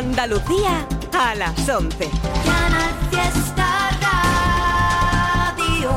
Andalucía 0.00 0.88
a 1.12 1.34
las 1.34 1.68
11. 1.68 2.10
Canal 2.46 2.94
Fiesta 3.10 3.90
Radio. 4.00 5.90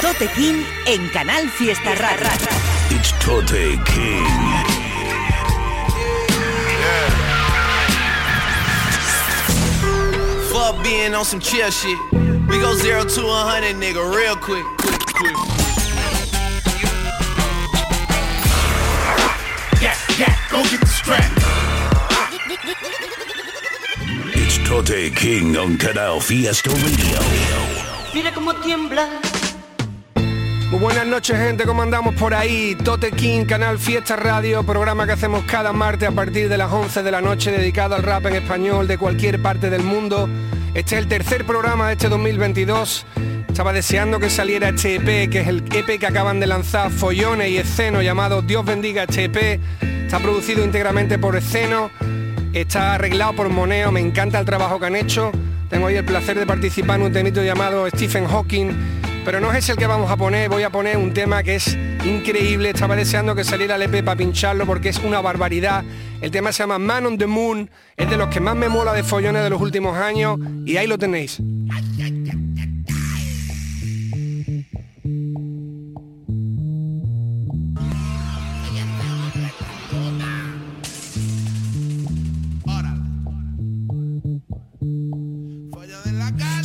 Tote 0.00 0.28
King 0.36 0.62
en 0.86 1.08
Canal 1.08 1.50
Fiesta 1.50 1.96
Radio. 1.96 2.28
It's 2.90 3.10
Tote 3.18 3.76
King. 3.86 4.24
Fuck 10.52 10.80
being 10.84 11.12
on 11.12 11.24
some 11.24 11.40
chill 11.40 11.72
shit. 11.72 11.98
We 12.46 12.60
go 12.60 12.76
zero 12.76 13.02
to 13.04 13.26
a 13.26 13.42
hundred, 13.50 13.74
nigga, 13.74 13.98
real 14.14 14.36
quick, 14.36 14.64
Tote 24.72 25.12
King 25.12 25.54
on 25.58 25.76
Canal 25.76 26.18
Fiesta 26.22 26.70
Radio. 26.70 27.18
Mira 28.14 28.32
cómo 28.32 28.54
tiembla. 28.54 29.06
Muy 30.70 30.80
buenas 30.80 31.06
noches 31.06 31.36
gente, 31.36 31.64
¿cómo 31.64 31.82
andamos 31.82 32.14
por 32.14 32.32
ahí? 32.32 32.74
Tote 32.82 33.10
King, 33.10 33.44
Canal 33.44 33.78
Fiesta 33.78 34.16
Radio, 34.16 34.62
programa 34.62 35.04
que 35.04 35.12
hacemos 35.12 35.44
cada 35.44 35.74
martes 35.74 36.08
a 36.08 36.12
partir 36.12 36.48
de 36.48 36.56
las 36.56 36.72
11 36.72 37.02
de 37.02 37.10
la 37.10 37.20
noche 37.20 37.52
dedicado 37.52 37.96
al 37.96 38.02
rap 38.02 38.24
en 38.24 38.36
español 38.36 38.88
de 38.88 38.96
cualquier 38.96 39.42
parte 39.42 39.68
del 39.68 39.82
mundo. 39.82 40.26
Este 40.72 40.94
es 40.96 41.02
el 41.02 41.06
tercer 41.06 41.44
programa 41.44 41.88
de 41.88 41.92
este 41.92 42.08
2022. 42.08 43.04
Estaba 43.46 43.74
deseando 43.74 44.18
que 44.20 44.30
saliera 44.30 44.70
este 44.70 44.94
EP, 44.94 45.30
que 45.30 45.40
es 45.42 45.48
el 45.48 45.64
EP 45.70 46.00
que 46.00 46.06
acaban 46.06 46.40
de 46.40 46.46
lanzar 46.46 46.90
Follones 46.90 47.50
y 47.50 47.58
Esceno, 47.58 48.00
llamado 48.00 48.40
Dios 48.40 48.64
bendiga 48.64 49.02
este 49.02 49.24
EP. 49.24 49.60
Está 49.82 50.18
producido 50.18 50.64
íntegramente 50.64 51.18
por 51.18 51.36
Esceno, 51.36 51.90
está 52.52 52.94
arreglado 52.94 53.34
por 53.34 53.48
Moneo, 53.48 53.90
me 53.92 54.00
encanta 54.00 54.38
el 54.38 54.44
trabajo 54.44 54.78
que 54.78 54.86
han 54.86 54.96
hecho. 54.96 55.32
Tengo 55.70 55.86
hoy 55.86 55.96
el 55.96 56.04
placer 56.04 56.38
de 56.38 56.46
participar 56.46 57.00
en 57.00 57.06
un 57.06 57.12
temito 57.12 57.42
llamado 57.42 57.88
Stephen 57.88 58.26
Hawking, 58.26 58.70
pero 59.24 59.40
no 59.40 59.52
es 59.52 59.68
el 59.68 59.76
que 59.76 59.86
vamos 59.86 60.10
a 60.10 60.16
poner, 60.16 60.48
voy 60.50 60.62
a 60.62 60.70
poner 60.70 60.96
un 60.98 61.14
tema 61.14 61.42
que 61.42 61.54
es 61.54 61.78
increíble, 62.04 62.70
estaba 62.70 62.94
deseando 62.94 63.34
que 63.34 63.44
saliera 63.44 63.76
el 63.76 63.82
EP 63.82 64.04
para 64.04 64.16
pincharlo 64.16 64.66
porque 64.66 64.90
es 64.90 64.98
una 64.98 65.20
barbaridad. 65.20 65.84
El 66.20 66.30
tema 66.30 66.52
se 66.52 66.62
llama 66.62 66.78
Man 66.78 67.06
on 67.06 67.18
the 67.18 67.26
Moon, 67.26 67.70
es 67.96 68.10
de 68.10 68.16
los 68.16 68.28
que 68.28 68.40
más 68.40 68.54
me 68.54 68.68
mola 68.68 68.92
de 68.92 69.02
follones 69.02 69.42
de 69.42 69.50
los 69.50 69.60
últimos 69.60 69.96
años 69.96 70.38
y 70.66 70.76
ahí 70.76 70.86
lo 70.86 70.98
tenéis. 70.98 71.40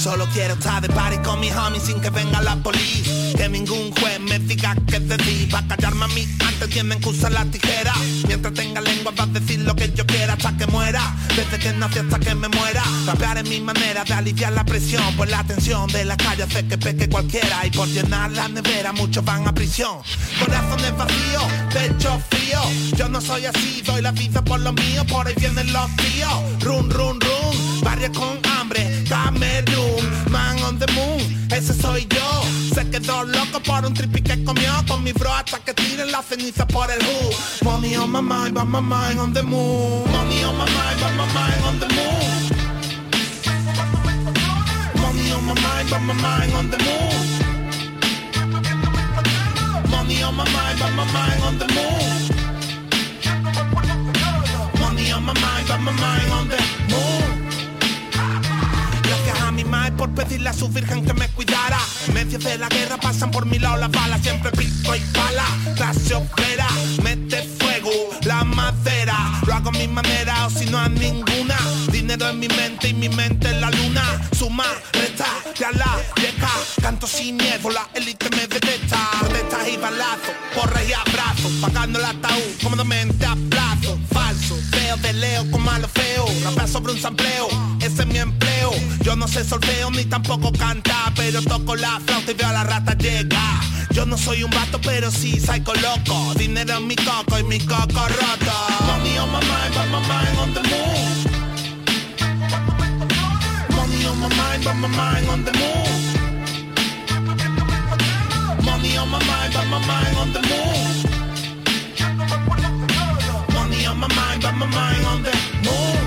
Solo 0.07 0.25
quiero 0.31 0.53
estar 0.53 0.81
de 0.81 0.87
party 0.87 1.17
con 1.17 1.37
mis 1.41 1.53
homies 1.53 1.83
sin 1.83 1.99
que 1.99 2.09
venga 2.09 2.41
la 2.41 2.55
policía. 2.55 3.33
Que 3.35 3.49
ningún 3.49 3.91
juez 3.91 4.21
me 4.21 4.39
diga 4.39 4.73
que 4.87 5.01
te 5.01 5.17
di. 5.17 5.47
Va 5.47 5.59
a 5.59 5.67
callarme 5.67 6.05
a 6.05 6.07
mí 6.07 6.25
antes 6.47 6.69
tienen 6.69 7.01
que 7.01 7.09
usar 7.09 7.33
la 7.33 7.43
tijera. 7.43 7.93
Mientras 8.25 8.53
tenga 8.53 8.79
lengua 8.79 9.11
va 9.19 9.25
a 9.25 9.27
decir 9.27 9.59
lo 9.59 9.75
que 9.75 9.91
yo 9.91 10.05
quiera 10.05 10.35
hasta 10.35 10.55
que 10.55 10.65
muera. 10.67 11.01
Desde 11.35 11.59
que 11.59 11.73
nací 11.73 11.99
hasta 11.99 12.19
que 12.19 12.33
me 12.35 12.47
muera. 12.47 12.83
Rapear 13.05 13.39
es 13.39 13.49
mi 13.49 13.59
manera 13.59 14.05
de 14.05 14.13
aliviar 14.13 14.53
la 14.53 14.63
presión. 14.63 15.03
Pues 15.17 15.29
la 15.29 15.43
tensión 15.43 15.87
de 15.87 16.05
la 16.05 16.15
calle 16.15 16.43
hace 16.43 16.65
que 16.65 16.77
peque 16.77 17.09
cualquiera. 17.09 17.65
Y 17.65 17.71
por 17.71 17.89
llenar 17.89 18.31
la 18.31 18.47
nevera 18.47 18.93
muchos 18.93 19.25
van 19.25 19.45
a 19.45 19.53
prisión. 19.53 19.97
Corazones 20.39 20.95
vacíos, 20.95 21.43
pecho 21.73 22.17
frío. 22.29 22.61
Yo 22.95 23.09
no 23.09 23.19
soy 23.19 23.45
así, 23.45 23.81
doy 23.85 24.01
la 24.01 24.13
vida 24.13 24.41
por 24.41 24.61
lo 24.61 24.71
mío. 24.71 25.05
Por 25.05 25.27
ahí 25.27 25.35
vienen 25.37 25.73
los 25.73 25.93
tíos. 25.97 26.63
Run, 26.63 26.89
run, 26.91 27.19
run. 27.19 27.81
Barrio 27.83 28.09
con 28.13 28.56
Man 29.39 30.57
on 30.63 30.79
the 30.79 30.87
moon, 30.93 31.19
ese 31.51 31.73
soy 31.73 32.07
yo. 32.09 32.43
Se 32.73 32.89
quedó 32.89 33.23
loco 33.23 33.59
por 33.59 33.85
un 33.85 33.93
tripi 33.93 34.21
que 34.21 34.43
comió 34.43 34.71
con 34.87 35.03
mi 35.03 35.11
bro 35.13 35.31
hasta 35.31 35.59
que 35.59 35.73
tiren 35.75 36.11
la 36.11 36.23
ceniza 36.23 36.67
por 36.67 36.89
el 36.89 36.99
hood. 36.99 37.35
Money 37.63 37.95
on 37.97 38.11
my 38.11 38.19
mind, 38.19 38.55
my 38.55 38.79
mind 38.81 39.19
on 39.19 39.33
the 39.33 39.43
moon. 39.43 40.09
Money 40.11 40.43
on 40.43 40.57
my 40.57 40.65
mind, 40.65 40.99
but 40.99 41.13
my 41.15 41.25
mind 41.33 41.63
on 41.65 41.79
the 41.79 41.87
moon. 41.93 42.47
Money 45.01 45.31
on 45.31 45.45
my 45.45 45.53
mind, 45.53 45.89
but 45.89 46.01
my 46.01 46.13
mind 46.13 46.53
on 46.53 46.69
the 46.71 46.77
moon. 46.77 47.37
Money 49.91 50.23
on 50.23 50.35
my 50.35 50.45
mind, 50.49 50.79
but 50.79 50.91
my 50.95 51.05
mind 51.13 51.43
on 51.43 51.57
the 51.59 51.67
moon. 51.75 52.07
Money 54.79 55.11
on 55.11 55.23
my 55.23 55.33
mind, 55.33 55.67
but 55.67 55.79
my 55.81 55.91
mind 55.91 56.31
on 56.31 56.47
the 56.49 56.57
moon. 56.57 56.76
Madre 59.67 59.91
por 59.93 60.09
pedirle 60.13 60.49
a 60.49 60.53
su 60.53 60.69
virgen 60.69 61.05
que 61.05 61.13
me 61.13 61.27
cuidara. 61.29 61.77
En 62.07 62.29
de 62.29 62.57
la 62.57 62.69
guerra 62.69 62.97
pasan 62.97 63.31
por 63.31 63.45
mi 63.45 63.59
lado 63.59 63.77
las 63.77 63.91
balas, 63.91 64.21
siempre 64.21 64.51
pico 64.51 64.95
y 64.95 64.99
pala. 65.13 65.45
Clase 65.75 66.15
obrera, 66.15 66.67
mete 67.03 67.43
fuego, 67.59 67.91
la 68.23 68.43
madera. 68.43 69.17
Lo 69.45 69.53
hago 69.53 69.69
a 69.69 69.71
mi 69.71 69.87
manera 69.87 70.47
o 70.47 70.49
si 70.49 70.65
no 70.65 70.77
a 70.77 70.87
ninguna. 70.87 71.57
Dinero 71.91 72.29
en 72.29 72.39
mi 72.39 72.47
mente 72.47 72.89
y 72.89 72.93
mi 72.93 73.09
mente 73.09 73.49
en 73.49 73.61
la 73.61 73.69
luna. 73.71 74.21
Suma, 74.37 74.65
resta, 74.93 75.27
ya 75.59 75.71
la 75.71 75.97
llega. 76.15 76.49
Canto 76.81 77.07
sin 77.07 77.37
miedo, 77.37 77.69
la 77.69 77.87
élite 77.93 78.29
me 78.29 78.47
detesta. 78.47 79.09
Protestas 79.19 79.67
y 79.67 79.77
balazos, 79.77 80.35
porras 80.55 80.83
y 80.87 80.93
abrazos. 80.93 81.51
Pagando 81.61 81.99
el 81.99 82.05
ataúd, 82.05 82.63
cómodamente 82.63 83.25
a 83.25 83.35
plazo. 83.49 83.99
Feo 84.55 84.95
de 84.97 85.11
leo 85.13 85.51
con 85.51 85.61
malo 85.61 85.89
feo. 85.89 86.25
Rapea 86.43 86.67
sobre 86.67 86.93
un 86.93 86.99
sampleo, 86.99 87.49
ese 87.81 88.03
es 88.03 88.07
mi 88.07 88.17
empleo. 88.17 88.71
Yo 89.01 89.15
no 89.17 89.27
sé 89.27 89.43
solfeo 89.43 89.91
ni 89.91 90.05
tampoco 90.05 90.53
cantar, 90.53 91.13
pero 91.15 91.41
toco 91.41 91.75
la 91.75 91.99
flauta 92.05 92.31
y 92.31 92.33
veo 92.33 92.47
a 92.47 92.53
la 92.53 92.63
rata 92.63 92.93
llegar. 92.93 93.59
Yo 93.91 94.05
no 94.05 94.17
soy 94.17 94.43
un 94.43 94.51
vato, 94.51 94.79
pero 94.79 95.11
sí 95.11 95.39
psycho 95.39 95.73
loco. 95.75 96.33
Dinero 96.35 96.77
en 96.77 96.87
mi 96.87 96.95
coco 96.95 97.37
y 97.39 97.43
mi 97.43 97.59
coco 97.59 98.07
roto. 98.07 98.53
Money 98.85 99.17
on 99.17 99.31
my 99.31 99.39
mind, 99.41 99.73
but 99.73 99.87
my 99.91 99.99
mind 100.07 100.39
on 100.39 100.53
the 100.53 100.61
moon. 100.69 101.25
Money 103.75 104.05
on 104.05 104.19
my 104.19 104.29
mind, 104.29 104.63
but 104.63 104.75
my 104.75 104.87
mind 104.87 105.29
on 105.29 105.43
the 105.43 105.51
moon. 105.51 105.87
Money 108.63 108.97
on 108.97 109.09
my 109.09 109.19
mind, 109.25 109.53
but 109.53 109.67
my 109.67 109.79
mind 109.85 110.17
on 110.17 110.31
the 110.31 110.41
moon. 110.41 111.26
My 113.97 114.07
mind, 114.15 114.41
but 114.43 114.53
my 114.53 114.67
mind 114.67 115.05
on 115.05 115.23
the 115.23 115.33
moon. 115.65 115.99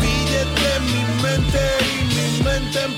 Billete 0.00 0.72
mi 0.80 1.02
mente 1.22 1.64
y 1.90 2.04
mi 2.14 2.42
mente 2.42 2.78
en 2.82 2.92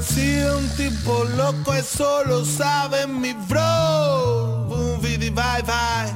He 0.00 0.02
sido 0.02 0.56
un 0.56 0.68
tipo 0.76 1.24
loco, 1.36 1.74
eso 1.74 2.24
lo 2.24 2.42
saben 2.42 3.20
mis 3.20 3.36
bros. 3.46 4.66
Boom, 4.66 4.98
bidi, 5.02 5.28
bye, 5.28 5.62
bye. 5.62 6.10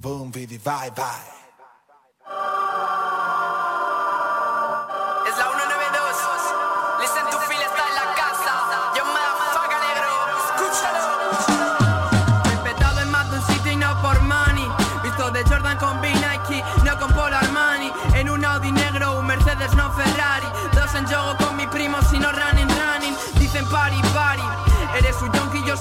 Boom, 0.00 0.30
bidi, 0.30 0.58
bye, 0.58 0.92
bye. 0.94 1.38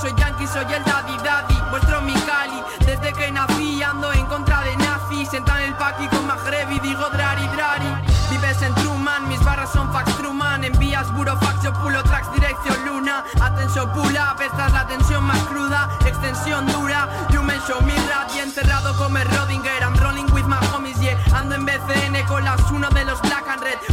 Soy 0.07 0.15
yankee, 0.18 0.48
soy 0.48 0.74
el 0.74 0.83
daddy 0.83 1.18
daddy. 1.24 1.57
Vuestro 1.69 2.01
Mikali, 2.01 2.63
desde 2.86 3.13
que 3.13 3.31
nací 3.31 3.83
ando 3.83 4.12
en 4.13 4.25
contra 4.27 4.62
de 4.62 4.75
nazis. 4.77 5.30
Sentan 5.30 5.62
el 5.62 5.74
paqui 5.75 6.07
con 6.07 6.25
Magrebi, 6.25 6.80
digo 6.80 7.09
drari 7.09 7.48
drari. 7.50 7.92
Vives 8.30 8.62
en 8.62 8.74
Truman, 8.75 9.27
mis 9.27 9.44
barras 9.44 9.69
son 9.71 9.92
fax 9.92 10.15
Truman. 10.18 10.63
Envías 10.63 11.12
burofax, 11.13 11.62
yo 11.63 11.74
pulo 11.74 12.01
tracks, 12.04 12.31
dirección 12.33 12.77
luna. 12.86 13.24
Atención 13.42 13.92
pull 13.92 14.15
up, 14.15 14.42
esta 14.42 14.68
es 14.68 14.74
la 14.74 14.88
tensión 14.88 15.24
más 15.25 15.39
cruda. 15.50 15.89
Extensión 16.06 16.65
dura, 16.68 17.10
you 17.31 17.44
mention 17.44 17.86
mi 17.86 17.95
rap 18.07 18.30
y 18.36 18.39
enterrado 18.39 18.95
como 18.95 19.18
el 19.18 19.27
Rodinger. 19.30 19.81
I'm 19.81 19.95
rolling 19.98 20.31
with 20.31 20.45
my 20.45 20.60
homies, 20.71 21.00
yeah. 21.01 21.18
Ando 21.36 21.56
en 21.56 21.65
BCN 21.65 22.25
con 22.27 22.44
la 22.45 22.57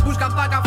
Mi 0.05 0.64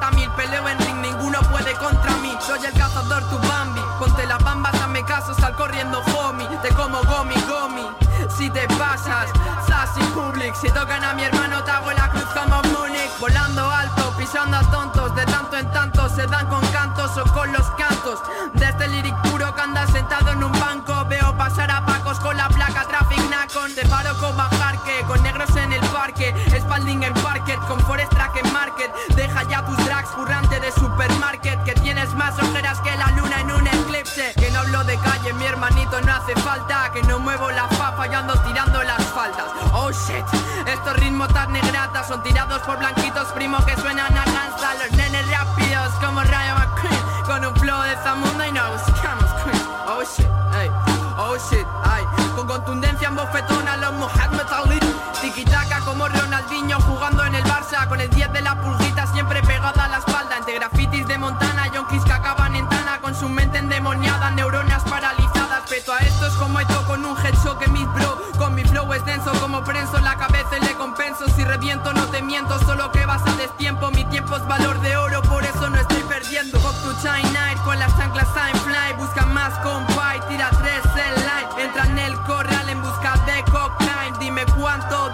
Contrata 0.00 0.16
mil, 0.16 0.30
peleo 0.30 0.66
en 0.66 0.78
ring, 0.78 1.00
ninguno 1.02 1.40
puede 1.50 1.74
contra 1.74 2.10
mí. 2.22 2.32
Soy 2.46 2.64
el 2.64 2.72
cazador, 2.72 3.22
tu 3.28 3.38
Bambi. 3.46 3.80
Ponte 3.98 4.26
las 4.26 4.42
bambas, 4.42 4.74
hazme 4.74 5.04
caso, 5.04 5.34
sal 5.34 5.54
corriendo 5.54 6.00
homie. 6.16 6.46
Te 6.62 6.70
como 6.70 7.02
gomi, 7.02 7.34
gomi. 7.46 7.86
Si 8.28 8.48
te 8.48 8.66
pasas, 8.78 9.30
sassy 9.66 10.00
public. 10.14 10.54
Si 10.54 10.68
tocan 10.70 11.04
a 11.04 11.12
mi 11.12 11.24
hermano 11.24 11.62
te 11.64 11.70
hago 11.70 11.90
la 11.92 12.08
cruz 12.10 12.24
como 12.34 12.62
Munich 12.62 13.10
Volando 13.18 13.70
alto, 13.70 14.14
pisando 14.16 14.56
a 14.56 14.70
tontos. 14.70 15.14
De 15.14 15.24
tanto 15.26 15.56
en 15.58 15.70
tanto 15.70 16.08
se 16.08 16.26
dan 16.26 16.46
con 16.48 16.60
cantos 16.68 17.16
o 17.18 17.24
con 17.34 17.52
los 17.52 17.66
cantos. 17.72 18.20
De 18.54 18.64
este 18.66 18.88
lyric 18.88 19.14
puro 19.22 19.54
que 19.54 19.60
anda 19.60 19.86
sentado 19.86 20.32
en 20.32 20.42
un 20.44 20.52
banco 20.52 21.04
Veo 21.08 21.36
pasar 21.36 21.70
a 21.70 21.84
pacos 21.84 22.18
con 22.20 22.36
la 22.36 22.48
placa 22.48 22.84
Traffic 22.84 23.30
Nacon. 23.30 23.74
Te 23.74 23.86
paro 23.86 24.16
con 24.18 24.36
bajarque, 24.36 25.02
con 25.06 25.22
negros 25.22 25.54
en 25.56 25.72
el 25.72 25.80
parque. 25.88 26.34
Spalding 26.58 27.02
en 27.02 27.14
parket, 27.14 27.58
con 27.66 27.80
Forest 27.80 28.12
Track 28.12 28.36
en 28.44 28.52
market. 28.52 28.92
Deja 29.14 29.42
ya 29.44 29.64
tus 29.64 29.79
currante 30.08 30.60
de 30.60 30.72
supermarket 30.72 31.62
Que 31.64 31.72
tienes 31.74 32.12
más 32.14 32.38
ojeras 32.38 32.80
que 32.80 32.96
la 32.96 33.06
luna 33.12 33.40
en 33.40 33.52
un 33.52 33.66
eclipse. 33.66 34.32
Que 34.36 34.50
no 34.50 34.60
hablo 34.60 34.84
de 34.84 34.96
calle, 34.98 35.32
mi 35.34 35.46
hermanito 35.46 36.00
no 36.00 36.12
hace 36.12 36.34
falta. 36.36 36.90
Que 36.92 37.02
no 37.02 37.18
muevo 37.18 37.50
la 37.50 37.68
fafa 37.68 38.06
y 38.06 38.14
ando 38.14 38.34
tirando 38.42 38.82
las 38.82 39.02
faltas 39.06 39.44
Oh 39.72 39.90
shit, 39.90 40.24
estos 40.66 40.96
ritmos 40.96 41.28
tan 41.32 41.52
negratas 41.52 42.08
Son 42.08 42.22
tirados 42.22 42.60
por 42.62 42.78
blanquitos 42.78 43.28
primo 43.28 43.58
que 43.64 43.76
suenan 43.76 44.12
a 44.16 44.24
danza 44.24 44.74
Los 44.82 44.92
nenes 44.92 45.30
rápidos 45.30 45.92
como 46.00 46.20
Rayo 46.22 46.54
McQueen 46.56 47.24
Con 47.24 47.44
un 47.44 47.54
flow 47.56 47.82
de 47.82 47.96
Zamunda 48.02 48.46
y 48.48 48.52
nos 48.52 48.86
buscamos 48.86 49.24
Oh 49.86 50.02
shit, 50.02 50.26
ey, 50.60 50.70
oh 51.18 51.36
shit, 51.36 51.66
ay 51.84 52.04
Con 52.34 52.46
contundencia 52.46 53.08
en 53.08 53.16
bofetona 53.16 53.76
los 53.76 53.92
Mohamed 53.94 54.52
Ali. 54.52 54.80
Tiki-taka 55.20 55.80
como 55.80 56.08
Ronaldinho 56.08 56.80
jugando 56.80 57.24
en 57.24 57.34
el 57.34 57.44
Barça 57.44 57.86
Con 57.88 58.00
el 58.00 58.10
10 58.10 58.32
de 58.32 58.40
la 58.42 58.54
pulguita 58.60 58.79
reviento 71.50 71.92
no 71.92 72.06
te 72.06 72.22
miento, 72.22 72.56
solo 72.60 72.92
que 72.92 73.04
vas 73.06 73.22
a 73.26 73.32
destiempo. 73.36 73.90
Mi 73.90 74.04
tiempo 74.04 74.36
es 74.36 74.46
valor 74.46 74.80
de 74.82 74.96
oro, 74.96 75.20
por 75.22 75.42
eso 75.42 75.68
no 75.68 75.76
estoy 75.80 76.02
perdiendo. 76.04 76.60
Fuck 76.60 76.80
to 76.84 76.92
China 77.02 77.40
con 77.64 77.76
las 77.78 77.96
chanclas 77.96 78.28
time 78.34 78.58
fly. 78.60 78.92
Busca 78.96 79.26
más 79.26 79.52
compa 79.58 80.16
y 80.16 80.20
tira 80.28 80.50
tres 80.50 80.82
en 80.94 81.14
line 81.14 81.64
Entra 81.64 81.84
en 81.86 81.98
el 81.98 82.14
corral 82.22 82.68
en 82.68 82.80
busca 82.80 83.14
de 83.26 83.42
cocaine. 83.50 84.16
Dime 84.20 84.44
cuánto 84.56 85.10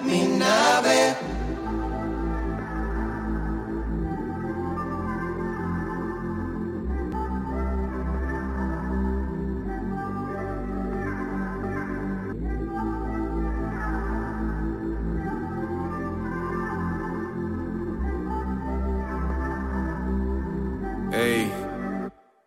mi 0.00 0.26
nave. 0.38 1.16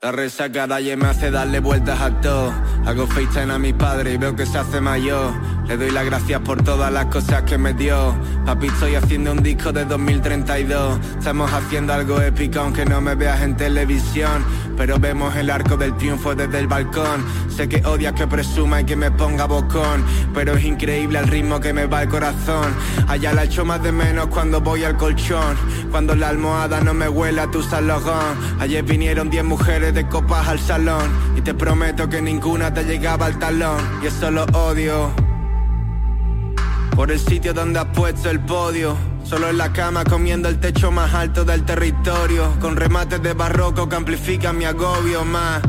La 0.01 0.13
resaca 0.13 0.66
de 0.66 0.74
ayer 0.74 0.98
me 0.98 1.07
hace 1.07 1.30
darle 1.30 1.60
vueltas 1.60 2.01
a 2.01 2.10
todo. 2.22 2.51
Hago 2.86 3.06
FaceTime 3.06 3.54
a 3.54 3.60
mi 3.60 3.74
padre 3.74 4.13
y 4.13 4.18
veo 4.18 4.36
que 4.36 4.46
se 4.46 4.57
hace 4.57 4.81
mayor. 4.81 5.34
Le 5.69 5.77
doy 5.77 5.92
las 5.92 6.04
gracias 6.04 6.42
por 6.42 6.63
todas 6.63 6.92
las 6.92 7.06
cosas 7.06 7.44
que 7.44 7.56
me 7.56 7.75
dio. 7.75 8.16
Papi, 8.44 8.66
estoy 8.66 8.95
haciendo 8.95 9.33
un 9.33 9.44
disco 9.44 9.71
de 9.71 9.86
2032. 9.86 11.00
Estamos 11.19 11.54
haciendo 11.54 11.94
algo 11.94 12.19
épico 12.19 12.62
aunque 12.62 12.86
no 12.86 13.00
me 13.01 13.13
veas 13.13 13.44
en 13.44 13.56
televisión. 13.56 14.44
Pero 14.75 14.98
vemos 14.98 15.36
el 15.36 15.51
arco 15.51 15.77
del 15.77 15.95
triunfo 15.95 16.33
desde 16.33 16.57
el 16.57 16.66
balcón. 16.66 17.24
Sé 17.56 17.69
que 17.69 17.86
odias 17.86 18.13
que 18.13 18.25
presuma 18.25 18.81
y 18.81 18.86
que 18.86 18.95
me 18.95 19.12
ponga 19.12 19.45
bocón. 19.45 20.04
Pero 20.33 20.56
es 20.56 20.66
increíble 20.66 21.19
el 21.19 21.27
ritmo 21.27 21.60
que 21.60 21.72
me 21.72 21.86
va 21.86 22.01
el 22.01 22.10
corazón. 22.10 22.74
Allá 23.07 23.31
la 23.33 23.44
echo 23.44 23.63
más 23.63 23.83
de 23.83 23.92
menos 23.92 24.25
cuando 24.25 24.62
voy 24.62 24.86
al 24.86 24.98
colchón. 24.98 25.56
Cuando 25.92 26.15
la 26.15 26.30
almohada 26.30 26.81
no 26.81 26.95
me 26.95 27.07
huele 27.07 27.42
a 27.42 27.51
tu 27.51 27.62
salogón. 27.62 28.39
Ayer 28.60 28.83
vinieron 28.83 29.30
10 29.30 29.44
mujeres 29.44 29.94
de 29.94 30.07
copas 30.07 30.48
al 30.48 30.60
salón. 30.60 31.12
Y 31.38 31.42
te 31.42 31.54
prometo 31.54 32.10
que 32.10 32.24
ninguna 32.24 32.74
te 32.74 32.86
llegaba 32.86 33.27
al 33.27 33.38
talón. 33.38 33.77
Y 34.01 34.07
eso 34.07 34.31
lo 34.31 34.45
odio. 34.45 35.28
Por 37.00 37.12
el 37.12 37.20
sitio 37.22 37.53
donde 37.53 37.79
has 37.79 37.86
puesto 37.86 38.29
el 38.29 38.41
podio. 38.41 38.94
Solo 39.24 39.48
en 39.50 39.58
la 39.58 39.72
cama 39.72 40.03
comiendo 40.03 40.50
el 40.50 40.60
techo 40.60 40.91
más 40.91 41.13
alto 41.13 41.46
del 41.46 41.63
territorio. 41.63 42.53
Con 42.60 42.75
remates 42.75 43.24
de 43.24 43.32
barroco 43.32 43.88
que 43.88 43.96
amplifican 43.96 44.58
mi 44.58 44.65
agobio 44.65 45.24
más. 45.24 45.62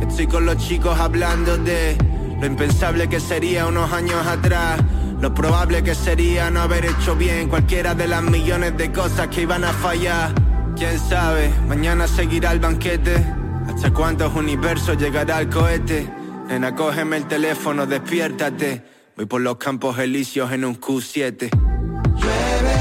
Estoy 0.00 0.26
con 0.26 0.46
los 0.46 0.56
chicos 0.56 0.98
hablando 0.98 1.58
de 1.58 1.98
lo 2.40 2.46
impensable 2.46 3.06
que 3.06 3.20
sería 3.20 3.66
unos 3.66 3.92
años 3.92 4.26
atrás. 4.26 4.80
Lo 5.20 5.34
probable 5.34 5.82
que 5.82 5.94
sería 5.94 6.50
no 6.50 6.62
haber 6.62 6.86
hecho 6.86 7.14
bien 7.16 7.50
cualquiera 7.50 7.94
de 7.94 8.08
las 8.08 8.22
millones 8.22 8.78
de 8.78 8.90
cosas 8.90 9.28
que 9.28 9.42
iban 9.42 9.62
a 9.62 9.74
fallar. 9.74 10.32
Quién 10.74 10.98
sabe, 10.98 11.52
mañana 11.68 12.08
seguirá 12.08 12.52
el 12.52 12.60
banquete. 12.60 13.22
¿Hasta 13.68 13.92
cuántos 13.92 14.34
universos 14.34 14.96
llegará 14.96 15.38
el 15.38 15.50
cohete? 15.50 16.10
Nena, 16.48 16.74
cógeme 16.74 17.18
el 17.18 17.26
teléfono, 17.26 17.84
despiértate. 17.84 18.95
Voy 19.16 19.24
por 19.24 19.40
los 19.40 19.56
campos 19.56 19.98
elíseos 19.98 20.52
en 20.52 20.66
un 20.66 20.78
Q7. 20.78 21.48
Llueve, 21.48 22.78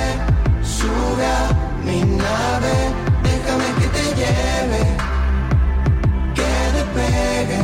sube 0.62 1.26
a 1.26 1.50
mi 1.86 2.02
nave, 2.02 2.74
déjame 3.24 3.66
que 3.80 3.88
te 3.96 4.04
lleve, 4.20 4.82
que 6.36 6.50
despegue 6.76 7.62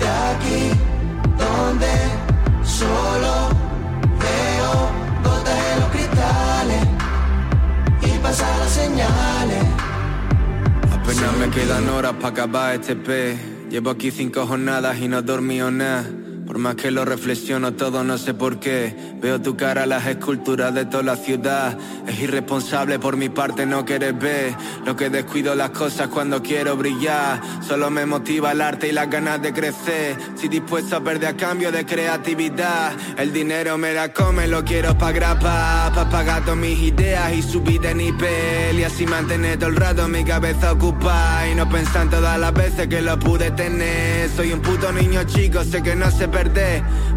de 0.00 0.08
aquí 0.08 0.70
donde 1.36 1.92
solo 2.64 3.50
veo 4.18 4.72
gotas 5.22 5.58
en 5.74 5.80
los 5.80 5.90
cristales 5.90 6.86
y 8.00 8.18
pasan 8.22 8.60
las 8.60 8.70
señales. 8.70 9.64
Apenas 10.90 11.36
me 11.36 11.50
quedan 11.50 11.86
horas 11.90 12.14
para 12.14 12.28
acabar 12.28 12.74
este 12.76 12.96
pez. 12.96 13.38
Llevo 13.68 13.90
aquí 13.90 14.10
cinco 14.10 14.46
jornadas 14.46 14.98
y 14.98 15.06
no 15.06 15.18
he 15.18 15.22
dormido 15.22 15.70
nada. 15.70 16.19
Por 16.50 16.58
más 16.58 16.74
que 16.74 16.90
lo 16.90 17.04
reflexiono 17.04 17.74
todo, 17.74 18.02
no 18.02 18.18
sé 18.18 18.34
por 18.34 18.58
qué. 18.58 18.92
Veo 19.22 19.40
tu 19.40 19.56
cara, 19.56 19.86
las 19.86 20.04
esculturas 20.08 20.74
de 20.74 20.84
toda 20.84 21.04
la 21.04 21.14
ciudad. 21.14 21.78
Es 22.08 22.18
irresponsable 22.18 22.98
por 22.98 23.16
mi 23.16 23.28
parte 23.28 23.66
no 23.66 23.84
querer 23.84 24.14
ver. 24.14 24.56
Lo 24.84 24.96
que 24.96 25.10
descuido 25.10 25.54
las 25.54 25.70
cosas 25.70 26.08
cuando 26.08 26.42
quiero 26.42 26.76
brillar. 26.76 27.40
Solo 27.62 27.88
me 27.90 28.04
motiva 28.04 28.50
el 28.50 28.62
arte 28.62 28.88
y 28.88 28.92
las 28.92 29.08
ganas 29.08 29.40
de 29.40 29.52
crecer. 29.52 30.16
Si 30.34 30.48
dispuesto 30.48 30.96
a 30.96 31.04
perder 31.04 31.28
a 31.28 31.36
cambio 31.36 31.70
de 31.70 31.86
creatividad. 31.86 32.94
El 33.16 33.32
dinero 33.32 33.78
me 33.78 33.94
la 33.94 34.12
come, 34.12 34.48
lo 34.48 34.64
quiero 34.64 34.98
pa' 34.98 35.12
grapa. 35.12 35.92
Pa' 35.94 36.10
pagar 36.10 36.42
todas 36.42 36.58
mis 36.58 36.80
ideas 36.80 37.32
y 37.32 37.42
subir 37.42 37.80
de 37.80 37.94
nivel. 37.94 38.76
Y 38.76 38.82
así 38.82 39.06
mantener 39.06 39.56
todo 39.56 39.70
el 39.70 39.76
rato 39.76 40.08
mi 40.08 40.24
cabeza 40.24 40.72
ocupada. 40.72 41.48
Y 41.48 41.54
no 41.54 41.68
pensar 41.68 42.02
en 42.02 42.10
todas 42.10 42.40
las 42.40 42.52
veces 42.52 42.88
que 42.88 43.02
lo 43.02 43.16
pude 43.20 43.52
tener. 43.52 44.28
Soy 44.30 44.52
un 44.52 44.60
puto 44.60 44.90
niño 44.90 45.22
chico, 45.22 45.62
sé 45.62 45.80
que 45.80 45.94
no 45.94 46.10
se 46.10 46.26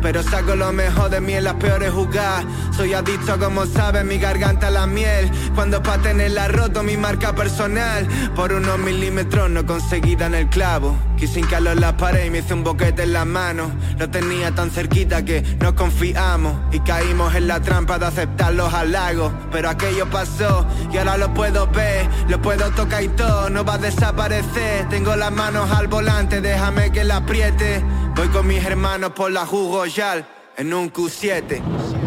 Pero 0.01 0.21
saco 0.23 0.55
lo 0.55 0.73
mejor 0.73 1.09
de 1.09 1.21
mí 1.21 1.33
en 1.33 1.45
las 1.45 1.55
peores 1.55 1.91
jugadas. 1.91 2.45
Soy 2.75 2.93
adicto, 2.93 3.39
como 3.39 3.65
sabes, 3.65 4.03
mi 4.03 4.17
garganta 4.17 4.69
la 4.69 4.85
miel. 4.85 5.31
Cuando 5.55 5.81
pa' 5.81 5.97
tenerla 5.99 6.47
roto 6.49 6.83
mi 6.83 6.97
marca 6.97 7.33
personal. 7.33 8.07
Por 8.35 8.51
unos 8.51 8.77
milímetros 8.79 9.49
no 9.49 9.65
conseguí 9.65 10.15
dar 10.15 10.33
en 10.33 10.41
el 10.41 10.49
clavo. 10.49 10.97
Quise 11.23 11.39
hincarlo 11.39 11.71
en 11.71 11.79
la 11.79 11.95
pared 11.95 12.25
y 12.25 12.29
me 12.29 12.39
hice 12.39 12.53
un 12.53 12.65
boquete 12.65 13.03
en 13.03 13.13
las 13.13 13.25
manos. 13.25 13.71
Lo 13.97 14.09
tenía 14.09 14.53
tan 14.53 14.69
cerquita 14.69 15.23
que 15.23 15.41
nos 15.61 15.71
confiamos. 15.71 16.53
Y 16.73 16.81
caímos 16.81 17.33
en 17.33 17.47
la 17.47 17.61
trampa 17.61 17.97
de 17.97 18.07
aceptar 18.07 18.53
los 18.53 18.73
halagos. 18.73 19.31
Pero 19.49 19.69
aquello 19.69 20.09
pasó 20.09 20.67
y 20.91 20.97
ahora 20.97 21.15
lo 21.15 21.33
puedo 21.33 21.65
ver. 21.67 22.09
Lo 22.27 22.41
puedo 22.41 22.69
tocar 22.71 23.03
y 23.03 23.07
todo, 23.07 23.49
no 23.49 23.63
va 23.63 23.75
a 23.75 23.77
desaparecer. 23.77 24.89
Tengo 24.89 25.15
las 25.15 25.31
manos 25.31 25.71
al 25.71 25.87
volante, 25.87 26.41
déjame 26.41 26.91
que 26.91 27.05
la 27.05 27.15
apriete. 27.15 27.81
Voy 28.17 28.27
con 28.27 28.45
mis 28.45 28.61
hermanos 28.61 29.13
por 29.13 29.31
la 29.31 29.45
jugo 29.45 29.85
yal 29.85 30.27
en 30.57 30.73
un 30.73 30.91
Q7. 30.91 32.02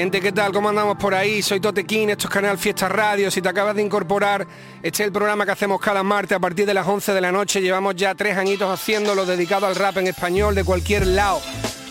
Gente, 0.00 0.22
¿qué 0.22 0.32
tal? 0.32 0.50
¿Cómo 0.50 0.70
andamos 0.70 0.96
por 0.96 1.14
ahí? 1.14 1.42
Soy 1.42 1.60
Totequín, 1.60 2.08
esto 2.08 2.26
es 2.26 2.32
Canal 2.32 2.56
Fiesta 2.56 2.88
Radio. 2.88 3.30
Si 3.30 3.42
te 3.42 3.50
acabas 3.50 3.74
de 3.74 3.82
incorporar, 3.82 4.46
este 4.82 5.02
es 5.02 5.08
el 5.08 5.12
programa 5.12 5.44
que 5.44 5.50
hacemos 5.50 5.78
cada 5.78 6.02
martes 6.02 6.34
a 6.34 6.40
partir 6.40 6.64
de 6.64 6.72
las 6.72 6.88
11 6.88 7.12
de 7.12 7.20
la 7.20 7.30
noche. 7.30 7.60
Llevamos 7.60 7.96
ya 7.96 8.14
tres 8.14 8.38
añitos 8.38 8.70
haciéndolo 8.70 9.26
dedicado 9.26 9.66
al 9.66 9.76
rap 9.76 9.98
en 9.98 10.06
español 10.06 10.54
de 10.54 10.64
cualquier 10.64 11.06
lado. 11.06 11.42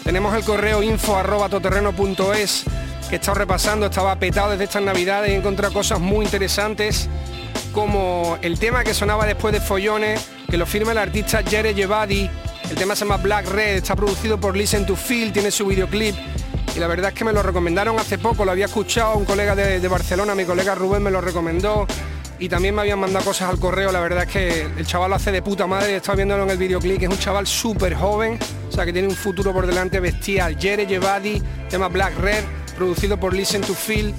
Tenemos 0.04 0.34
el 0.34 0.44
correo 0.44 0.82
info 0.82 1.18
arroba 1.18 1.50
toterreno.es 1.50 2.64
que 3.10 3.16
he 3.16 3.20
estado 3.20 3.38
repasando, 3.38 3.86
estaba 3.86 4.16
petado 4.16 4.50
desde 4.50 4.64
estas 4.64 4.82
navidades 4.82 5.30
y 5.30 5.34
he 5.34 5.38
encontrado 5.38 5.72
cosas 5.72 6.00
muy 6.00 6.26
interesantes 6.26 7.08
como 7.74 8.40
el 8.42 8.58
tema 8.58 8.84
que 8.84 8.96
sonaba 8.96 9.28
después 9.28 9.54
de 9.54 9.62
Follones, 9.62 10.28
que 10.50 10.58
lo 10.58 10.66
firma 10.66 10.94
el 10.94 10.98
artista 10.98 11.44
Jere 11.44 11.76
Jevadi. 11.76 12.28
El 12.72 12.76
tema 12.76 12.96
se 12.96 13.06
llama 13.06 13.18
Black 13.18 13.46
Red, 13.50 13.76
está 13.76 13.96
producido 13.96 14.40
por 14.40 14.58
Listen 14.58 14.84
to 14.88 14.96
Feel, 14.96 15.32
tiene 15.32 15.52
su 15.52 15.68
videoclip 15.68 16.16
y 16.76 16.80
la 16.80 16.88
verdad 16.88 17.10
es 17.10 17.14
que 17.14 17.26
me 17.26 17.34
lo 17.34 17.44
recomendaron 17.44 18.00
hace 18.00 18.18
poco, 18.18 18.46
lo 18.46 18.52
había 18.52 18.66
escuchado 18.66 19.18
un 19.18 19.26
colega 19.26 19.56
de, 19.56 19.88
Barcelona, 19.88 20.36
mi 20.36 20.46
colega 20.46 20.76
Rubén 20.76 21.04
me 21.04 21.12
lo 21.12 21.22
recomendó 21.22 21.88
y 22.38 22.48
también 22.48 22.76
me 22.76 22.82
habían 22.82 23.00
mandado 23.00 23.26
cosas 23.26 23.50
al 23.50 23.60
correo, 23.60 23.92
la 23.92 24.00
verdad 24.00 24.24
es 24.24 24.30
que 24.30 24.62
el 24.62 24.86
chaval 24.86 25.10
lo 25.10 25.16
hace 25.18 25.32
de 25.32 25.42
puta 25.42 25.68
madre, 25.68 25.96
estaba 25.98 26.16
viéndolo 26.16 26.44
en 26.44 26.52
el 26.52 26.58
videoclip, 26.58 27.02
es 27.02 27.10
un 27.10 27.18
chaval 27.18 27.48
súper 27.48 27.96
joven, 27.96 28.40
o 28.70 28.72
sea 28.72 28.86
que 28.86 28.94
tiene 28.94 29.08
un 29.08 29.16
futuro 29.16 29.52
por 29.52 29.68
delante 29.68 30.00
bestial. 30.00 30.58
Jere 30.58 30.86
Jevadi, 30.86 31.42
tema 31.70 31.90
Black 31.90 32.18
Red, 32.18 32.44
producido 32.78 33.20
por 33.20 33.34
Listen 33.34 33.62
to 33.62 33.74
Feel. 33.74 34.14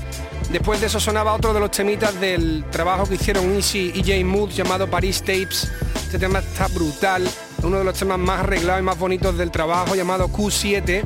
Después 0.53 0.81
de 0.81 0.89
eso 0.89 1.01
sonaba 1.01 1.33
otro 1.33 1.55
de 1.55 1.61
los 1.61 1.71
temitas 1.71 2.21
del 2.21 2.65
trabajo 2.71 3.07
que 3.07 3.15
hicieron 3.15 3.55
Easy 3.55 3.93
y 3.95 4.01
J 4.01 4.25
Mood 4.25 4.51
llamado 4.51 4.91
Paris 4.91 5.21
Tapes. 5.21 5.71
Este 5.95 6.19
tema 6.19 6.41
está 6.41 6.67
brutal, 6.67 7.27
uno 7.63 7.79
de 7.79 7.85
los 7.85 7.97
temas 7.97 8.19
más 8.19 8.41
arreglados 8.41 8.83
y 8.83 8.85
más 8.85 8.99
bonitos 8.99 9.39
del 9.39 9.51
trabajo 9.51 9.95
llamado 9.95 10.29
Q7. 10.29 11.05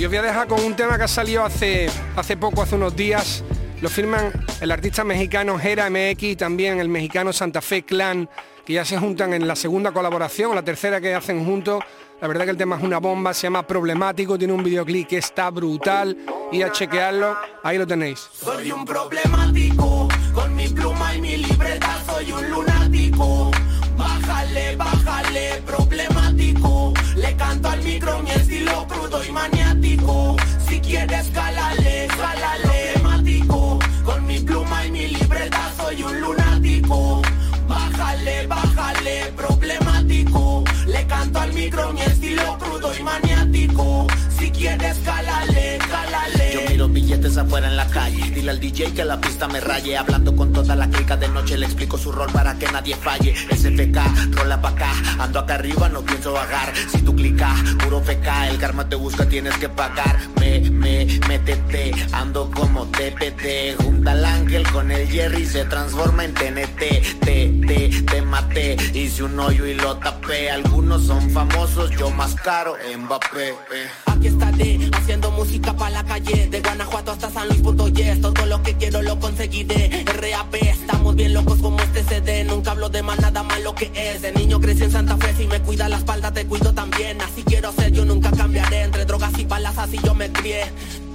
Y 0.00 0.04
os 0.06 0.10
voy 0.10 0.16
a 0.16 0.22
dejar 0.22 0.48
con 0.48 0.64
un 0.64 0.74
tema 0.74 0.96
que 0.96 1.04
ha 1.04 1.08
salido 1.08 1.44
hace, 1.44 1.86
hace 2.16 2.34
poco, 2.34 2.62
hace 2.62 2.74
unos 2.74 2.96
días. 2.96 3.44
Lo 3.82 3.90
firman 3.90 4.32
el 4.62 4.70
artista 4.70 5.04
mexicano 5.04 5.58
Jera 5.58 5.90
MX 5.90 6.22
y 6.22 6.36
también 6.36 6.80
el 6.80 6.88
mexicano 6.88 7.34
Santa 7.34 7.60
Fe 7.60 7.82
Clan, 7.82 8.26
que 8.64 8.72
ya 8.72 8.86
se 8.86 8.96
juntan 8.96 9.34
en 9.34 9.46
la 9.46 9.54
segunda 9.54 9.92
colaboración, 9.92 10.54
la 10.54 10.62
tercera 10.62 11.02
que 11.02 11.14
hacen 11.14 11.44
juntos. 11.44 11.84
La 12.18 12.28
verdad 12.28 12.46
que 12.46 12.52
el 12.52 12.56
tema 12.56 12.78
es 12.78 12.82
una 12.82 12.96
bomba, 12.96 13.34
se 13.34 13.42
llama 13.42 13.66
Problemático, 13.66 14.38
tiene 14.38 14.54
un 14.54 14.64
videoclip 14.64 15.06
que 15.06 15.18
está 15.18 15.50
brutal. 15.50 16.16
Y 16.50 16.62
a 16.62 16.72
chequearlo, 16.72 17.36
ahí 17.62 17.76
lo 17.76 17.86
tenéis. 17.86 18.26
Soy 18.32 18.72
un 18.72 18.86
problemático, 18.86 20.08
con 20.32 20.56
mi 20.56 20.66
pluma 20.68 21.14
y 21.14 21.20
mi 21.20 21.36
libreta 21.36 22.02
soy 22.06 22.32
un 22.32 22.48
lunático. 22.48 23.50
Bájale, 23.98 24.76
bájale, 24.76 25.62
problemático. 25.66 25.89
Maniático. 29.32 30.36
Si 30.68 30.80
quieres, 30.80 31.28
cálale, 31.28 32.08
cálale. 32.08 32.92
Problemático, 32.94 33.78
con 34.04 34.26
mi 34.26 34.38
pluma 34.40 34.86
y 34.86 34.90
mi 34.90 35.06
libreta 35.08 35.72
soy 35.76 36.02
un 36.02 36.20
lunático. 36.20 37.22
Bájale, 37.68 38.46
bájale, 38.46 39.32
problemático. 39.36 40.64
Le 40.86 41.06
canto 41.06 41.40
al 41.40 41.52
micro 41.52 41.92
mi 41.92 42.02
estilo 42.02 42.58
crudo 42.58 42.92
y 42.98 43.02
maniático. 43.02 44.06
Si 44.38 44.50
quieres, 44.50 44.98
cálale, 45.04 45.78
cálale. 45.88 46.39
Billetes 47.30 47.36
afuera 47.38 47.68
en 47.68 47.76
la 47.76 47.86
calle. 47.86 48.30
Dile 48.30 48.50
al 48.50 48.60
DJ 48.60 48.92
que 48.92 49.04
la 49.04 49.20
pista 49.20 49.46
me 49.46 49.60
raye. 49.60 49.96
Hablando 49.96 50.34
con 50.34 50.52
toda 50.52 50.74
la 50.74 50.88
clica 50.88 51.16
de 51.16 51.28
noche, 51.28 51.56
le 51.56 51.66
explico 51.66 51.96
su 51.96 52.10
rol 52.10 52.30
para 52.32 52.58
que 52.58 52.66
nadie 52.72 52.96
falle. 52.96 53.34
SFK, 53.50 53.98
rola 54.36 54.60
pa' 54.60 54.70
acá. 54.70 54.92
Ando 55.18 55.38
acá 55.38 55.54
arriba, 55.54 55.88
no 55.88 56.02
pienso 56.02 56.32
bajar. 56.32 56.72
Si 56.90 56.98
tú 57.02 57.14
clicas, 57.14 57.60
puro 57.84 58.00
FK, 58.00 58.48
el 58.50 58.58
karma 58.58 58.88
te 58.88 58.96
busca, 58.96 59.28
tienes 59.28 59.56
que 59.58 59.68
pagar. 59.68 60.18
Me, 60.40 60.60
me, 60.70 61.06
métete, 61.28 61.92
ando 62.12 62.50
como 62.50 62.86
TPT. 62.86 63.76
Junta 63.82 64.12
al 64.12 64.24
ángel 64.24 64.68
con 64.72 64.90
el 64.90 65.06
Jerry, 65.08 65.46
se 65.46 65.64
transforma 65.66 66.24
en 66.24 66.34
TNT. 66.34 67.20
Te, 67.20 67.60
te, 67.66 68.02
te 68.02 68.22
maté. 68.22 68.76
Hice 68.94 69.22
un 69.22 69.38
hoyo 69.38 69.66
y 69.66 69.74
lo 69.74 69.96
tapé. 69.98 70.50
Algunos 70.50 71.06
son 71.06 71.30
famosos, 71.30 71.90
yo 71.92 72.10
más 72.10 72.34
caro, 72.34 72.74
Mbappé. 72.98 73.50
eh. 73.50 73.54
Aquí 74.06 74.26
estaré 74.26 74.90
haciendo 74.92 75.30
música 75.30 75.72
para 75.72 75.90
la 75.90 76.04
calle 76.04 76.48
De 76.48 76.60
Guanajuato 76.60 77.12
hasta 77.22 77.40
San 77.40 77.48
punto 77.62 77.88
yes 77.88 78.20
Todo 78.20 78.46
lo 78.46 78.62
que 78.62 78.74
quiero 78.76 79.02
lo 79.02 79.18
conseguiré. 79.20 80.04
RAP, 80.06 80.54
estamos 80.54 81.14
bien 81.14 81.34
locos 81.34 81.58
como 81.60 81.78
este 81.80 82.02
CD 82.02 82.44
Nunca 82.44 82.70
hablo 82.70 82.88
de 82.88 83.02
más 83.02 83.18
nada 83.20 83.42
más 83.42 83.60
lo 83.62 83.74
que 83.74 83.90
es. 83.94 84.22
De 84.22 84.32
niño 84.32 84.60
crecí 84.60 84.84
en 84.84 84.92
Santa 84.92 85.16
Fe 85.16 85.34
Si 85.36 85.46
me 85.46 85.60
cuida 85.60 85.88
la 85.88 85.98
espalda 85.98 86.32
te 86.32 86.46
cuido 86.46 86.72
también. 86.72 87.20
Así 87.20 87.42
quiero 87.42 87.72
ser, 87.72 87.92
yo 87.92 88.04
nunca 88.04 88.30
cambiaré. 88.30 88.82
Entre 88.82 89.04
drogas 89.04 89.38
y 89.38 89.44
balas 89.44 89.76
así 89.78 89.98
yo 90.02 90.14
me 90.14 90.32
crié 90.32 90.64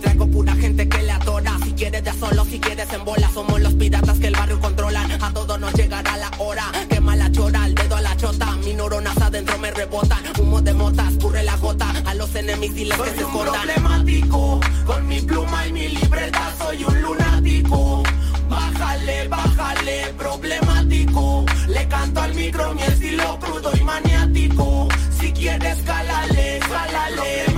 Traigo 0.05 0.27
pura 0.27 0.53
gente 0.53 0.87
que 0.87 1.01
le 1.01 1.11
adora. 1.11 1.57
Si 1.63 1.71
quieres 1.71 2.03
de 2.03 2.13
solo, 2.13 2.45
si 2.45 2.59
quieres 2.59 2.93
en 2.93 3.03
bola. 3.03 3.27
Somos 3.33 3.59
los 3.59 3.73
piratas 3.73 4.19
que 4.19 4.27
el 4.27 4.35
barrio 4.35 4.59
controlan 4.59 5.11
A 5.11 5.33
todos 5.33 5.59
nos 5.59 5.73
llegará 5.73 6.15
la 6.17 6.29
hora. 6.37 6.65
Quema 6.87 7.15
la 7.15 7.31
chora, 7.31 7.65
el 7.65 7.73
dedo 7.73 7.95
a 7.95 8.01
la 8.01 8.15
chota. 8.15 8.51
Mis 8.57 8.75
neuronas 8.75 9.17
adentro 9.17 9.57
me 9.57 9.71
rebotan 9.71 10.19
Humo 10.39 10.61
de 10.61 10.73
motas, 10.75 11.11
curre 11.19 11.41
la 11.43 11.57
gota. 11.57 11.89
A 12.05 12.13
los 12.13 12.35
enemigos 12.35 12.75
diles 12.75 12.97
que 12.99 13.09
se 13.09 13.21
escondan 13.21 13.67
problemático. 13.67 14.59
Con 14.85 15.07
mi 15.07 15.21
pluma 15.21 15.67
y 15.67 15.73
mi 15.73 15.87
libreta 15.87 16.53
soy 16.59 16.83
un 16.83 17.01
lunático. 17.01 18.03
Bájale, 18.47 19.27
bájale, 19.27 20.13
problemático. 20.19 21.45
Le 21.67 21.87
canto 21.87 22.21
al 22.21 22.35
micro 22.35 22.75
mi 22.75 22.83
estilo 22.83 23.39
crudo 23.39 23.71
y 23.75 23.83
maniático. 23.83 24.87
Si 25.19 25.31
quieres 25.31 25.77
cálale, 25.81 26.59
cálale 26.59 27.54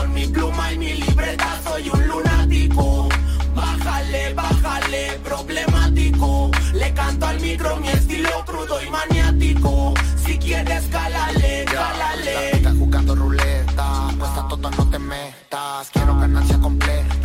Con 0.00 0.14
mi 0.14 0.26
pluma 0.28 0.72
y 0.72 0.78
mi 0.78 0.92
libreta 0.94 1.60
soy 1.62 1.90
un 1.90 2.08
lunático. 2.08 3.06
Bájale, 3.54 4.32
bájale, 4.32 5.20
problemático. 5.22 6.50
Le 6.72 6.94
canto 6.94 7.26
al 7.26 7.38
micro 7.38 7.76
mi 7.76 7.88
estilo 7.88 8.30
crudo 8.46 8.80
y 8.82 8.88
maniático. 8.88 9.92
Si 10.24 10.38
quieres 10.38 10.84
cálale, 10.90 11.66
cálale 11.66 12.50
Estás 12.52 12.76
jugando 12.78 13.14
ruleta, 13.14 14.08
apuesta 14.08 14.48
total 14.48 14.72
no 14.78 14.88
te 14.88 14.98
metas. 14.98 15.90
Quiero 15.92 16.16
ganancia 16.16 16.58
completa, 16.58 17.19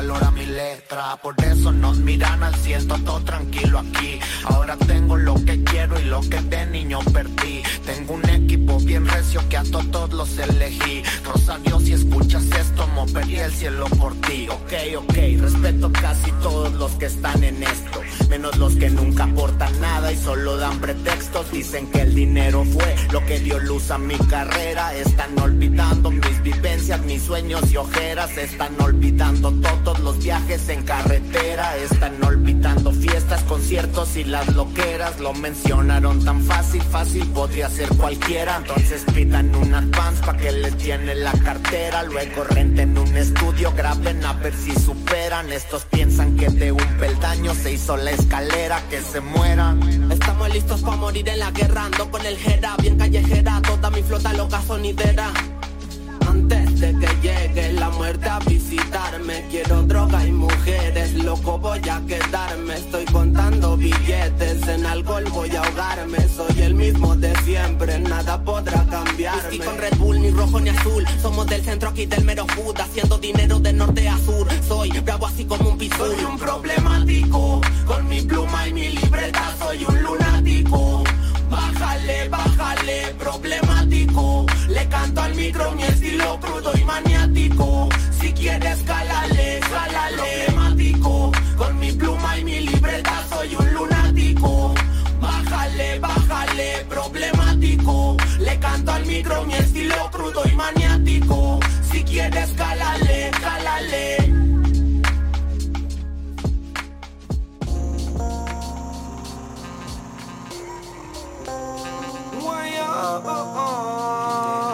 valora 0.00 0.30
mi 0.30 0.46
letra. 0.46 1.16
Por 1.22 1.34
eso 1.44 1.70
nos 1.72 1.98
miran 1.98 2.42
al 2.42 2.54
cielo 2.54 2.96
todo 3.04 3.20
tranquilo 3.20 3.80
aquí. 3.80 4.18
Ahora 4.44 4.74
tengo 4.76 5.16
lo 5.16 5.34
que 5.44 5.62
quiero 5.64 6.00
y 6.00 6.04
lo 6.04 6.20
que 6.22 6.40
de 6.40 6.66
niño 6.66 7.00
perdí. 7.12 7.62
Tengo 7.84 8.14
un 8.14 8.28
equipo 8.28 8.78
bien 8.80 9.06
recio 9.06 9.46
que 9.50 9.58
a 9.58 9.64
todos 9.64 10.10
los 10.12 10.38
elegí. 10.38 11.02
Rosario, 11.24 11.80
si 11.80 11.92
escuchas 11.92 12.44
esto, 12.44 12.86
movería 12.88 13.44
el 13.44 13.52
cielo 13.52 13.84
por 14.00 14.14
ti. 14.22 14.48
Ok, 14.48 14.72
ok, 14.96 15.16
respeto 15.40 15.92
casi 15.92 16.30
todos 16.42 16.72
los 16.74 16.92
que 16.92 17.06
están 17.06 17.44
en 17.44 17.62
esto. 17.62 18.00
Menos 18.30 18.56
los 18.56 18.76
que 18.76 18.88
nunca 18.88 19.24
aportan 19.24 19.80
nada 19.80 20.12
y 20.12 20.16
solo 20.16 20.56
dan 20.56 20.78
pretextos. 20.78 21.50
Dicen 21.52 21.90
que 21.90 22.00
el 22.02 22.14
dinero 22.14 22.64
fue 22.64 22.94
lo 23.12 23.24
que 23.26 23.38
dio 23.40 23.58
luz 23.58 23.90
a 23.90 23.98
mi 23.98 24.16
carrera. 24.16 24.94
Están 24.94 25.38
olvidando 25.38 26.10
mis 26.10 26.42
vivencias, 26.42 27.00
mis 27.04 27.22
sueños 27.22 27.70
y 27.70 27.76
ojeras. 27.76 28.36
Están 28.38 28.80
olvidando 28.80 29.50
los 29.98 30.18
viajes 30.18 30.68
en 30.68 30.82
carretera. 30.82 31.76
Están 31.76 32.22
olvidando 32.24 32.92
fiestas, 32.92 33.42
conciertos 33.42 34.16
y 34.16 34.24
las 34.24 34.46
loqueras. 34.54 35.18
Lo 35.20 35.32
mencionaron 35.34 36.24
tan 36.24 36.42
fácil, 36.42 36.82
fácil 36.82 37.26
podría 37.28 37.68
ser 37.68 37.88
cualquiera. 37.90 38.56
Entonces 38.58 39.04
pidan 39.14 39.54
un 39.54 39.74
advance 39.74 40.24
pa' 40.24 40.36
que 40.36 40.52
les 40.52 40.76
llene 40.76 41.14
la 41.14 41.32
cartera. 41.32 42.02
Luego 42.04 42.44
renten 42.44 42.96
un 42.96 43.16
estudio, 43.16 43.72
graben 43.76 44.24
a 44.24 44.32
ver 44.34 44.54
si 44.54 44.72
superan. 44.72 45.52
Estos 45.52 45.84
piensan 45.86 46.36
que 46.36 46.48
de 46.48 46.72
un 46.72 46.86
peldaño 46.98 47.54
se 47.54 47.72
hizo 47.72 47.96
la 47.96 48.12
escalera, 48.12 48.82
que 48.88 49.00
se 49.02 49.20
mueran. 49.20 50.10
Estamos 50.12 50.52
listos 50.52 50.80
para 50.82 50.96
morir 50.96 51.28
en 51.28 51.38
la 51.38 51.50
guerra, 51.50 51.84
ando 51.84 52.10
con 52.10 52.24
el 52.24 52.36
jera, 52.36 52.76
bien 52.80 52.96
callejera, 52.96 53.60
toda 53.62 53.90
mi 53.90 54.02
flota 54.02 54.32
loca 54.32 54.62
sonidera. 54.62 55.32
Antes 56.50 56.80
de 56.80 56.98
que 56.98 57.06
llegue 57.22 57.72
la 57.74 57.90
muerte 57.90 58.28
a 58.28 58.40
visitarme, 58.40 59.44
quiero 59.50 59.82
droga 59.82 60.26
y 60.26 60.32
mujeres, 60.32 61.14
loco 61.14 61.58
voy 61.58 61.80
a 61.88 62.02
quedarme. 62.06 62.74
Estoy 62.74 63.04
contando 63.04 63.76
billetes, 63.76 64.66
en 64.66 64.84
alcohol 64.84 65.24
voy 65.32 65.54
a 65.54 65.62
ahogarme. 65.62 66.18
Soy 66.28 66.62
el 66.62 66.74
mismo 66.74 67.14
de 67.14 67.32
siempre, 67.44 68.00
nada 68.00 68.42
podrá 68.42 68.84
cambiarme. 68.86 69.54
Y 69.54 69.58
con 69.58 69.78
Red 69.78 69.96
Bull, 69.98 70.20
ni 70.20 70.30
rojo 70.30 70.58
ni 70.58 70.70
azul, 70.70 71.06
somos 71.22 71.46
del 71.46 71.62
centro 71.62 71.90
aquí 71.90 72.06
del 72.06 72.24
mero 72.24 72.46
hood, 72.56 72.80
haciendo 72.80 73.18
dinero 73.18 73.60
de 73.60 73.72
norte 73.72 74.08
a 74.08 74.18
sur. 74.18 74.48
Soy 74.66 74.90
bravo 75.00 75.26
así 75.26 75.44
como 75.44 75.70
un 75.70 75.78
pisul. 75.78 76.16
Soy 76.16 76.24
un 76.24 76.36
problemático, 76.36 77.60
con 77.86 78.08
mi 78.08 78.22
pluma 78.22 78.66
y 78.66 78.72
mi 78.72 78.88
libreta 78.88 79.54
soy 79.60 79.84
un 79.84 80.02
lunático. 80.02 81.04
Bájale, 81.48 82.28
bájale, 82.28 83.14
Le 83.90 84.88
canto 84.88 85.20
al 85.20 85.34
micro 85.34 85.72
mi 85.72 85.82
estilo 85.82 86.38
crudo 86.38 86.70
y 86.78 86.84
maniático. 86.84 87.88
Si 88.20 88.32
quieres, 88.32 88.82
cálale, 88.86 89.60
cálale. 89.68 90.44
Problemático, 90.46 91.32
con 91.56 91.78
mi 91.80 91.90
pluma 91.92 92.38
y 92.38 92.44
mi 92.44 92.60
libreta 92.60 93.24
soy 93.28 93.56
un 93.56 93.74
lunático. 93.74 94.74
Bájale, 95.20 95.98
bájale, 95.98 96.86
problemático. 96.88 98.16
Le 98.38 98.58
canto 98.60 98.92
al 98.92 99.06
micro 99.06 99.44
mi 99.44 99.54
estilo 99.54 100.10
crudo 100.12 100.42
y 100.44 100.54
maniático. 100.54 101.58
Si 101.90 102.04
quieres, 102.04 102.52
cálale, 102.52 103.30
cálale. 103.40 104.39
oh, 113.02 113.22
oh. 113.24 113.54
oh. 113.56 114.69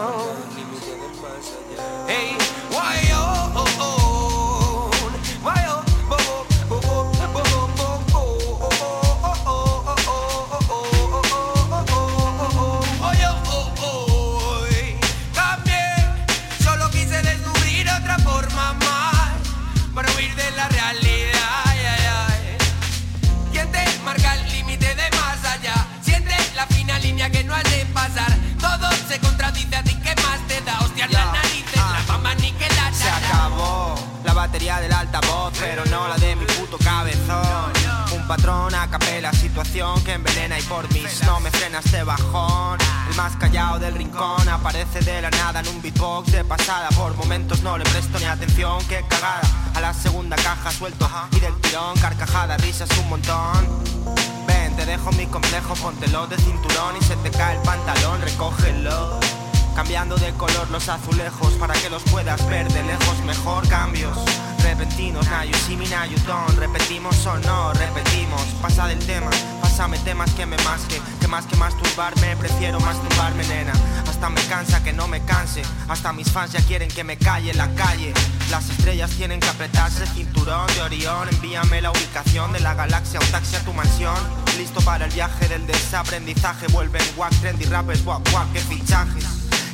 Desaprendizaje 85.96 86.66
Vuelven 86.68 87.02
wack, 87.16 87.32
trendy 87.40 87.64
rappers, 87.64 88.04
guap, 88.04 88.28
guap, 88.30 88.52
que 88.52 88.60
fichajes. 88.60 89.24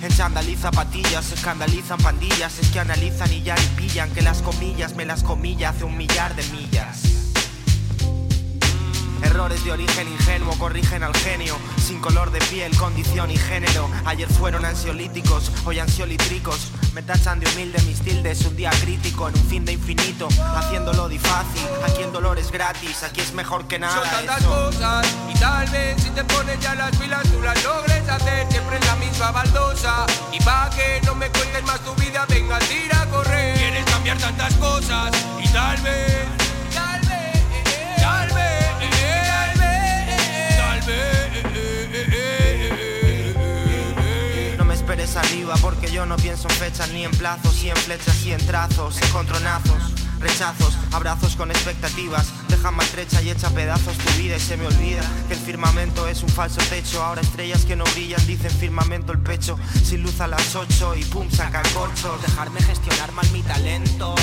En 0.03 0.13
chandal 0.17 0.47
zapatillas, 0.57 1.33
escandalizan 1.33 1.99
pandillas 1.99 2.59
Es 2.59 2.69
que 2.71 2.81
analizan 2.81 3.33
y 3.33 3.43
ya 3.43 3.55
y 3.57 3.67
pillan 3.77 4.11
Que 4.11 4.23
las 4.23 4.43
comillas 4.43 4.95
me 4.97 5.05
las 5.05 5.23
comilla 5.23 5.71
hace 5.71 5.85
un 5.85 5.97
millar 5.97 6.35
de 6.37 6.45
millas. 6.45 7.03
Errores 9.23 9.65
de 9.65 9.73
origen 9.73 10.09
ingenuo 10.09 10.57
corrigen 10.59 11.03
al 11.03 11.15
genio 11.15 11.57
Sin 11.77 12.01
color 12.01 12.31
de 12.31 12.41
piel, 12.41 12.77
condición 12.77 13.31
y 13.31 13.37
género. 13.37 13.89
Ayer 14.05 14.29
fueron 14.29 14.65
ansiolíticos, 14.65 15.51
hoy 15.65 15.81
ansiolítricos 15.81 16.72
Me 16.95 17.03
tachan 17.03 17.41
de 17.41 17.49
humilde 17.51 17.81
mis 17.83 18.01
tildes 18.01 18.45
Un 18.45 18.55
día 18.57 18.71
crítico 18.83 19.29
en 19.29 19.35
un 19.35 19.49
fin 19.49 19.65
de 19.65 19.73
infinito 19.73 20.29
Haciéndolo 20.57 21.09
difícil, 21.09 21.67
aquí 21.85 22.03
el 22.03 22.13
dolor 22.13 22.39
es 22.39 22.51
gratis 22.51 23.03
Aquí 23.03 23.21
es 23.21 23.33
mejor 23.33 23.67
que 23.67 23.79
nada 23.79 23.95
Son 23.95 24.11
tantas 24.11 24.41
eso. 24.41 24.49
cosas 24.49 25.07
y 25.35 25.39
tal 25.39 25.69
vez 25.71 26.03
si 26.03 26.11
te 26.11 26.25
pones 26.25 26.61
ya 26.61 26.75
las 26.75 26.95
pilas 26.97 27.23
tú 27.31 27.41
las 27.41 27.63
logres 27.65 28.09
hacer 28.09 28.47
siempre 28.51 28.77
en 28.77 28.87
la 28.87 28.97
misma 28.97 29.31
baldosa. 29.33 30.07
Y 30.33 30.39
pa' 30.41 30.71
que 30.71 31.01
no 31.05 31.15
me 31.15 31.29
cuentes 31.31 31.63
más 31.65 31.81
tu 31.81 31.95
vida 31.95 32.27
venga 32.29 32.59
tira 32.61 33.03
a 33.03 33.07
correr. 33.07 33.57
Quieres 33.57 33.85
cambiar 33.87 34.19
tantas 34.19 34.55
cosas 34.55 35.11
y 35.43 35.49
tal 35.49 35.81
vez 35.81 36.27
tal 36.75 37.01
vez 37.01 37.97
tal 37.97 38.29
vez 38.35 38.62
esperes 45.03 45.17
arriba 45.17 45.55
porque 45.61 45.91
yo 45.91 46.07
no 46.07 46.17
pienso 46.17 46.49
en 46.49 46.55
fechas 46.57 46.91
ni 46.91 47.05
en 47.05 47.11
plazos 47.13 47.63
y 47.65 47.71
en 47.71 47.77
flechas 47.77 48.25
y 48.25 48.33
en 48.33 48.47
trazos, 48.47 49.01
encontronazos, 49.03 49.93
rechazos, 50.21 50.77
abrazos 50.93 51.35
con 51.35 51.51
expectativas, 51.51 52.29
dejan 52.49 52.77
maltrecha 52.77 53.21
y 53.23 53.31
echa 53.31 53.51
pedazos 53.51 53.97
tu 53.99 54.13
vida 54.21 54.37
y 54.37 54.41
se 54.41 54.57
me 54.57 54.67
olvida 54.67 55.03
que 55.27 55.35
el 55.35 55.41
firmamento 55.41 56.07
es 56.07 56.23
un 56.23 56.29
falso 56.29 56.61
techo, 56.71 57.03
ahora 57.03 57.21
estrellas 57.21 57.65
que 57.65 57.75
no 57.75 57.85
brillan 57.85 58.25
dicen 58.27 58.51
firmamento 58.51 59.13
el 59.13 59.19
pecho, 59.19 59.59
sin 59.83 60.03
luz 60.03 60.21
a 60.21 60.29
las 60.29 60.55
8 60.55 60.95
y 60.97 61.05
pum 61.05 61.29
saca 61.31 61.61
el 61.61 61.71
corcho, 61.73 62.17
dejarme 62.25 62.63
gestionar 62.63 63.11
mal 63.13 63.29
mi 63.33 63.43
talento, 63.43 64.15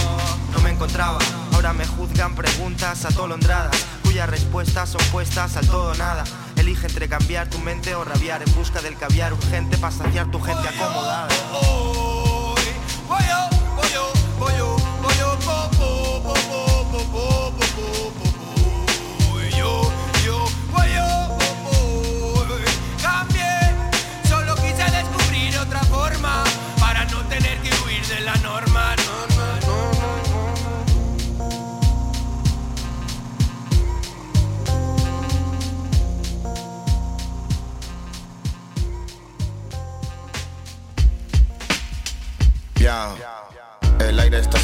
no 0.54 0.60
me 0.62 0.72
encontraba, 0.72 1.20
ahora 1.54 1.74
me 1.74 1.86
juzgan 1.86 2.36
preguntas 2.36 3.04
atolondradas, 3.06 3.76
cuyas 4.04 4.30
respuestas 4.30 4.89
son 4.89 5.02
puestas 5.12 5.58
al 5.58 5.68
todo 5.68 5.94
nada. 5.96 6.24
Elige 6.60 6.88
entre 6.88 7.08
cambiar 7.08 7.50
tu 7.50 7.58
mente 7.60 7.95
o 7.95 8.04
rabiar 8.04 8.43
en 8.43 8.54
busca 8.54 8.82
del 8.82 8.98
caviar 8.98 9.32
urgente 9.32 9.78
para 9.78 9.93
saciar 9.93 10.30
tu 10.30 10.41
gente 10.41 10.67
acomodada. 10.67 11.30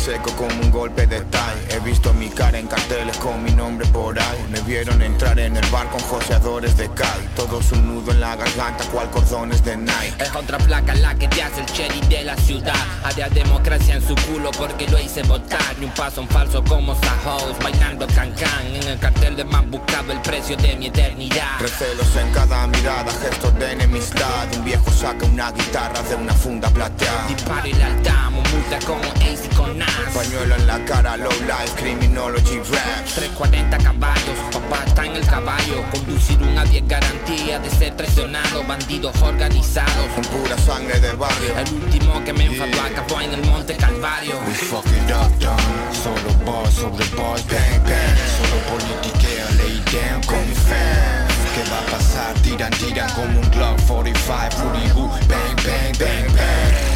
Seco 0.05 0.29
como 0.35 0.53
un 0.61 0.69
golpe 0.69 1.07
de 1.07 1.19
tal 1.21 1.55
He 1.69 1.79
visto 1.79 2.13
mi 2.13 2.29
cara 2.29 2.59
en 2.59 2.67
carteles 2.67 3.17
con 3.17 3.43
mi 3.43 3.51
nombre 3.51 3.87
por 3.87 4.17
ahí. 4.19 4.45
Me 4.51 4.61
vieron 4.61 5.01
entrar 5.01 5.39
en 5.39 5.57
el 5.57 5.65
bar 5.71 5.89
con 5.89 5.99
joseadores 6.01 6.77
de 6.77 6.87
cal 6.91 7.19
Todos 7.35 7.71
un 7.71 7.87
nudo 7.87 8.11
en 8.11 8.19
la 8.19 8.35
garganta 8.35 8.83
cual 8.85 9.09
cordones 9.09 9.63
de 9.63 9.75
Nike. 9.75 10.15
Es 10.19 10.35
otra 10.35 10.59
placa 10.59 10.93
la 10.95 11.15
que 11.15 11.27
te 11.27 11.41
hace 11.41 11.61
el 11.61 11.65
cherry 11.65 12.01
de 12.01 12.23
la 12.23 12.37
ciudad. 12.37 12.75
Había 13.03 13.29
democracia 13.29 13.95
en 13.95 14.07
su 14.07 14.13
culo 14.27 14.51
porque 14.51 14.87
lo 14.87 14.99
hice 14.99 15.23
votar. 15.23 15.75
Ni 15.79 15.85
un 15.85 15.91
paso 15.91 16.21
en 16.21 16.29
falso 16.29 16.63
como 16.63 16.93
Sajos 16.95 17.57
Bailando 17.63 18.05
cancán 18.07 18.65
En 18.67 18.87
el 18.87 18.99
cartel 18.99 19.35
de 19.35 19.43
más 19.43 19.67
buscado 19.69 20.11
el 20.11 20.21
precio 20.21 20.55
de 20.57 20.75
mi 20.75 20.87
eternidad. 20.87 21.59
Recelos 21.59 22.15
en 22.15 22.31
cada 22.31 22.67
mirada, 22.67 23.11
gestos 23.11 23.57
de 23.57 23.71
enemistad. 23.71 24.47
Un 24.55 24.63
viejo 24.63 24.91
saca 24.91 25.25
una 25.25 25.51
guitarra 25.51 26.01
de 26.03 26.15
una 26.15 26.33
funda 26.33 26.69
plateada. 26.69 27.27
Disparo 27.27 27.67
y 27.67 27.73
la 27.73 27.87
altamo, 27.87 28.41
multa 28.41 28.79
como 28.85 29.03
Ace 29.15 29.49
y 29.51 29.55
con 29.55 29.77
Nas 29.79 29.94
Pañuelo 30.13 30.55
en 30.55 30.67
la 30.67 30.83
cara, 30.85 31.17
low 31.17 31.31
life, 31.41 31.73
criminology 31.77 32.57
rap. 32.71 33.05
340 33.15 33.77
caballos, 33.77 34.37
papá 34.51 34.83
está 34.85 35.05
en 35.05 35.15
el 35.15 35.25
caballo. 35.25 35.83
Conducir 35.91 36.41
un 36.41 36.57
a 36.57 36.65
10 36.65 36.87
garantía 36.87 37.59
de 37.59 37.69
ser 37.69 37.95
traicionado 37.95 38.63
Bandidos 38.63 39.15
organizados. 39.21 40.07
Con 40.15 40.23
pura 40.25 40.57
sangre 40.57 40.99
de 40.99 41.13
barrio. 41.13 41.57
El 41.57 41.73
último 41.73 42.23
que 42.23 42.33
me 42.33 42.45
enfadó 42.45 42.81
acabó 42.81 43.21
en 43.21 43.33
el 43.33 43.45
monte 43.45 43.75
Calvario. 43.75 44.35
We 44.47 44.53
fuck 44.53 44.85
it 44.85 45.11
up, 45.11 45.31
done. 45.39 45.55
Solo 45.91 46.33
boss 46.45 46.73
sobre 46.73 47.05
boss, 47.15 47.45
bang 47.47 47.83
bang. 47.83 48.17
Solo 48.37 48.57
politiqueo, 48.71 49.47
lay 49.57 49.83
down 49.91 50.21
con 50.23 50.47
mi 50.47 50.55
fam 50.55 51.35
¿Qué 51.55 51.63
va 51.71 51.79
a 51.79 51.97
pasar? 51.97 52.33
Tiran, 52.41 52.71
tiran 52.71 53.09
como 53.11 53.39
un 53.39 53.51
Glock 53.51 53.79
45 53.87 54.51
Footy 54.57 54.87
who, 54.93 55.07
bang 55.27 55.55
bang, 55.63 55.93
bang 55.99 56.27
bang. 56.35 56.95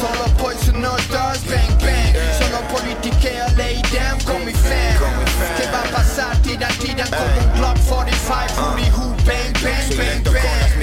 Solo 0.00 0.26
poison 0.36 0.84
stars, 0.98 1.44
bang 1.44 1.78
bang 1.78 1.99
politiqueo, 3.10 3.46
lay 3.56 3.82
down 3.92 4.18
con 4.24 4.44
mi 4.44 4.52
fam 4.52 4.70
¿Qué 5.56 5.66
va 5.72 5.80
a 5.80 5.96
pasar? 5.96 6.36
Tiran, 6.42 6.72
tiran 6.78 7.08
como 7.08 7.46
un 7.46 7.52
Glock 7.58 7.78
45 7.88 8.48
Footy 8.54 8.90
who, 8.90 9.14
bang 9.24 9.52
bang, 9.62 9.88
Soy 9.88 9.96
bang 9.96 10.06
lento 10.06 10.30
con 10.30 10.34
bang 10.34 10.39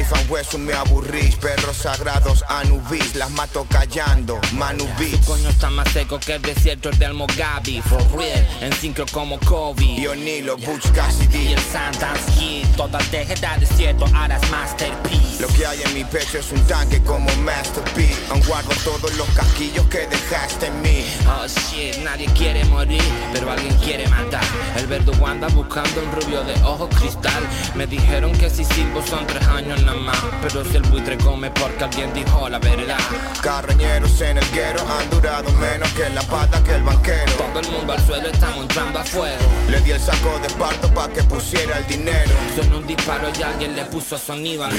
fan 0.07 0.25
hueso 0.29 0.57
me 0.57 0.73
aburrís. 0.73 1.35
Perros 1.35 1.77
sagrados 1.77 2.43
Anubis 2.47 3.15
Las 3.15 3.29
mato 3.31 3.65
callando. 3.69 4.39
Manubis. 4.53 5.17
Coño 5.25 5.49
está 5.49 5.69
más 5.69 5.89
seco 5.91 6.19
que 6.19 6.35
el 6.35 6.41
desierto 6.41 6.89
del 6.91 7.13
Mogabi. 7.13 7.81
For 7.81 8.01
real, 8.17 8.47
en 8.61 8.73
sincro 8.73 9.05
como 9.11 9.39
Kobe. 9.39 10.01
Yo 10.01 10.15
Nilo, 10.15 10.57
Butch 10.57 10.91
Cassidy. 10.91 11.49
Y 11.49 11.53
el 11.53 11.59
Santa's 11.59 12.19
Kid 12.37 12.65
Toda 12.75 12.99
tejeda 13.11 13.57
desierto, 13.57 14.05
es 14.05 14.51
masterpiece. 14.51 15.41
Lo 15.41 15.47
que 15.49 15.65
hay 15.65 15.81
en 15.83 15.93
mi 15.93 16.03
pecho 16.03 16.39
es 16.39 16.51
un 16.51 16.61
tanque 16.67 17.01
como 17.03 17.29
Master 17.37 17.83
P 17.93 18.09
Aún 18.31 18.41
guardo 18.47 18.71
todos 18.83 19.13
los 19.17 19.27
casquillos 19.29 19.85
que 19.87 20.07
dejaste 20.07 20.67
en 20.67 20.81
mí. 20.81 21.05
Oh 21.27 21.45
shit, 21.47 21.97
nadie 22.03 22.27
quiere 22.33 22.63
morir, 22.65 23.01
pero 23.33 23.51
alguien 23.51 23.75
quiere 23.77 24.07
matar. 24.07 24.43
El 24.77 24.87
verdugo 24.87 25.27
anda 25.27 25.47
buscando 25.49 26.01
un 26.01 26.11
rubio 26.21 26.43
de 26.43 26.53
ojos 26.63 26.89
cristal. 26.99 27.43
Me 27.75 27.85
dijeron 27.87 28.31
que 28.33 28.49
si 28.49 28.63
silbo 28.63 29.05
son 29.05 29.25
tres 29.27 29.45
años 29.47 29.81
nada 29.83 29.96
más 29.99 30.17
Pero 30.41 30.63
si 30.65 30.77
el 30.77 30.83
buitre 30.83 31.17
come 31.17 31.49
porque 31.51 31.83
alguien 31.83 32.13
dijo 32.13 32.49
la 32.49 32.59
verdad. 32.59 32.97
Carroñeros 33.41 34.21
en 34.21 34.37
el 34.37 34.51
guero 34.51 34.85
han 34.87 35.09
durado 35.09 35.51
menos 35.53 35.89
que 35.93 36.09
la 36.09 36.21
pata 36.23 36.63
que 36.63 36.75
el 36.75 36.83
banquero. 36.83 37.31
Todo 37.33 37.59
el 37.59 37.67
mundo 37.71 37.93
al 37.93 38.05
suelo 38.05 38.27
estamos 38.27 38.61
entrando 38.61 38.99
a 38.99 39.03
fuego. 39.03 39.45
Le 39.69 39.79
di 39.81 39.91
el 39.91 39.99
saco 39.99 40.39
de 40.39 40.49
parto 40.55 40.87
pa' 40.93 41.09
que 41.09 41.23
pusiera 41.23 41.77
el 41.77 41.87
dinero. 41.87 42.31
Sonó 42.55 42.77
un 42.77 42.87
disparo 42.87 43.29
y 43.37 43.43
alguien 43.43 43.75
le 43.75 43.85
puso 43.85 44.17
sonido 44.17 44.63
al. 44.65 44.71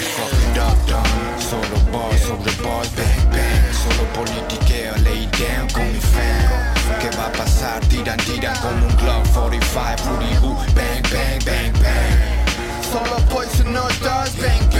Solo 1.48 1.78
boss 1.92 2.20
sobre 2.20 2.52
boss, 2.62 2.88
bang 2.96 3.30
bang 3.30 3.72
Solo 3.72 4.04
politiqueo, 4.12 4.94
lay 5.04 5.26
down 5.38 5.68
con 5.72 5.90
mi 5.92 6.00
fam 6.00 7.00
¿Qué 7.00 7.16
va 7.16 7.26
a 7.26 7.32
pasar? 7.32 7.80
Tiran, 7.86 8.18
tiran 8.18 8.56
como 8.56 8.86
un 8.86 8.96
Glock 8.96 9.26
45 9.32 9.96
Footy 10.04 10.34
who, 10.42 10.54
bang 10.74 11.02
bang, 11.10 11.38
bang 11.44 11.72
bang. 11.80 12.82
Solo 12.82 13.16
poison 13.30 13.76
stars, 13.90 14.34
bang 14.36 14.68
bang 14.70 14.77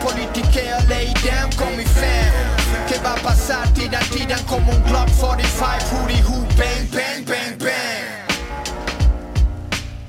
Politiqueo, 0.00 0.76
lay 0.88 1.12
down 1.24 1.50
con 1.56 1.76
mi 1.76 1.84
fam 1.84 2.86
¿Qué 2.88 2.98
va 2.98 3.12
a 3.12 3.16
pasar? 3.16 3.68
Tiran, 3.74 4.02
tiran 4.10 4.42
como 4.44 4.70
un 4.70 4.82
Glock 4.84 5.08
45 5.18 5.80
Footy 5.86 6.22
who, 6.22 6.46
bang 6.56 6.88
bang, 6.92 7.24
bang 7.24 7.58
bang 7.58 8.28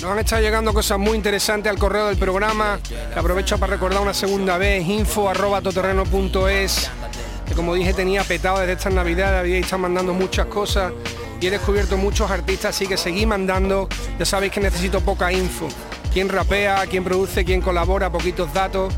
Nos 0.01 0.11
han 0.11 0.19
estado 0.19 0.41
llegando 0.41 0.73
cosas 0.73 0.97
muy 0.97 1.15
interesantes 1.15 1.71
al 1.71 1.77
correo 1.77 2.07
del 2.07 2.17
programa, 2.17 2.79
aprovecho 3.15 3.57
para 3.57 3.73
recordar 3.73 4.01
una 4.01 4.13
segunda 4.13 4.57
vez, 4.57 4.87
info 4.87 5.29
arroba 5.29 5.61
que 5.61 7.55
como 7.55 7.73
dije 7.73 7.93
tenía 7.93 8.23
petado 8.23 8.59
desde 8.59 8.73
estas 8.73 8.93
navidades, 8.93 9.39
habíais 9.39 9.65
estado 9.65 9.81
mandando 9.81 10.13
muchas 10.13 10.45
cosas 10.45 10.93
y 11.41 11.47
he 11.47 11.51
descubierto 11.51 11.97
muchos 11.97 12.29
artistas, 12.29 12.75
así 12.75 12.87
que 12.87 12.95
seguí 12.95 13.25
mandando, 13.25 13.89
ya 14.17 14.25
sabéis 14.25 14.51
que 14.53 14.59
necesito 14.59 15.01
poca 15.01 15.31
info. 15.31 15.67
Quién 16.13 16.29
rapea, 16.29 16.85
quién 16.87 17.03
produce, 17.03 17.43
quién 17.45 17.61
colabora, 17.61 18.11
poquitos 18.11 18.53
datos. 18.53 18.93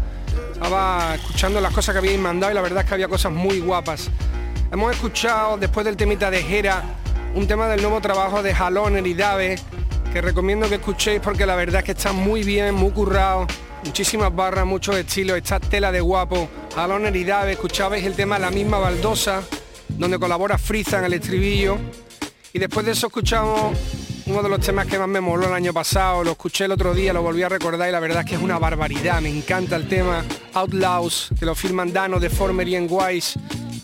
Estaba 0.61 1.15
escuchando 1.15 1.59
las 1.59 1.73
cosas 1.73 1.93
que 1.93 1.97
habíais 1.97 2.19
mandado 2.19 2.51
y 2.51 2.55
la 2.55 2.61
verdad 2.61 2.83
es 2.83 2.87
que 2.87 2.93
había 2.93 3.07
cosas 3.07 3.31
muy 3.31 3.59
guapas. 3.61 4.11
Hemos 4.71 4.93
escuchado, 4.93 5.57
después 5.57 5.83
del 5.83 5.97
temita 5.97 6.29
de 6.29 6.43
Jera, 6.43 6.83
un 7.33 7.47
tema 7.47 7.67
del 7.67 7.81
nuevo 7.81 7.99
trabajo 7.99 8.43
de 8.43 8.53
Jalón 8.53 9.03
y 9.03 9.15
que 9.15 10.21
recomiendo 10.21 10.69
que 10.69 10.75
escuchéis 10.75 11.19
porque 11.19 11.47
la 11.47 11.55
verdad 11.55 11.79
es 11.79 11.85
que 11.85 11.91
está 11.93 12.13
muy 12.13 12.43
bien, 12.43 12.75
muy 12.75 12.91
currado, 12.91 13.47
muchísimas 13.83 14.35
barras, 14.35 14.67
muchos 14.67 14.95
estilos, 14.97 15.35
está 15.35 15.59
tela 15.59 15.91
de 15.91 15.99
guapo. 15.99 16.47
Jalón 16.75 17.15
y 17.15 17.23
Dave, 17.23 17.53
escuchabais 17.53 18.05
el 18.05 18.13
tema 18.13 18.37
La 18.37 18.51
misma 18.51 18.77
baldosa, 18.77 19.41
donde 19.89 20.19
colabora 20.19 20.59
Friza 20.59 20.99
en 20.99 21.05
el 21.05 21.13
estribillo. 21.13 21.79
Y 22.53 22.59
después 22.59 22.85
de 22.85 22.91
eso 22.91 23.07
escuchamos 23.07 23.75
uno 24.25 24.43
de 24.43 24.49
los 24.49 24.59
temas 24.59 24.87
que 24.87 24.97
más 24.99 25.07
me 25.07 25.21
moló 25.21 25.47
el 25.47 25.53
año 25.53 25.73
pasado, 25.73 26.23
lo 26.23 26.31
escuché 26.31 26.65
el 26.65 26.71
otro 26.71 26.93
día, 26.93 27.13
lo 27.13 27.21
volví 27.21 27.43
a 27.43 27.49
recordar 27.49 27.89
y 27.89 27.91
la 27.91 27.99
verdad 27.99 28.21
es 28.21 28.25
que 28.25 28.35
es 28.35 28.41
una 28.41 28.59
barbaridad, 28.59 29.21
me 29.21 29.29
encanta 29.29 29.75
el 29.75 29.87
tema 29.87 30.23
Outlaws, 30.53 31.29
que 31.39 31.45
lo 31.45 31.55
firman 31.55 31.91
Dano 31.91 32.19
de 32.19 32.29
Former 32.29 32.67
y 32.67 32.79
Wise, 32.79 33.39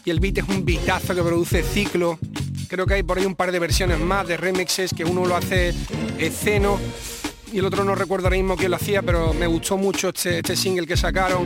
y 0.06 0.10
el 0.10 0.20
beat 0.20 0.40
es 0.40 0.48
un 0.48 0.64
beatazo 0.64 1.16
que 1.16 1.24
produce 1.24 1.64
Ciclo, 1.64 2.20
creo 2.68 2.86
que 2.86 2.96
hay 2.96 3.04
por 3.04 3.18
ahí 3.18 3.26
un 3.26 3.36
par 3.36 3.52
de 3.52 3.60
versiones 3.60 4.00
más 4.00 4.28
de 4.28 4.38
remixes, 4.38 4.94
que 4.94 5.04
uno 5.04 5.26
lo 5.26 5.36
hace 5.36 5.74
Esceno 6.18 6.80
y 7.52 7.60
el 7.60 7.66
otro 7.66 7.84
no 7.84 7.96
recuerdo 7.96 8.28
ahora 8.28 8.38
mismo 8.38 8.58
quién 8.58 8.72
lo 8.72 8.78
hacía, 8.78 9.02
pero 9.02 9.34
me 9.34 9.48
gustó 9.48 9.78
mucho 9.78 10.10
este, 10.10 10.40
este 10.40 10.56
single 10.56 10.86
que 10.86 10.98
sacaron. 10.98 11.46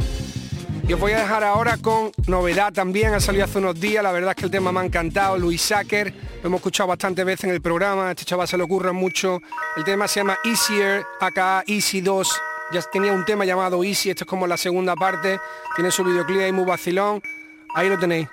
Y 0.92 0.94
os 0.94 1.00
voy 1.00 1.14
a 1.14 1.20
dejar 1.20 1.42
ahora 1.46 1.78
con 1.78 2.12
novedad 2.28 2.74
también, 2.74 3.14
ha 3.14 3.22
salido 3.22 3.46
hace 3.46 3.60
unos 3.60 3.80
días, 3.80 4.04
la 4.04 4.12
verdad 4.12 4.32
es 4.32 4.36
que 4.36 4.44
el 4.44 4.52
tema 4.52 4.74
me 4.74 4.82
ha 4.82 4.84
encantado, 4.84 5.38
Luis 5.38 5.62
Sacker, 5.62 6.14
lo 6.44 6.48
hemos 6.48 6.58
escuchado 6.58 6.90
bastantes 6.90 7.24
veces 7.24 7.46
en 7.46 7.52
el 7.52 7.62
programa, 7.62 8.10
a 8.10 8.12
este 8.12 8.26
chaval 8.26 8.46
se 8.46 8.58
le 8.58 8.64
ocurre 8.64 8.92
mucho, 8.92 9.40
el 9.78 9.86
tema 9.86 10.10
se 10.10 10.20
llama 10.20 10.38
Easier, 10.44 11.06
acá 11.22 11.64
Easy 11.66 12.02
2, 12.02 12.42
ya 12.74 12.82
tenía 12.92 13.14
un 13.14 13.24
tema 13.24 13.46
llamado 13.46 13.86
Easy, 13.86 14.10
esto 14.10 14.26
es 14.26 14.28
como 14.28 14.48
la 14.48 14.58
segunda 14.58 14.98
parte, 14.98 15.40
tiene 15.78 15.92
su 15.92 16.04
videoclip 16.04 16.42
ahí 16.42 16.52
muy 16.52 16.66
vacilón, 16.66 17.22
ahí 17.74 17.88
lo 17.88 17.98
tenéis. 17.98 18.28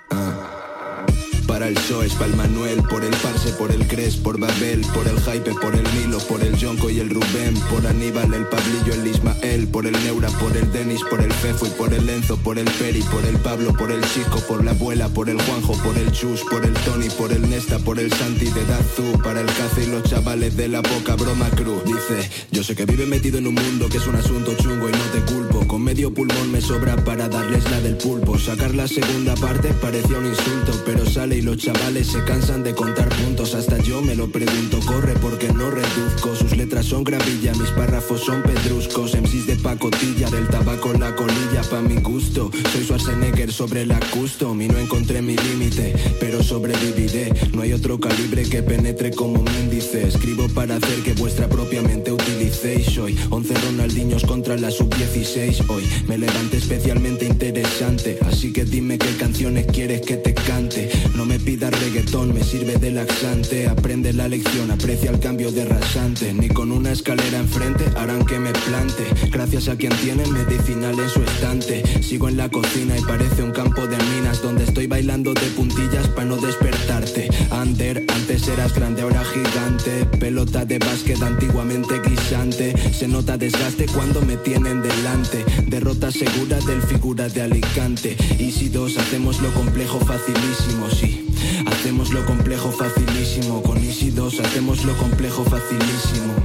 Para 1.49 1.67
el 1.67 1.77
Soes, 1.79 2.13
para 2.13 2.27
el 2.27 2.35
Manuel, 2.35 2.83
por 2.83 3.03
el 3.03 3.09
Parse, 3.09 3.49
por 3.53 3.71
el 3.71 3.87
Cres, 3.87 4.17
por 4.17 4.39
Babel, 4.39 4.81
por 4.93 5.07
el 5.07 5.19
Hype, 5.19 5.51
por 5.55 5.75
el 5.75 5.83
Milo, 5.93 6.19
por 6.19 6.43
el 6.43 6.55
Jonko 6.55 6.91
y 6.91 6.99
el 6.99 7.09
Rubén, 7.09 7.55
por 7.71 7.85
Aníbal, 7.87 8.31
el 8.35 8.45
Pablillo, 8.45 8.93
el 8.93 9.07
Ismael, 9.07 9.67
por 9.67 9.87
el 9.87 9.93
Neura, 10.03 10.29
por 10.39 10.55
el 10.55 10.71
Denis, 10.71 11.01
por 11.09 11.19
el 11.19 11.33
Fefo 11.33 11.65
y 11.65 11.71
por 11.71 11.91
el 11.91 12.07
Enzo, 12.07 12.37
por 12.37 12.59
el 12.59 12.69
Peri, 12.69 13.01
por 13.01 13.25
el 13.25 13.37
Pablo, 13.37 13.73
por 13.73 13.91
el 13.91 14.01
Chico, 14.13 14.39
por 14.47 14.63
la 14.63 14.71
abuela, 14.71 15.09
por 15.09 15.27
el 15.27 15.41
Juanjo, 15.41 15.73
por 15.83 15.97
el 15.97 16.11
Chus, 16.11 16.41
por 16.41 16.63
el 16.63 16.73
Tony, 16.85 17.09
por 17.09 17.31
el 17.31 17.49
Nesta, 17.49 17.79
por 17.79 17.99
el 17.99 18.13
Santi 18.13 18.45
de 18.45 18.65
Dazú, 18.65 19.19
para 19.23 19.41
el 19.41 19.47
Cace 19.47 19.85
y 19.85 19.87
los 19.87 20.03
chavales 20.03 20.55
de 20.55 20.67
la 20.67 20.83
poca 20.83 21.15
broma 21.15 21.49
cruz. 21.49 21.83
Dice, 21.83 22.29
yo 22.51 22.63
sé 22.63 22.75
que 22.75 22.85
vive 22.85 23.07
metido 23.07 23.39
en 23.39 23.47
un 23.47 23.55
mundo 23.55 23.89
que 23.89 23.97
es 23.97 24.05
un 24.05 24.15
asunto 24.15 24.53
chungo 24.55 24.87
y 24.87 24.91
no 24.91 25.03
te 25.11 25.33
culpo. 25.33 25.58
Con 25.69 25.83
medio 25.83 26.11
pulmón 26.11 26.51
me 26.51 26.61
sobra 26.61 26.95
para 27.05 27.29
darles 27.29 27.63
la 27.69 27.79
del 27.79 27.95
pulpo. 27.95 28.39
Sacar 28.39 28.73
la 28.73 28.87
segunda 28.87 29.35
parte 29.35 29.71
parecía 29.79 30.17
un 30.17 30.25
insulto, 30.25 30.71
pero 30.83 31.05
sale 31.05 31.37
y 31.37 31.41
los 31.43 31.57
chavales 31.57 32.07
se 32.07 32.23
cansan 32.23 32.63
de 32.63 32.73
contar 32.73 33.07
puntos. 33.09 33.53
Hasta 33.53 33.77
yo 33.83 34.01
me 34.01 34.15
lo 34.15 34.31
pregunto, 34.31 34.79
corre 34.87 35.13
porque 35.21 35.53
no 35.53 35.69
reduzco. 35.69 36.35
Sus 36.35 36.57
letras 36.57 36.87
son 36.87 37.03
gravilla, 37.03 37.53
mis 37.53 37.69
párrafos 37.69 38.21
son 38.21 38.41
pedruscos. 38.41 39.13
MCs 39.13 39.45
de 39.45 39.57
pacotilla, 39.57 40.27
del 40.31 40.47
tabaco 40.47 40.91
la 40.93 41.15
colilla, 41.15 41.61
pa' 41.69 41.81
mi 41.81 42.01
gusto. 42.01 42.49
Soy 42.73 42.83
Schwarzenegger 42.85 43.53
sobre 43.53 43.85
la 43.85 43.99
custom 44.09 44.59
y 44.61 44.67
no 44.67 44.79
encontré 44.79 45.21
mi 45.21 45.35
límite, 45.37 45.93
pero 46.19 46.41
sobreviviré. 46.41 47.31
No 47.53 47.61
hay 47.61 47.73
otro 47.73 47.99
calibre 47.99 48.41
que 48.49 48.63
penetre 48.63 49.11
como 49.11 49.43
mi 49.43 49.51
índice. 49.59 50.07
Escribo 50.07 50.49
para 50.49 50.77
hacer 50.77 51.03
que 51.03 51.13
vuestra 51.13 51.47
propia 51.47 51.83
mente 51.83 52.11
utilicéis 52.11 52.97
hoy. 52.97 53.15
11 53.29 53.53
Ronaldinhos 53.53 54.23
contra 54.23 54.57
la 54.57 54.71
sub-16 54.71 55.58
hoy. 55.67 55.83
Me 56.07 56.17
levanté 56.17 56.57
especialmente 56.57 57.25
interesante, 57.25 58.17
así 58.25 58.51
que 58.51 58.65
dime 58.65 58.97
qué 58.97 59.15
canciones 59.17 59.65
quieres 59.67 60.01
que 60.01 60.17
te 60.17 60.33
cante. 60.33 60.89
No 61.15 61.25
me 61.25 61.39
pidas 61.39 61.77
reggaetón, 61.79 62.33
me 62.33 62.43
sirve 62.43 62.77
de 62.77 62.91
laxante. 62.91 63.67
Aprende 63.67 64.13
la 64.13 64.27
lección, 64.27 64.71
aprecia 64.71 65.11
el 65.11 65.19
cambio 65.19 65.51
de 65.51 65.65
rasante. 65.65 66.33
Ni 66.33 66.49
con 66.49 66.71
una 66.71 66.91
escalera 66.91 67.37
enfrente 67.37 67.85
harán 67.95 68.25
que 68.25 68.39
me 68.39 68.51
plante. 68.51 69.03
Gracias 69.31 69.67
a 69.67 69.75
quien 69.75 69.93
tiene 69.97 70.25
medicinal 70.27 70.97
en 70.99 71.09
su 71.09 71.21
estante. 71.21 71.83
Sigo 72.01 72.29
en 72.29 72.37
la 72.37 72.49
cocina 72.49 72.97
y 72.97 73.01
parece 73.01 73.43
un 73.43 73.51
campo 73.51 73.87
de 73.87 73.97
minas 73.97 74.41
donde 74.41 74.63
estoy 74.63 74.87
bailando 74.87 75.33
de 75.33 75.47
puntillas 75.55 76.07
para 76.09 76.27
no 76.27 76.37
despertarte. 76.37 77.29
Ander, 77.51 78.05
antes 78.07 78.47
eras 78.47 78.73
grande, 78.73 79.01
ahora 79.01 79.23
gigante. 79.25 80.05
Pelota 80.19 80.65
de 80.65 80.79
básquet 80.79 81.21
antiguamente 81.21 81.99
guisante. 82.07 82.73
Se 82.93 83.07
nota 83.07 83.37
desgaste 83.37 83.85
cuando 83.87 84.21
me 84.21 84.37
tienen 84.37 84.81
delante. 84.81 85.45
Derrota 85.67 86.11
segura 86.11 86.59
del 86.61 86.81
figura 86.81 87.29
de 87.29 87.41
Alicante. 87.41 88.17
Y 88.37 88.51
si 88.51 88.69
dos 88.69 88.97
hacemos 88.97 89.41
lo 89.41 89.53
complejo 89.53 89.99
facilísimo, 89.99 90.89
sí. 90.89 91.27
Hacemos 91.65 92.11
lo 92.11 92.25
complejo 92.25 92.71
facilísimo. 92.71 93.61
Con 93.61 93.77
Easy 93.77 94.11
2 94.29 94.39
hacemos 94.41 94.85
lo 94.85 94.95
complejo 94.95 95.43
facilísimo. 95.43 96.35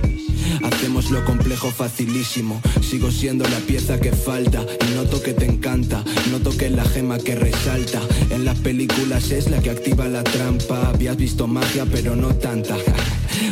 Hacemos 0.62 1.10
lo 1.10 1.22
complejo 1.26 1.70
facilísimo. 1.70 2.62
Sigo 2.80 3.10
siendo 3.10 3.46
la 3.46 3.58
pieza 3.58 4.00
que 4.00 4.10
falta. 4.12 4.64
Y 4.88 4.94
noto 4.94 5.22
que 5.22 5.34
te 5.34 5.44
encanta. 5.44 6.02
Noto 6.30 6.56
que 6.56 6.66
es 6.66 6.72
la 6.72 6.84
gema 6.84 7.18
que 7.18 7.34
resalta. 7.34 8.00
En 8.30 8.46
las 8.46 8.58
películas 8.60 9.30
es 9.32 9.50
la 9.50 9.60
que 9.60 9.68
activa 9.68 10.08
la 10.08 10.24
trampa. 10.24 10.88
Habías 10.88 11.18
visto 11.18 11.46
magia, 11.46 11.84
pero 11.84 12.16
no 12.16 12.34
tanta. 12.34 12.76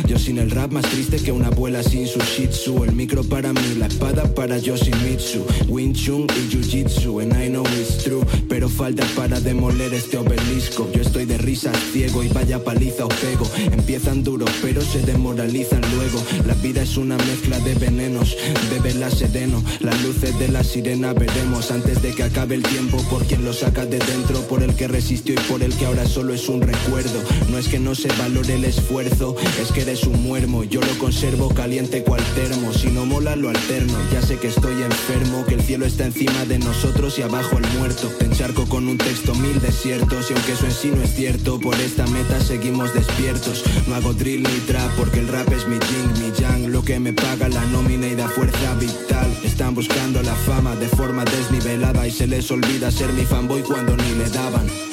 Yo 0.07 0.17
sin 0.17 0.37
el 0.37 0.51
rap 0.51 0.71
más 0.71 0.85
triste 0.85 1.17
que 1.17 1.31
una 1.31 1.47
abuela 1.47 1.83
sin 1.83 2.07
su 2.07 2.19
shih 2.19 2.47
tzu 2.47 2.83
El 2.83 2.93
micro 2.93 3.23
para 3.23 3.51
mí, 3.53 3.75
la 3.77 3.87
espada 3.87 4.23
para 4.33 4.57
Yoshimitsu 4.57 5.45
Wing 5.67 5.93
Chun 5.93 6.27
y 6.29 6.49
Jiu-Jitsu 6.49 7.21
And 7.21 7.33
I 7.33 7.49
know 7.49 7.63
it's 7.79 8.03
true 8.03 8.25
Pero 8.47 8.69
falta 8.69 9.05
para 9.15 9.39
demoler 9.39 9.93
este 9.93 10.17
obelisco 10.17 10.89
Yo 10.93 11.01
estoy 11.01 11.25
de 11.25 11.37
risas 11.37 11.75
ciego 11.91 12.23
y 12.23 12.29
vaya 12.29 12.63
paliza 12.63 13.05
os 13.05 13.13
pego 13.15 13.49
Empiezan 13.57 14.22
pero 14.61 14.81
se 14.81 15.01
desmoralizan 15.01 15.81
luego 15.95 16.23
La 16.47 16.53
vida 16.55 16.81
es 16.81 16.95
una 16.95 17.17
mezcla 17.17 17.59
de 17.59 17.75
venenos 17.75 18.37
Bébela 18.71 19.11
sereno 19.11 19.61
Las 19.81 20.01
luces 20.01 20.37
de 20.39 20.47
la 20.47 20.63
sirena 20.63 21.13
veremos 21.13 21.71
Antes 21.71 22.01
de 22.01 22.13
que 22.13 22.23
acabe 22.23 22.55
el 22.55 22.63
tiempo 22.63 22.97
Por 23.09 23.25
quien 23.25 23.43
lo 23.43 23.51
saca 23.51 23.85
de 23.85 23.99
dentro 23.99 24.39
Por 24.47 24.63
el 24.63 24.75
que 24.75 24.87
resistió 24.87 25.35
y 25.35 25.39
por 25.49 25.61
el 25.61 25.73
que 25.75 25.85
ahora 25.85 26.05
solo 26.05 26.33
es 26.33 26.47
un 26.47 26.61
recuerdo 26.61 27.21
No 27.49 27.57
es 27.57 27.67
que 27.67 27.79
no 27.79 27.95
se 27.95 28.07
valore 28.19 28.55
el 28.55 28.65
esfuerzo 28.65 29.35
Es 29.61 29.71
que 29.71 29.81
eres 29.81 30.03
un 30.03 30.23
muermo, 30.23 30.63
yo 30.63 30.79
lo 30.79 30.97
conservo 30.97 31.49
caliente 31.49 32.03
cual 32.03 32.23
termo. 32.35 32.73
Si 32.73 32.87
no 32.87 33.05
mola 33.05 33.35
lo 33.35 33.49
alterno, 33.49 33.93
ya 34.11 34.21
sé 34.21 34.37
que 34.37 34.47
estoy 34.47 34.81
enfermo, 34.81 35.45
que 35.45 35.55
el 35.55 35.61
cielo 35.61 35.85
está 35.85 36.05
encima 36.05 36.45
de 36.45 36.59
nosotros 36.59 37.17
y 37.19 37.21
abajo 37.21 37.57
el 37.57 37.67
muerto. 37.77 38.07
Te 38.19 38.25
encharco 38.25 38.65
con 38.67 38.87
un 38.87 38.97
texto 38.97 39.35
mil 39.35 39.59
desiertos 39.61 40.29
y 40.29 40.33
aunque 40.33 40.53
eso 40.53 40.65
en 40.65 40.71
sí 40.71 40.91
no 40.95 41.01
es 41.03 41.15
cierto, 41.15 41.59
por 41.59 41.75
esta 41.79 42.05
meta 42.07 42.39
seguimos 42.41 42.93
despiertos. 42.93 43.63
No 43.87 43.95
hago 43.95 44.12
drill 44.17 44.43
ni 44.43 44.59
trap 44.67 44.91
porque 44.97 45.19
el 45.19 45.27
rap 45.27 45.51
es 45.51 45.67
mi 45.67 45.77
jing, 45.79 46.11
mi 46.19 46.31
yang, 46.39 46.71
lo 46.71 46.81
que 46.83 46.99
me 46.99 47.13
paga 47.13 47.49
la 47.49 47.65
nómina 47.65 48.07
y 48.07 48.15
da 48.15 48.27
fuerza 48.27 48.75
vital. 48.75 49.29
Están 49.43 49.75
buscando 49.75 50.21
la 50.21 50.35
fama 50.35 50.75
de 50.75 50.87
forma 50.87 51.23
desnivelada 51.25 52.07
y 52.07 52.11
se 52.11 52.27
les 52.27 52.49
olvida 52.51 52.91
ser 52.91 53.11
mi 53.13 53.25
fanboy 53.25 53.61
cuando 53.61 53.95
ni 53.97 54.15
le 54.15 54.29
daban. 54.29 54.92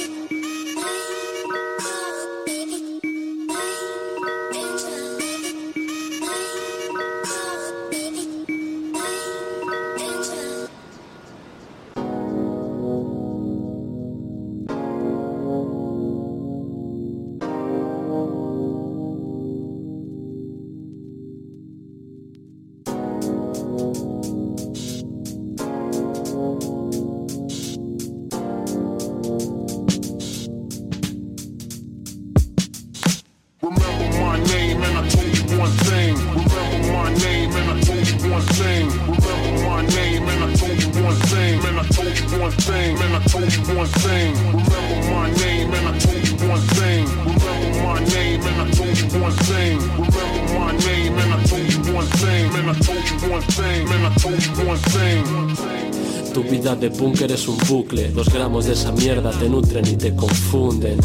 Bucle, 57.70 58.10
dos 58.10 58.28
gramos 58.28 58.64
de 58.64 58.72
esa 58.72 58.90
mierda 58.90 59.30
te 59.30 59.48
nutren 59.48 59.86
y 59.86 59.96
te 59.96 60.14
confunden. 60.14 60.98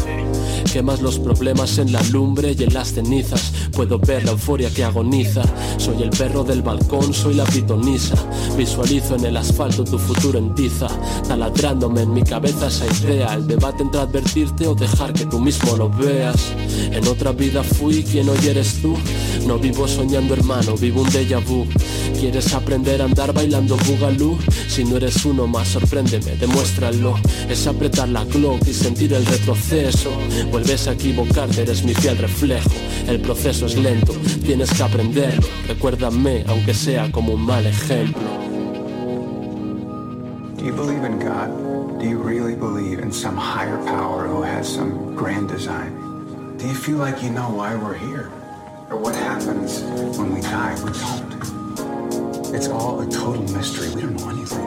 Quemas 0.72 1.00
los 1.00 1.18
problemas 1.18 1.78
en 1.78 1.92
la 1.92 2.02
lumbre 2.10 2.56
y 2.58 2.64
en 2.64 2.74
las 2.74 2.92
cenizas. 2.92 3.52
Puedo 3.72 3.98
ver 4.00 4.24
la 4.24 4.32
euforia 4.32 4.68
que 4.68 4.84
agoniza. 4.84 5.42
Soy 5.78 6.02
el 6.02 6.10
perro 6.10 6.42
del 6.42 6.62
balcón, 6.62 7.14
soy 7.14 7.34
la 7.34 7.44
pitonisa. 7.44 8.16
Visualizo 8.56 9.14
en 9.14 9.26
el 9.26 9.36
asfalto 9.36 9.84
tu 9.84 9.98
futuro 9.98 10.38
en 10.38 10.54
tiza. 10.54 10.88
Taladrándome 11.28 12.02
en 12.02 12.12
mi 12.12 12.22
cabeza 12.22 12.66
esa 12.66 12.86
idea. 13.00 13.34
El 13.34 13.46
debate 13.46 13.84
entre 13.84 14.00
advertirte 14.00 14.66
o 14.66 14.74
dejar 14.74 15.12
que 15.12 15.26
tú 15.26 15.38
mismo 15.38 15.76
lo 15.76 15.88
veas. 15.88 16.52
En 16.90 17.06
otra 17.06 17.30
vida 17.32 17.62
fui 17.62 18.02
quien 18.02 18.28
hoy 18.28 18.48
eres 18.48 18.82
tú. 18.82 18.96
No 19.46 19.58
vivo 19.58 19.86
soñando 19.86 20.34
hermano, 20.34 20.76
vivo 20.76 21.02
un 21.02 21.08
déjà 21.10 21.38
vu. 21.38 21.64
¿Quieres 22.18 22.54
aprender 22.54 23.02
a 23.02 23.04
andar 23.04 23.32
bailando 23.32 23.76
boogaloo? 23.76 24.38
Si 24.68 24.84
no 24.84 24.96
eres 24.96 25.24
uno 25.26 25.46
más, 25.46 25.68
sorpréndeme, 25.68 26.36
demuéstralo. 26.36 27.14
Es 27.48 27.66
apretar 27.66 28.08
la 28.08 28.24
clock 28.24 28.66
y 28.66 28.72
sentir 28.72 29.12
el 29.12 29.24
retroceso. 29.26 30.10
Vuelves 30.50 30.88
a 30.88 30.92
equivocarte, 30.92 31.62
eres 31.62 31.84
mi 31.84 31.94
fiel 31.94 32.16
reflejo. 32.16 32.70
El 33.06 33.20
proceso 33.20 33.66
es 33.66 33.76
lento, 33.76 34.14
tienes 34.44 34.72
que 34.72 34.82
aprenderlo. 34.82 35.46
Recuérdame, 35.68 36.44
aunque 36.48 36.72
sea 36.72 37.12
como 37.12 37.34
un 37.34 37.42
mal 37.42 37.66
ejemplo. 37.66 38.22
Do 40.56 40.64
you 40.64 40.72
believe 40.72 41.04
in 41.04 41.18
God? 41.18 41.98
Do 42.00 42.06
you 42.06 42.18
really 42.18 42.56
believe 42.56 42.98
in 43.00 43.12
some 43.12 43.36
higher 43.36 43.78
power 43.84 44.26
who 44.26 44.42
has 44.42 44.66
some 44.66 45.14
grand 45.14 45.48
design? 45.48 45.92
Do 46.58 46.66
you 46.66 46.74
feel 46.74 46.96
like 46.96 47.22
you 47.22 47.30
know 47.30 47.50
why 47.50 47.76
we're 47.76 47.94
here? 47.94 48.30
Or 48.90 48.96
what 48.96 49.14
happens 49.14 49.82
when 50.18 50.34
we 50.34 50.40
die? 50.40 50.74
We 50.82 50.90
don't. 50.90 51.55
It's 52.56 52.68
all 52.68 52.98
a 53.02 53.06
total 53.06 53.42
mystery. 53.52 53.94
We 53.94 54.00
don't 54.00 54.16
know 54.16 54.30
anything. 54.30 54.64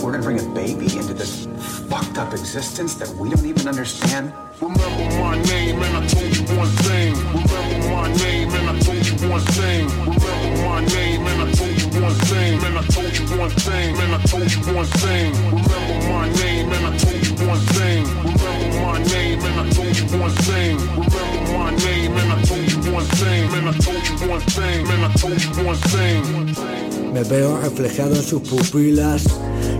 We're 0.00 0.12
gonna 0.12 0.22
bring 0.22 0.40
a 0.40 0.48
baby 0.54 0.86
into 0.96 1.12
this 1.12 1.44
fucked 1.84 2.16
up 2.16 2.32
existence 2.32 2.94
that 2.94 3.10
we 3.10 3.28
don't 3.28 3.44
even 3.44 3.68
understand. 3.68 4.32
Remember 4.58 4.88
my 5.20 5.36
name 5.42 5.82
and 5.82 5.96
I 5.98 6.06
told 6.06 6.34
you 6.34 6.44
one 6.56 6.72
thing. 6.88 7.12
Remember 7.12 7.92
my 7.92 8.08
name 8.24 8.48
and 8.56 8.70
I 8.72 8.80
told 8.80 9.04
you 9.04 9.28
one 9.28 9.44
thing. 9.52 9.84
Remember 9.84 10.64
my 10.64 10.80
name 10.86 11.26
and 11.26 11.42
I 11.44 11.52
told 11.52 11.76
you 11.76 12.00
one 12.00 12.14
thing. 12.24 12.64
And 12.64 12.78
I 12.78 12.82
told 12.88 13.12
you 13.12 13.26
one 13.36 13.50
thing. 13.50 13.96
And 14.00 14.14
I 14.14 14.22
told 14.24 14.50
you 14.54 14.60
one 14.72 14.86
thing. 14.96 15.32
Remember 15.36 16.08
my 16.08 16.28
name 16.40 16.72
and 16.72 16.86
I 16.88 16.96
told 16.96 17.20
you 17.20 17.34
one 17.46 17.60
thing. 17.76 18.04
Remember 18.24 18.80
my 18.80 18.98
name 19.12 19.40
and 19.44 19.60
I 19.60 19.70
told 19.76 19.92
you 19.92 20.06
one 20.16 20.36
thing. 20.48 20.76
Remember 20.80 21.52
my 21.52 21.70
name 21.84 22.16
and 22.16 22.32
I 22.32 22.42
told 22.48 22.64
you 22.64 22.92
one 22.96 23.04
thing. 23.20 23.44
And 23.52 23.68
I 23.68 23.72
told 23.76 24.08
you 24.08 24.16
one 24.24 24.40
thing. 24.40 24.88
And 24.88 25.04
I 25.04 25.12
told 25.12 25.36
you 25.36 25.64
one 25.68 25.76
thing. 25.76 26.75
Me 27.16 27.24
veo 27.24 27.58
reflejado 27.58 28.14
en 28.14 28.22
sus 28.22 28.42
pupilas, 28.42 29.24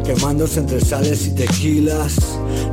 quemándose 0.06 0.58
entre 0.60 0.80
sales 0.80 1.26
y 1.26 1.34
tequilas. 1.34 2.16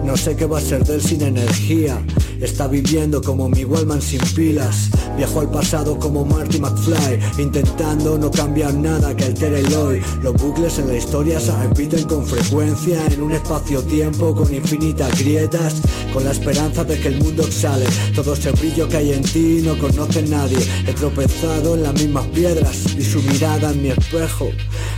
No 0.05 0.15
sé 0.15 0.37
qué 0.37 0.45
va 0.45 0.59
a 0.59 0.61
ser 0.61 0.85
de 0.85 0.95
él 0.95 1.01
sin 1.01 1.21
energía. 1.21 2.01
Está 2.43 2.67
viviendo 2.67 3.21
como 3.21 3.47
mi 3.47 3.63
Wallman 3.63 4.01
sin 4.01 4.19
pilas. 4.35 4.89
Viajo 5.15 5.39
al 5.39 5.49
pasado 5.49 5.97
como 5.97 6.25
Marty 6.25 6.59
McFly, 6.59 7.41
intentando 7.41 8.17
no 8.17 8.29
cambiar 8.29 8.73
nada 8.73 9.15
que 9.15 9.23
altere 9.23 9.61
el 9.61 9.73
hoy. 9.73 10.01
Los 10.21 10.33
bucles 10.33 10.77
en 10.77 10.87
la 10.87 10.95
historia 10.95 11.39
se 11.39 11.55
repiten 11.55 12.03
con 12.03 12.25
frecuencia 12.25 12.99
en 13.07 13.21
un 13.21 13.31
espacio-tiempo 13.31 14.35
con 14.35 14.53
infinitas 14.53 15.17
grietas, 15.17 15.75
con 16.11 16.25
la 16.25 16.31
esperanza 16.31 16.83
de 16.83 16.99
que 16.99 17.07
el 17.07 17.23
mundo 17.23 17.43
exhale. 17.43 17.85
Todo 18.13 18.33
ese 18.33 18.51
brillo 18.51 18.89
que 18.89 18.97
hay 18.97 19.13
en 19.13 19.23
ti 19.23 19.61
no 19.63 19.77
conoce 19.79 20.23
nadie. 20.23 20.57
He 20.85 20.91
tropezado 20.91 21.75
en 21.75 21.83
las 21.83 21.93
mismas 21.93 22.27
piedras 22.27 22.93
y 22.97 23.03
su 23.03 23.21
mirada 23.21 23.71
en 23.71 23.83
mi 23.83 23.89
espejo. 23.89 24.49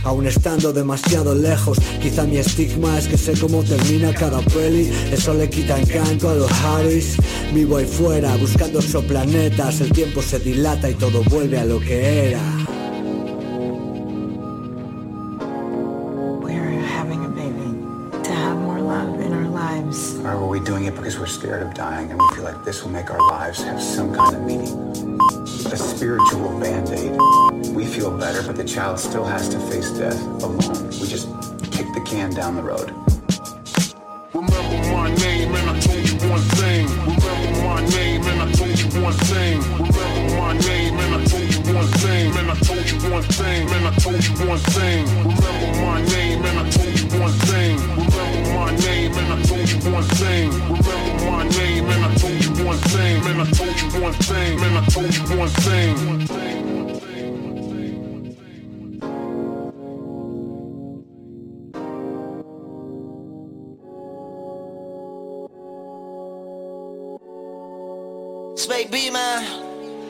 Aún 0.02 0.26
estando 0.26 0.72
demasiado 0.72 1.32
lejos, 1.32 1.78
quizá 2.02 2.24
mi 2.24 2.38
estigma 2.38 2.98
es 2.98 3.06
que 3.06 3.16
sé 3.16 3.34
cómo 3.38 3.62
termina 3.62 4.12
cada 4.12 4.40
peli. 4.40 4.90
Eso 5.12 5.32
le 5.32 5.48
quita 5.48 5.78
encanto 5.78 6.28
a 6.28 6.34
los 6.34 6.50
Harris. 6.50 7.16
Vivo 7.52 7.76
ahí 7.76 7.86
fuera, 7.86 8.36
buscando 8.36 8.80
exoplanetas. 8.80 9.80
El 9.80 9.92
tiempo 9.92 10.22
se 10.22 10.38
dilata 10.38 10.90
y 10.90 10.94
todo 10.94 11.22
vuelve 11.24 11.58
a 11.58 11.64
lo 11.64 11.80
que 11.80 12.30
era. 12.30 12.40
We're 16.42 16.80
having 16.80 17.24
a 17.24 17.28
baby 17.28 18.22
to 18.22 18.32
have 18.32 18.56
more 18.56 18.80
love 18.80 19.20
in 19.20 19.32
our 19.32 19.48
lives. 19.48 20.18
Are 20.24 20.38
we 20.38 20.56
we 20.58 20.64
doing 20.64 20.86
it 20.86 20.94
because 20.96 21.18
we're 21.18 21.26
scared 21.26 21.62
of 21.62 21.74
dying 21.74 22.10
and 22.10 22.18
we 22.18 22.26
feel 22.34 22.44
like 22.44 22.64
this 22.64 22.82
will 22.82 22.90
make 22.90 23.10
our 23.10 23.20
lives 23.28 23.62
have 23.62 23.80
some 23.80 24.14
kind 24.14 24.34
of 24.34 24.42
meaning? 24.42 24.72
A 25.70 25.76
spiritual 25.76 26.58
band-aid. 26.58 27.12
We 27.74 27.84
feel 27.84 28.10
better, 28.16 28.42
but 28.42 28.56
the 28.56 28.64
child 28.64 28.98
still 28.98 29.24
has 29.24 29.50
to 29.50 29.60
face 29.68 29.90
death 29.90 30.18
alone. 30.42 30.88
We 30.98 31.08
just 31.08 31.28
kick 31.72 31.86
the 31.92 32.02
can 32.06 32.30
down 32.30 32.56
the 32.56 32.62
road. 32.62 32.90
Remember 34.32 34.92
my 34.92 35.14
name 35.14 35.54
and 35.54 35.70
I 35.70 35.80
told 35.80 36.05
one 36.24 36.40
thing. 36.56 36.88
Remember 36.88 37.64
my 37.64 37.80
name 37.86 38.22
and 38.26 38.42
I 38.42 38.52
told 38.52 38.78
you 38.78 39.02
one 39.02 39.12
thing. 39.12 39.60
Remember 39.60 40.36
my 40.36 40.52
name 40.58 40.98
and 40.98 41.14
I 41.14 41.24
told 41.24 41.48
you 41.52 41.74
one 41.74 41.86
thing. 42.00 42.34
Man, 42.34 42.50
I 42.50 42.54
told 42.60 42.90
you 42.90 43.10
one 43.10 43.22
thing. 43.22 43.66
Man, 43.66 43.86
I 43.86 43.96
told 43.96 44.24
you 44.24 44.48
one 44.48 44.58
thing. 44.58 45.04
Remember 45.06 45.80
my 45.82 46.00
name 46.02 46.44
and 46.44 46.58
I 46.58 46.70
told 46.70 46.98
you 46.98 47.20
one 47.20 47.32
thing. 47.48 47.76
Remember 47.76 48.54
my 48.54 48.76
name 48.76 49.12
and 49.12 49.32
I 49.32 49.42
told 49.42 49.68
you 49.68 49.78
one 49.92 50.04
thing. 50.04 50.50
Remember 50.50 51.24
my 51.26 51.48
name 51.48 51.86
and 51.86 52.04
I 52.04 52.14
told 52.14 52.44
you 52.44 52.64
one 52.64 52.78
thing. 52.78 53.24
Man, 53.24 53.40
I 53.40 53.50
told 53.50 53.80
you 53.80 54.00
one 54.00 54.12
thing. 54.14 54.60
Man, 54.60 54.76
I 54.76 54.86
told 54.86 55.14
you 55.14 55.38
one 55.38 55.48
thing. 55.48 56.15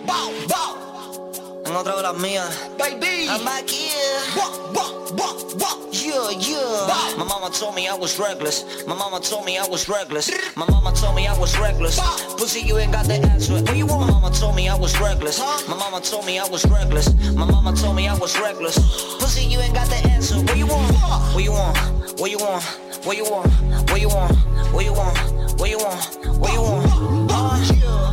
Bow, 0.07 0.31
bow. 0.49 1.62
En 1.66 1.75
otra 1.77 2.01
las 2.01 2.16
mías. 2.16 2.49
Baby. 2.79 3.29
I'm 3.29 3.45
back 3.45 3.69
here. 3.69 4.21
Bow, 4.35 4.73
bow, 4.73 5.57
bow. 5.59 5.88
Yeah, 5.92 6.31
yeah. 6.38 7.16
My 7.19 7.25
mama 7.25 7.51
told 7.51 7.75
me 7.75 7.88
I 7.88 7.95
was 7.95 8.19
reckless. 8.19 8.64
My 8.87 8.95
mama 8.95 9.21
told 9.21 9.45
me 9.45 9.59
I 9.59 9.66
was 9.66 9.88
reckless. 9.88 10.31
My 10.57 10.66
mama 10.66 10.92
told 10.95 11.16
me 11.16 11.27
I 11.27 11.37
was 11.37 11.59
reckless. 11.59 11.99
Pussy, 12.38 12.61
you 12.61 12.79
ain't 12.79 12.92
got 12.92 13.07
the 13.07 13.14
answer. 13.14 13.55
What 13.55 13.77
you 13.77 13.87
want? 13.87 14.07
My 14.07 14.21
mama 14.21 14.31
told 14.31 14.55
me 14.55 14.69
I 14.69 14.77
was 14.77 14.99
reckless. 15.01 15.40
My 15.69 15.77
mama 15.77 16.01
told 16.01 16.25
me 16.27 16.38
I 16.38 16.49
was 16.49 16.64
reckless. 16.66 17.12
My 17.35 17.45
mama 17.45 17.75
told 17.75 17.97
me 17.97 18.07
I 18.07 18.14
was 18.14 18.38
reckless. 18.38 18.79
Pussy, 19.19 19.45
you 19.47 19.59
ain't 19.61 19.75
got 19.75 19.88
the 19.88 19.97
answer. 20.09 20.37
What 20.37 20.57
you 20.57 20.66
want? 20.66 20.95
What 21.35 21.42
you 21.42 21.53
want? 21.53 21.77
What 22.21 22.31
you 22.31 22.38
want? 22.38 22.62
What 23.05 23.16
you 23.16 23.25
want? 23.25 23.51
What 23.90 24.01
you 24.01 24.09
want? 24.09 24.37
What 24.73 24.85
you 24.85 24.92
want? 24.92 25.19
What 25.59 25.71
you 25.71 25.79
want? 25.79 26.38
What 26.38 26.53
you 26.53 26.61
want? 26.61 26.86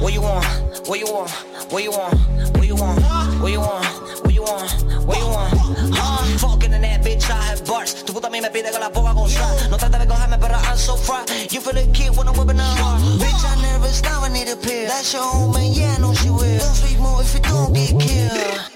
What 0.01 0.13
you 0.13 0.21
want? 0.21 0.45
What 0.87 0.99
you 0.99 1.05
want? 1.11 1.31
What 1.71 1.83
you 1.83 1.91
want? 1.91 2.13
What 2.57 2.67
you 2.67 2.75
want? 2.75 3.01
What 3.41 3.51
you 3.51 3.59
want? 3.59 3.85
What 4.23 4.33
you 4.33 4.41
want? 4.41 5.05
What 5.05 5.17
you 5.17 5.27
want? 5.27 5.53
Uh, 5.93 6.37
fucking 6.37 6.73
in 6.73 6.81
that 6.81 7.03
bitch, 7.03 7.29
I 7.29 7.41
have 7.49 7.65
bars. 7.65 8.03
Tu 8.03 8.13
puta 8.13 8.27
a 8.27 8.29
mí 8.31 8.41
me 8.41 8.49
pide 8.49 8.71
que 8.71 8.79
la 8.79 8.89
ponga 8.89 9.11
a 9.11 9.13
gozar. 9.13 9.69
No 9.69 9.77
trata 9.77 9.99
de 9.99 10.07
cogerme, 10.07 10.37
pero 10.39 10.55
I'm 10.55 10.77
so 10.77 10.95
fry. 10.95 11.23
You 11.51 11.61
feel 11.61 11.73
the 11.73 11.87
kid 11.93 12.15
when 12.17 12.27
I'm 12.27 12.35
whipping 12.35 12.59
out. 12.59 12.99
Bitch, 13.19 13.45
I 13.45 13.61
never 13.61 13.87
stop, 13.87 14.23
I 14.23 14.29
need 14.29 14.49
a 14.49 14.55
pill. 14.55 14.87
That's 14.87 15.13
your 15.13 15.23
home, 15.23 15.55
yeah, 15.71 15.95
I 15.95 15.99
know 15.99 16.13
she 16.13 16.29
will. 16.29 16.59
Don't 16.59 16.75
speak 16.75 16.99
more 16.99 17.21
if 17.21 17.33
you 17.33 17.41
don't 17.41 17.73
get 17.73 17.99
killed. 17.99 18.71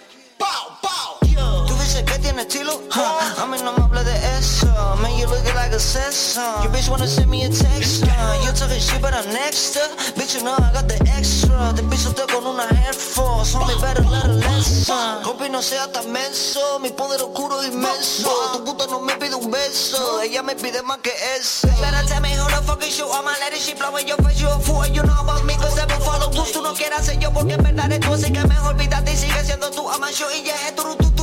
Tú 1.67 1.67
dices 1.88 2.04
que 2.04 2.20
tiene 2.20 2.42
estilo, 2.42 2.82
huh? 2.92 3.42
a 3.42 3.46
mí 3.48 3.58
no 3.64 3.72
me 3.72 3.84
hable 3.84 4.04
de 4.04 4.16
eso. 4.38 4.68
Man, 5.02 5.12
you 5.18 5.26
looking 5.28 5.56
like 5.56 5.74
a 5.74 5.80
session 5.80 6.44
Your 6.62 6.72
bitch 6.72 6.90
wanna 6.90 7.08
send 7.08 7.30
me 7.30 7.46
a 7.46 7.50
text. 7.50 8.04
Huh? 8.04 8.44
You 8.44 8.52
talking 8.52 8.80
shit 8.80 9.02
but 9.02 9.14
I'm 9.14 9.26
next 9.32 9.78
up. 9.78 9.92
Bitch, 10.16 10.36
you 10.36 10.44
know 10.44 10.54
I 10.54 10.72
got 10.74 10.88
the 10.88 11.00
extra. 11.16 11.74
Te 11.76 11.84
pisoteo 11.84 12.28
con 12.28 12.46
una 12.46 12.68
Air 12.84 12.94
Force. 12.94 13.56
Better 13.82 14.04
let 14.04 14.26
a 14.26 14.34
lesson. 14.34 15.24
Hope 15.24 15.50
no 15.50 15.62
sea 15.62 15.88
tan 15.92 16.12
menso. 16.12 16.80
Mi 16.80 16.90
poder 16.90 17.22
oscuro 17.22 17.62
es 17.62 17.70
inmenso. 17.70 18.30
Tu 18.54 18.64
puta 18.66 18.88
no 18.88 19.00
me 19.00 19.16
pide 19.16 19.36
un 19.36 19.50
beso. 19.50 20.22
Ella 20.22 20.44
me 20.44 20.56
pide 20.56 20.82
más 20.84 20.98
que 21.00 21.14
eso. 21.40 21.68
Better 21.80 22.06
tell 22.08 22.22
me 22.22 22.36
who 22.36 22.48
the 22.50 22.62
fuck 22.68 22.84
is 22.84 22.98
you. 22.98 23.06
I'ma 23.08 23.32
let 23.40 23.54
it 23.54 23.62
shit 23.62 23.80
blow 23.80 23.96
in 23.96 24.08
your 24.08 24.18
face. 24.18 24.42
You 24.42 24.50
a 24.50 24.60
fool, 24.60 24.86
you 24.88 25.04
know 25.04 25.22
about 25.22 25.46
me. 25.46 25.56
Cause 25.56 25.80
every 25.80 26.00
follow 26.04 26.30
tú 26.32 26.44
Tú 26.52 26.62
no 26.62 26.74
quieras 26.74 27.06
ser 27.06 27.20
yo. 27.20 27.32
Porque 27.32 27.54
en 27.54 27.64
verdad 27.64 27.88
Así 28.18 28.34
que 28.34 28.44
mejor 28.48 28.74
olvídate 28.74 29.14
y 29.14 29.16
sigue 29.16 29.46
siendo 29.46 29.70
tú. 29.70 29.88
I'm 29.90 30.04
a 30.04 30.12
show 30.12 30.28
y 30.32 30.44
turu, 30.76 30.96
tu, 30.96 31.10
turu, 31.12 31.17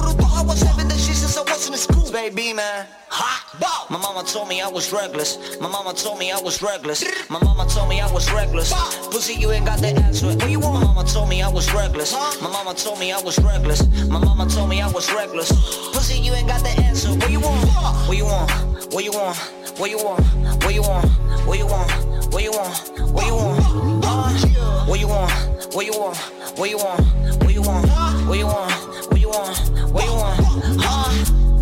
since 1.65 1.87
in 1.87 1.93
school 1.95 2.13
Baby, 2.13 2.53
man 2.53 2.87
Hot 3.09 3.59
bow. 3.61 3.87
My 3.91 3.99
mama 3.99 4.23
told 4.25 4.49
me 4.49 4.61
I 4.61 4.69
was 4.69 4.93
reckless 4.93 5.59
My 5.61 5.69
mama 5.69 5.95
told 5.95 6.19
me 6.19 6.31
I 6.31 6.41
was 6.41 6.63
reckless 6.63 7.03
My 7.31 7.39
mama 7.43 7.67
told 7.69 7.89
me 7.89 8.01
I 8.01 8.11
was 8.13 8.31
reckless 8.33 8.73
Pussy, 9.11 9.35
you 9.35 9.51
ain't 9.51 9.67
got 9.67 9.79
the 9.81 9.89
answer 9.89 10.27
What 10.27 10.51
you 10.51 10.61
want? 10.61 10.81
My 10.85 10.93
mama 10.93 11.05
told 11.09 11.29
me 11.29 11.43
I 11.43 11.49
was 11.49 11.73
reckless 11.73 12.13
My 12.13 12.51
mama 12.51 12.75
told 12.75 12.99
me 13.01 13.13
I 13.13 13.21
was 13.21 13.39
reckless 13.41 13.83
My 14.09 14.19
mama 14.19 14.47
told 14.49 14.69
me 14.69 14.81
I 14.81 14.91
was 14.91 15.13
reckless 15.13 15.51
Pussy, 15.93 16.19
you 16.21 16.33
ain't 16.35 16.49
got 16.49 16.63
the 16.63 16.71
answer 16.83 17.11
What 17.11 17.31
you 17.31 17.41
want? 17.41 17.69
What 18.09 18.17
you 18.17 18.27
want? 18.27 18.51
What 18.93 19.05
you 19.05 19.13
want? 19.13 19.39
What 19.79 19.91
you 19.91 19.99
want? 19.99 20.25
What 20.65 20.75
you 20.75 20.83
want? 20.83 21.11
What 21.47 21.59
you 21.59 21.67
want? 21.67 21.91
What 22.33 22.45
you 22.45 22.53
want? 22.53 23.13
What 23.13 23.27
you 23.27 23.35
want? 23.35 24.05
Uh, 24.05 24.87
What 24.87 25.01
you 25.01 25.09
want? 25.09 25.31
What 25.75 25.87
you 25.87 25.99
want? 25.99 26.17
What 26.57 26.71
you 26.71 26.79
want? 26.79 26.99
What 27.39 27.53
you 27.55 27.63
want? 27.63 27.89
What 28.29 28.39
you 28.39 28.47
want? 28.47 28.71
What 29.11 29.21
you 29.21 29.29
want? 29.29 29.59
What 29.93 30.05
you 30.05 30.13
want? 30.13 30.41
Uh, 30.79 31.54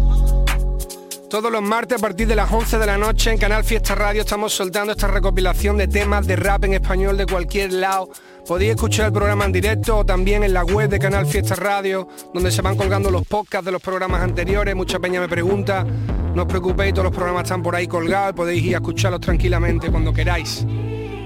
Todos 1.32 1.50
los 1.50 1.62
martes 1.62 1.96
a 1.96 2.00
partir 2.02 2.28
de 2.28 2.36
las 2.36 2.52
11 2.52 2.76
de 2.76 2.84
la 2.84 2.98
noche 2.98 3.30
en 3.30 3.38
Canal 3.38 3.64
Fiesta 3.64 3.94
Radio 3.94 4.20
estamos 4.20 4.52
soltando 4.52 4.92
esta 4.92 5.06
recopilación 5.06 5.78
de 5.78 5.88
temas 5.88 6.26
de 6.26 6.36
rap 6.36 6.64
en 6.64 6.74
español 6.74 7.16
de 7.16 7.24
cualquier 7.24 7.72
lado. 7.72 8.10
Podéis 8.46 8.72
escuchar 8.72 9.06
el 9.06 9.12
programa 9.14 9.46
en 9.46 9.52
directo 9.52 9.96
o 9.96 10.04
también 10.04 10.44
en 10.44 10.52
la 10.52 10.62
web 10.62 10.90
de 10.90 10.98
Canal 10.98 11.24
Fiesta 11.24 11.54
Radio, 11.54 12.06
donde 12.34 12.52
se 12.52 12.60
van 12.60 12.76
colgando 12.76 13.10
los 13.10 13.26
podcasts 13.26 13.64
de 13.64 13.72
los 13.72 13.80
programas 13.80 14.20
anteriores. 14.20 14.76
Mucha 14.76 14.98
peña 14.98 15.22
me 15.22 15.28
pregunta, 15.30 15.84
no 16.34 16.42
os 16.42 16.48
preocupéis, 16.48 16.92
todos 16.92 17.04
los 17.04 17.14
programas 17.14 17.44
están 17.44 17.62
por 17.62 17.76
ahí 17.76 17.86
colgados, 17.86 18.34
podéis 18.34 18.62
ir 18.64 18.74
a 18.74 18.78
escucharlos 18.80 19.22
tranquilamente 19.22 19.90
cuando 19.90 20.12
queráis. 20.12 20.66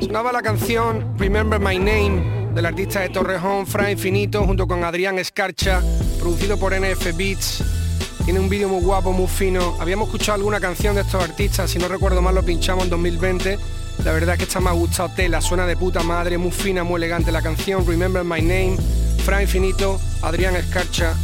Sonaba 0.01 0.31
la 0.31 0.41
canción 0.41 1.19
Remember 1.19 1.59
My 1.59 1.81
Name 1.81 2.53
del 2.55 2.65
artista 2.65 3.01
de 3.01 3.09
Torrejón, 3.09 3.67
Fra 3.67 3.91
Infinito, 3.91 4.45
junto 4.45 4.69
con 4.69 4.85
Adrián 4.85 5.19
Escarcha, 5.19 5.83
producido 6.21 6.57
por 6.61 6.73
NF 6.81 7.17
Beats. 7.17 7.86
Tiene 8.27 8.41
un 8.41 8.49
vídeo 8.49 8.69
muy 8.69 8.83
guapo, 8.83 9.13
muy 9.13 9.29
fino. 9.29 9.77
Habíamos 9.79 10.09
escuchado 10.09 10.35
alguna 10.35 10.59
canción 10.59 10.97
de 10.97 11.03
estos 11.03 11.23
artistas, 11.23 11.71
si 11.71 11.79
no 11.79 11.87
recuerdo 11.87 12.21
mal 12.21 12.35
lo 12.35 12.43
pinchamos 12.43 12.83
en 12.83 12.91
2020. 12.91 13.57
La 14.05 14.11
verdad 14.11 14.35
es 14.35 14.39
que 14.39 14.45
esta 14.47 14.59
me 14.59 14.69
ha 14.69 14.73
gustado 14.73 15.11
tela, 15.15 15.41
suena 15.41 15.65
de 15.65 15.77
puta 15.77 16.03
madre, 16.03 16.37
muy 16.37 16.51
fina, 16.51 16.83
muy 16.83 16.97
elegante 16.97 17.31
la 17.31 17.41
canción. 17.41 17.87
Remember 17.87 18.25
My 18.25 18.43
Name, 18.43 18.79
Fra 19.25 19.41
Infinito, 19.41 20.01
Adrián 20.23 20.57
Escarcha. 20.57 21.15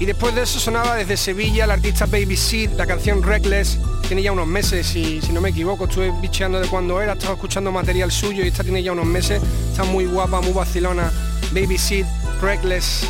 Y 0.00 0.04
después 0.04 0.34
de 0.34 0.42
eso 0.42 0.60
sonaba 0.60 0.96
desde 0.96 1.16
Sevilla 1.16 1.64
el 1.64 1.70
artista 1.70 2.04
Baby 2.04 2.36
Seed, 2.36 2.72
la 2.76 2.86
canción 2.86 3.22
Reckless. 3.22 3.78
Tiene 4.06 4.22
ya 4.22 4.32
unos 4.32 4.46
meses, 4.46 4.94
y 4.94 5.22
si 5.22 5.32
no 5.32 5.40
me 5.40 5.48
equivoco, 5.48 5.86
estuve 5.86 6.12
bicheando 6.20 6.60
de 6.60 6.68
cuando 6.68 7.00
era, 7.00 7.14
estaba 7.14 7.32
escuchando 7.32 7.72
material 7.72 8.12
suyo 8.12 8.44
y 8.44 8.48
esta 8.48 8.62
tiene 8.62 8.82
ya 8.82 8.92
unos 8.92 9.06
meses. 9.06 9.40
Está 9.70 9.84
muy 9.84 10.04
guapa, 10.04 10.42
muy 10.42 10.52
vacilona. 10.52 11.10
Baby 11.54 11.78
Seed, 11.78 12.04
Reckless. 12.42 13.06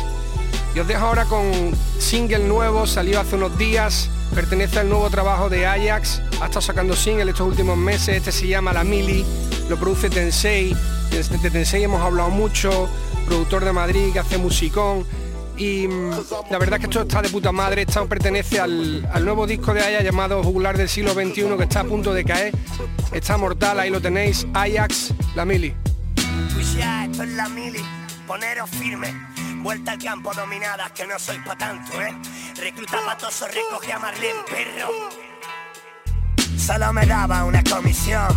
Y 0.75 0.79
os 0.79 0.87
dejo 0.87 1.05
ahora 1.05 1.25
con 1.25 1.71
single 1.99 2.39
nuevo, 2.39 2.87
salió 2.87 3.19
hace 3.19 3.35
unos 3.35 3.55
días, 3.57 4.09
pertenece 4.33 4.79
al 4.79 4.89
nuevo 4.89 5.09
trabajo 5.09 5.47
de 5.49 5.67
Ajax, 5.67 6.21
ha 6.41 6.45
estado 6.45 6.61
sacando 6.61 6.95
single 6.95 7.29
estos 7.29 7.47
últimos 7.47 7.77
meses, 7.77 8.17
este 8.17 8.31
se 8.31 8.47
llama 8.47 8.73
La 8.73 8.83
Mili, 8.83 9.23
lo 9.69 9.77
produce 9.77 10.09
Tensei, 10.09 10.75
de, 11.11 11.49
Tensei 11.49 11.83
hemos 11.83 12.01
hablado 12.01 12.31
mucho, 12.31 12.89
productor 13.27 13.63
de 13.65 13.71
Madrid 13.71 14.11
que 14.13 14.19
hace 14.19 14.39
musicón, 14.39 15.05
y 15.57 15.87
mm, 15.87 16.11
la 16.49 16.57
verdad 16.57 16.73
es 16.73 16.79
que 16.79 16.85
esto 16.85 17.01
está 17.03 17.21
de 17.21 17.29
puta 17.29 17.51
madre, 17.51 17.83
esto 17.83 18.07
pertenece 18.07 18.59
al, 18.59 19.03
nuevo 19.23 19.45
disco 19.45 19.75
de 19.75 19.81
Ajax 19.81 20.03
llamado 20.03 20.41
Jugular 20.41 20.75
del 20.75 20.89
siglo 20.89 21.13
XXI 21.13 21.55
que 21.55 21.63
está 21.63 21.81
a 21.81 21.83
punto 21.83 22.15
de 22.15 22.25
caer, 22.25 22.51
está 23.11 23.37
mortal, 23.37 23.79
ahí 23.79 23.91
lo 23.91 24.01
tenéis, 24.01 24.47
Ajax, 24.55 25.13
La 25.35 25.45
Mili. 25.45 25.75
Esto 27.13 27.23
es 27.23 27.29
la 27.33 27.47
mili, 27.47 27.81
poneros 28.25 28.67
firme. 28.71 29.32
Vuelta 29.63 29.93
al 29.93 29.97
campo 29.97 30.33
dominadas, 30.33 30.91
que 30.91 31.07
no 31.07 31.17
soy 31.17 31.39
pa' 31.39 31.55
tanto, 31.55 32.01
¿eh? 32.01 32.13
Recluta 32.57 32.97
patoso, 33.05 33.47
recoge 33.47 33.93
a 33.93 33.97
Marlene, 33.97 34.41
perro. 34.49 35.09
Solo 36.57 36.91
me 36.91 37.05
daba 37.05 37.45
una 37.45 37.63
comisión. 37.63 38.27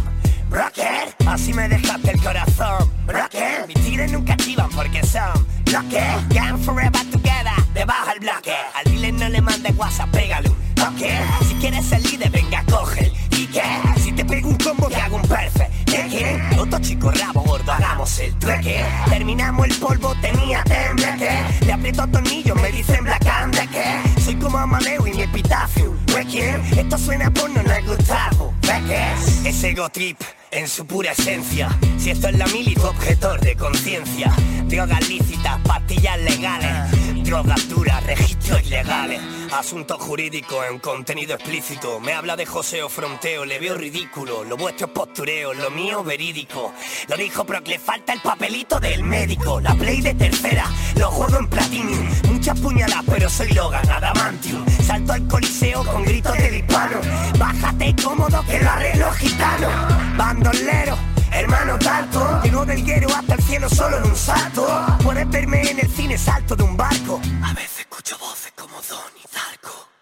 Rocker, 0.49 1.17
así 1.27 1.53
me 1.53 1.69
dejaste 1.69 2.13
el 2.13 2.23
corazón. 2.23 2.93
Rocker, 3.09 3.67
mis 3.67 3.75
tigres 3.85 4.13
nunca 4.13 4.35
activan 4.35 4.71
porque 4.71 5.05
son. 5.05 5.45
Rocker, 5.67 6.29
gang 6.29 6.63
forever 6.63 7.05
together, 7.11 7.75
debajo 7.75 8.13
el 8.13 8.21
bloque. 8.21 8.55
Al 8.77 8.85
dealer 8.85 9.15
no 9.15 9.29
le 9.29 9.43
mandes 9.43 9.77
WhatsApp, 9.77 10.15
un 10.15 10.75
toque. 10.77 11.19
Si 11.49 11.55
quieres 11.57 11.91
el 11.91 12.05
líder, 12.05 12.31
venga, 12.31 12.63
coge 12.71 13.13
¿Y 13.33 13.49
qué? 13.49 13.63
Si 14.01 14.13
te 14.13 14.25
pego 14.25 14.51
un 14.51 14.59
combo, 14.59 14.89
te 14.89 14.95
hago 14.95 15.17
un 15.17 15.23
perfect. 15.23 15.76
¿Qué 15.87 16.07
qué? 16.11 16.59
Otro 16.59 16.79
chico 16.81 17.11
rabo 17.11 17.43
gordo, 17.43 17.73
hagamos 17.73 18.19
el 18.19 18.35
trueque. 18.39 18.85
Terminamos 19.09 19.67
el 19.67 19.75
polvo, 19.77 20.15
tenía 20.21 20.63
tembleque. 20.65 21.31
Le 21.65 21.73
aprieto 21.73 22.07
tornillos, 22.09 22.61
me 22.61 22.71
dicen 22.71 23.05
Black 23.05 23.27
and 23.27 23.57
que 23.71 24.21
Soy 24.21 24.37
como 24.37 24.59
Amadeo 24.59 25.07
y 25.07 25.15
mi 25.15 25.23
epitafio. 25.23 25.97
¿Qué 26.31 26.61
Esto 26.77 26.99
suena 26.99 27.27
a 27.27 27.31
porno, 27.31 27.63
no 27.63 27.73
es 27.73 27.87
Gustavo. 27.87 28.53
¿Ves 28.63 28.83
qué? 28.89 29.49
Es 29.49 29.63
ego 29.65 29.89
trip 29.91 30.21
en 30.51 30.67
su 30.67 30.87
pura 30.87 31.13
esencia. 31.13 31.69
Si 31.99 32.11
esto 32.11 32.29
es 32.29 32.37
la 32.37 32.47
mili, 32.49 32.75
tu 32.75 32.87
objetor 32.87 33.41
de 33.41 33.55
conciencia. 33.55 34.33
Drogas 34.65 35.09
lícitas, 35.09 35.61
pastillas 35.61 36.19
legales. 36.21 37.16
Drogas 37.27 37.69
duras, 37.69 38.03
registros 38.05 38.63
ilegales. 38.63 39.21
Asuntos 39.53 40.01
jurídicos 40.01 40.65
en 40.71 40.79
contenido 40.79 41.35
explícito. 41.35 41.99
Me 41.99 42.13
habla 42.13 42.37
de 42.37 42.47
joseo 42.47 42.89
fronteo, 42.89 43.45
le 43.45 43.59
veo 43.59 43.75
ridículo. 43.75 44.45
Lo 44.45 44.57
vuestro 44.57 44.87
es 44.87 44.93
postureo, 44.93 45.53
lo 45.53 45.71
mío 45.71 46.05
verídico. 46.05 46.73
Lo 47.09 47.17
dijo 47.17 47.45
que 47.45 47.71
le 47.71 47.79
falta 47.79 48.13
el 48.13 48.21
papelito 48.21 48.79
del 48.79 49.03
médico. 49.03 49.61
La 49.61 49.75
play 49.75 50.01
de 50.01 50.15
tercera, 50.15 50.71
lo 50.97 51.11
juego 51.11 51.39
en 51.39 51.49
platinum. 51.49 52.09
Muchas 52.31 52.59
puñaladas, 52.61 53.05
pero 53.09 53.29
soy 53.29 53.53
Logan, 53.53 53.89
adamantium. 53.91 54.65
Salto 54.87 55.13
al 55.13 55.27
coliseo 55.27 55.85
con 55.85 56.05
gritos 56.05 56.37
de 56.39 56.51
disparo. 56.51 57.01
Bájate 57.39 57.95
cómodo 58.03 58.45
que 58.49 58.61
lo 58.61 58.71
arreglo 58.71 59.11
gitano. 59.13 59.69
Bandolero. 60.17 61.16
Hermano 61.39 61.79
tanto, 61.79 62.41
llego 62.43 62.65
del 62.65 62.83
guero 62.83 63.09
hasta 63.15 63.35
el 63.35 63.43
cielo 63.43 63.69
solo 63.69 63.99
en 63.99 64.05
un 64.05 64.17
salto. 64.17 64.67
Puedes 65.05 65.29
verme 65.29 65.71
en 65.71 65.81
el 65.81 65.89
cine 65.91 66.17
salto 66.17 66.57
de 66.57 66.63
un 66.63 66.79
barco. 66.79 67.21
A 67.45 67.53
veces 67.53 67.81
escucho 67.81 68.17
voces 68.19 68.55
como 68.57 68.73
Donnie. 68.89 69.26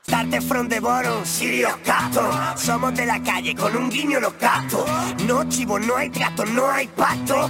Darte 0.07 0.39
from 0.43 0.69
the 0.69 0.81
bottom, 0.81 1.25
Sirio 1.25 1.79
Cato. 1.83 2.31
Somos 2.57 2.95
de 2.95 3.07
la 3.07 3.23
calle 3.23 3.55
con 3.55 3.75
un 3.75 3.89
guiño 3.89 4.21
los 4.21 4.39
gatos. 4.39 4.85
No 5.27 5.49
chivo, 5.49 5.79
no 5.79 5.97
hay 5.97 6.11
trato, 6.11 6.45
no 6.45 6.71
hay 6.71 6.89
pacto. 6.89 7.49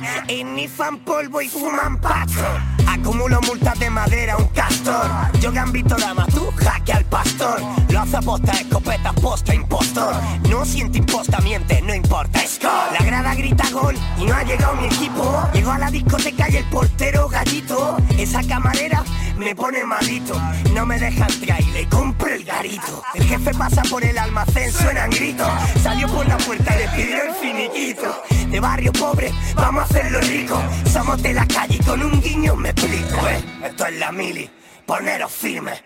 fan 0.68 0.98
polvo 0.98 1.42
y 1.42 1.48
fuman 1.48 2.00
pasto. 2.00 2.42
Acumulo 2.86 3.40
multas 3.42 3.76
de 3.80 3.90
madera, 3.90 4.36
un 4.36 4.46
castor. 4.48 5.04
Yo 5.40 5.50
gambito 5.50 5.96
dama, 5.96 6.26
tú 6.26 6.52
jaque 6.56 6.92
al 6.92 7.04
pastor. 7.06 7.60
Lo 7.90 8.00
hace 8.00 8.16
aposta, 8.18 8.52
escopeta, 8.52 9.12
posta, 9.14 9.52
impostor. 9.52 10.14
No 10.48 10.64
siente 10.64 10.98
imposta, 10.98 11.40
miente, 11.40 11.82
no 11.82 11.92
importa, 11.92 12.40
score. 12.46 12.92
La 12.92 13.04
grada 13.04 13.34
grita 13.34 13.68
gol 13.70 13.96
y 14.16 14.26
no 14.26 14.34
ha 14.34 14.44
llegado 14.44 14.76
mi 14.76 14.86
equipo. 14.86 15.42
Llego 15.52 15.72
a 15.72 15.78
la 15.78 15.90
discoteca 15.90 16.48
y 16.48 16.56
el 16.56 16.64
portero 16.66 17.28
gallito. 17.28 17.96
Esa 18.16 18.44
camarera 18.44 19.02
me 19.36 19.54
pone 19.54 19.84
malito. 19.84 20.34
No 20.72 20.86
me 20.86 20.98
dejan 20.98 21.30
entrar 21.30 21.60
y 21.60 21.70
le 21.72 21.88
compro 21.88 22.28
el 22.28 22.44
garito. 22.44 23.02
El 23.14 23.24
jefe 23.24 23.52
pasa 23.54 23.82
por 23.90 24.04
el 24.04 24.16
almacén, 24.18 24.72
suenan 24.72 25.10
gritos. 25.10 25.48
Salió 25.82 26.08
por 26.08 26.26
la 26.26 26.36
puerta 26.38 26.74
y 26.74 26.78
le 26.78 26.88
pidió 26.90 27.22
el 27.22 27.34
finiquito. 27.34 28.22
De 28.48 28.60
barrio 28.60 28.92
pobre, 28.92 29.32
vamos 29.54 29.82
a 29.82 29.84
hacerlo 29.84 30.20
rico. 30.20 30.60
Somos 30.92 31.22
de 31.22 31.34
la 31.34 31.46
calle 31.46 31.76
y 31.80 31.84
con 31.84 32.02
un 32.02 32.20
guiño 32.20 32.56
me 32.56 32.70
explico, 32.70 33.28
eh. 33.28 33.42
Esto 33.64 33.86
es 33.86 33.98
la 33.98 34.12
mili, 34.12 34.50
poneros 34.86 35.32
firmes. 35.32 35.82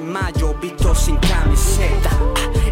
Mayo, 0.00 0.54
visto 0.60 0.94
sin 0.94 1.16
camiseta. 1.16 2.10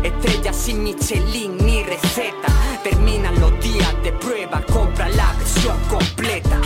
Estrella 0.03 0.53
sin 0.53 0.83
Michelin 0.83 1.57
ni 1.59 1.83
receta. 1.83 2.49
Terminan 2.83 3.39
los 3.41 3.53
días 3.61 3.95
de 4.03 4.12
prueba, 4.12 4.62
compra 4.72 5.09
la 5.09 5.33
versión 5.35 5.76
completa. 5.89 6.61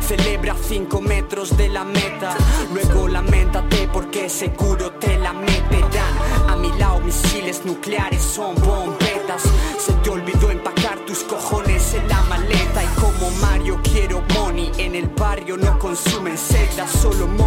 Celebra 0.00 0.52
a 0.52 0.56
5 0.56 1.00
metros 1.00 1.56
de 1.56 1.68
la 1.68 1.84
meta. 1.84 2.36
Luego 2.72 3.08
lamentate 3.08 3.88
porque 3.92 4.28
seguro 4.28 4.92
te 4.92 5.18
la 5.18 5.32
meterán. 5.32 6.14
A 6.48 6.56
mi 6.56 6.70
lado 6.78 7.00
misiles 7.00 7.64
nucleares 7.64 8.22
son 8.22 8.54
bombetas. 8.56 9.42
Se 9.78 9.92
te 9.94 10.10
olvidó 10.10 10.50
empacar 10.50 10.98
tus 11.06 11.24
cojones 11.24 11.94
en 11.94 12.08
la 12.08 12.20
maleta. 12.22 12.84
Y 12.84 13.00
como 13.00 13.30
Mario 13.40 13.80
quiero 13.82 14.22
money. 14.34 14.70
En 14.78 14.94
el 14.94 15.08
barrio 15.08 15.56
no 15.56 15.78
consumen 15.78 16.36
setas, 16.36 16.90
solo 16.90 17.26
molly. 17.26 17.43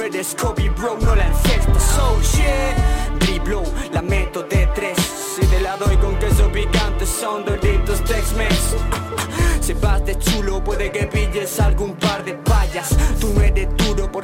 No 0.00 0.06
eres 0.06 0.34
Kobe, 0.34 0.70
bro, 0.70 0.96
no 0.98 1.14
la 1.14 1.26
encestas. 1.26 1.82
So 1.82 2.18
shit. 2.22 3.18
Driblo, 3.18 3.62
la 3.92 4.00
meto 4.00 4.42
de 4.44 4.66
tres. 4.74 4.96
Si 4.96 5.44
te 5.44 5.60
la 5.60 5.76
doy 5.76 5.94
con 5.98 6.18
queso 6.18 6.50
picante, 6.50 7.04
son 7.04 7.44
doritos 7.44 8.02
Tex-Mex. 8.04 8.76
Si 9.60 9.74
vas 9.74 10.02
de 10.06 10.18
chulo, 10.18 10.64
puede 10.64 10.90
que 10.90 11.06
pilles 11.06 11.60
algún 11.60 11.94
par 11.96 12.24
de 12.24 12.32
payas. 12.32 12.96
Tú 13.20 13.38
eres 13.42 13.68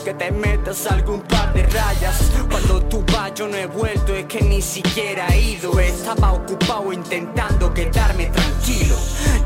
porque 0.06 0.24
te 0.24 0.30
metas 0.30 0.86
algún 0.86 1.20
par 1.22 1.52
de 1.52 1.64
rayas. 1.64 2.30
Cuando 2.48 2.80
tú 2.84 3.04
vas, 3.12 3.34
yo 3.34 3.48
no 3.48 3.56
he 3.56 3.66
vuelto, 3.66 4.14
es 4.14 4.26
que 4.26 4.40
ni 4.40 4.62
siquiera 4.62 5.26
he 5.28 5.40
ido. 5.40 5.80
Estaba 5.80 6.32
ocupado 6.32 6.92
intentando 6.92 7.74
quedarme 7.74 8.26
tranquilo. 8.26 8.94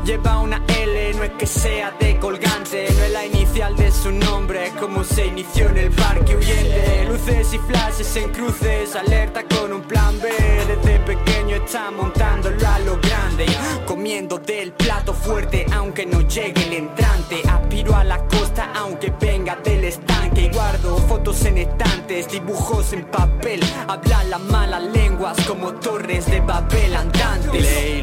Lleva 0.05 0.39
una 0.39 0.63
L, 0.67 1.13
no 1.15 1.23
es 1.23 1.31
que 1.31 1.47
sea 1.47 1.91
de 1.99 2.19
colgante, 2.19 2.87
no 2.95 3.03
es 3.03 3.11
la 3.11 3.25
inicial 3.25 3.75
de 3.75 3.91
su 3.91 4.11
nombre, 4.11 4.67
es 4.67 4.73
como 4.73 5.03
se 5.03 5.25
inició 5.25 5.69
en 5.69 5.77
el 5.77 5.91
parque 5.91 6.35
huyente. 6.35 7.05
Luces 7.09 7.53
y 7.53 7.57
flashes 7.57 8.15
en 8.17 8.31
cruces, 8.31 8.95
alerta 8.95 9.43
con 9.43 9.73
un 9.73 9.81
plan 9.81 10.19
B. 10.21 10.29
Está 11.65 11.89
montándolo 11.89 12.67
a 12.67 12.79
lo 12.79 12.97
grande, 12.99 13.45
comiendo 13.85 14.37
del 14.37 14.73
plato 14.73 15.13
fuerte, 15.13 15.65
aunque 15.73 16.05
no 16.05 16.19
llegue 16.21 16.65
el 16.67 16.73
entrante. 16.73 17.41
Aspiro 17.47 17.95
a 17.95 18.03
la 18.03 18.17
costa, 18.27 18.71
aunque 18.75 19.13
venga 19.19 19.55
del 19.55 19.85
estanque. 19.85 20.49
Guardo 20.53 20.97
fotos 20.97 21.45
en 21.45 21.59
estantes, 21.59 22.29
dibujos 22.29 22.91
en 22.91 23.05
papel. 23.05 23.61
Habla 23.87 24.23
las 24.25 24.41
malas 24.41 24.83
lenguas 24.83 25.37
como 25.47 25.73
torres 25.75 26.25
de 26.25 26.41
Babel 26.41 26.93
andantes. 26.93 27.63
Lay 27.63 28.01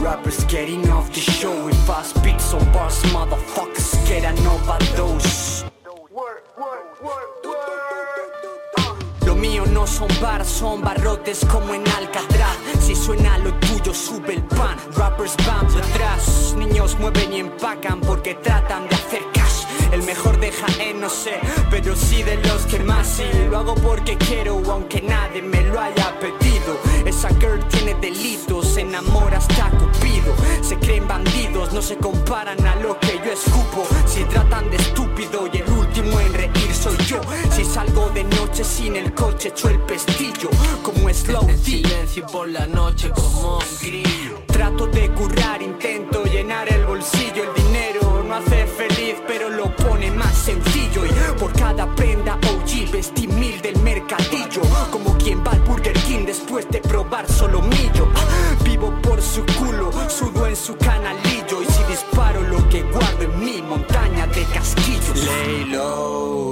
rappers 0.00 0.44
getting 0.44 0.88
off 0.90 1.12
the 1.12 1.20
show 1.20 1.64
with 1.64 1.76
fast 1.86 2.22
beats 2.22 2.52
on 2.52 2.64
bars, 2.72 3.02
motherfuckers 3.04 4.06
get 4.06 4.24
an 4.24 4.38
overdose. 4.46 5.64
Lo 9.26 9.34
mío 9.34 9.64
no 9.66 9.86
son 9.86 10.08
bars, 10.20 10.48
son 10.48 10.82
barrotes 10.82 11.44
como 11.46 11.74
en 11.74 11.86
Alcatraz. 11.88 12.56
Si 12.80 12.94
suena 12.94 13.38
lo 13.38 13.58
tuyo, 13.86 13.94
sube 13.94 14.34
el 14.34 14.42
pan. 14.42 14.76
Rappers 14.96 15.36
van 15.46 15.66
detrás. 15.68 16.54
Niños 16.56 16.96
mueven 16.98 17.32
y 17.32 17.40
empacan 17.40 18.00
porque 18.00 18.34
tratan 18.34 18.88
de 18.88 18.94
hacer 18.94 19.22
cash. 19.32 19.64
El 19.92 20.02
mejor 20.02 20.38
de 20.40 20.50
Jaén, 20.50 21.00
no 21.00 21.08
sé, 21.08 21.38
pero 21.70 21.94
sí 21.94 22.22
de 22.22 22.36
los 22.36 22.66
que 22.66 22.80
más 22.80 23.06
sí. 23.06 23.24
Lo 23.50 23.58
hago 23.58 23.74
porque 23.76 24.16
quiero, 24.16 24.60
aunque 24.70 25.00
nadie 25.02 25.42
me 25.42 25.62
lo 25.62 25.80
haya 25.80 26.18
pedido. 26.18 26.78
Esa 27.04 27.28
girl 27.40 27.64
tiene 27.68 27.94
delitos, 27.94 28.66
se 28.66 28.80
enamora 28.80 29.38
hasta 29.38 29.70
Cupido. 29.70 30.34
Se 30.62 30.76
creen 30.76 31.06
bandidos, 31.06 31.72
no 31.72 31.82
se 31.82 31.96
comparan 31.96 32.66
a 32.66 32.76
lo 32.76 32.98
que 32.98 33.20
yo 33.24 33.32
escupo. 33.32 33.86
Si 34.06 34.24
tratan 34.24 34.70
de 34.70 34.76
estúpido 34.76 35.48
y 35.52 35.58
el 35.58 35.70
último 35.70 35.85
soy 36.76 36.96
yo. 37.06 37.20
Si 37.50 37.64
salgo 37.64 38.10
de 38.10 38.24
noche 38.24 38.64
sin 38.64 38.96
el 38.96 39.12
coche, 39.14 39.48
echo 39.48 39.68
el 39.68 39.78
pestillo. 39.80 40.50
Como 40.82 41.08
slow 41.12 41.46
D. 41.46 41.56
silencio 41.58 42.26
por 42.26 42.48
la 42.48 42.66
noche 42.66 43.10
como 43.10 43.58
un 43.58 43.64
grillo. 43.80 44.42
Trato 44.46 44.86
de 44.86 45.10
currar, 45.12 45.62
intento 45.62 46.24
llenar 46.24 46.72
el 46.72 46.84
bolsillo. 46.86 47.42
El 47.44 47.64
dinero 47.64 48.24
no 48.26 48.34
hace 48.34 48.66
feliz, 48.66 49.16
pero 49.26 49.48
lo 49.50 49.74
pone 49.76 50.10
más 50.10 50.34
sencillo. 50.34 51.04
Y 51.06 51.38
por 51.38 51.52
cada 51.52 51.94
prenda 51.94 52.34
OG 52.34 52.90
vestí 52.92 53.26
mil 53.28 53.60
del 53.62 53.78
mercadillo. 53.80 54.62
Como 54.90 55.16
quien 55.18 55.44
va 55.44 55.52
al 55.52 55.60
Burger 55.60 55.94
King 56.06 56.24
después 56.26 56.68
de 56.70 56.80
probar 56.80 57.30
solo 57.30 57.62
millo. 57.62 58.08
Vivo 58.64 58.92
por 59.02 59.20
su 59.22 59.44
culo, 59.58 59.90
sudo 60.08 60.46
en 60.46 60.56
su 60.56 60.76
canalillo. 60.76 61.62
Y 61.62 61.66
si 61.66 61.82
disparo 61.84 62.42
lo 62.42 62.68
que 62.68 62.82
guardo 62.82 63.22
en 63.22 63.44
mi 63.44 63.62
montaña 63.62 64.26
de 64.26 64.44
casquillos. 64.44 65.24
Lay 65.24 65.64
low, 65.66 66.45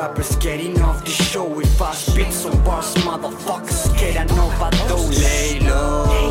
rappers 0.00 0.34
getting 0.36 0.80
off 0.80 1.04
the 1.04 1.10
show 1.10 1.60
If 1.60 1.82
I 1.82 1.92
spit 1.92 2.32
on 2.46 2.64
bars, 2.64 2.94
motherfuckers 3.06 3.82
get 3.98 4.16
an 4.16 4.30
overdose. 4.38 5.22
Lay 5.22 5.60
low, 5.60 6.29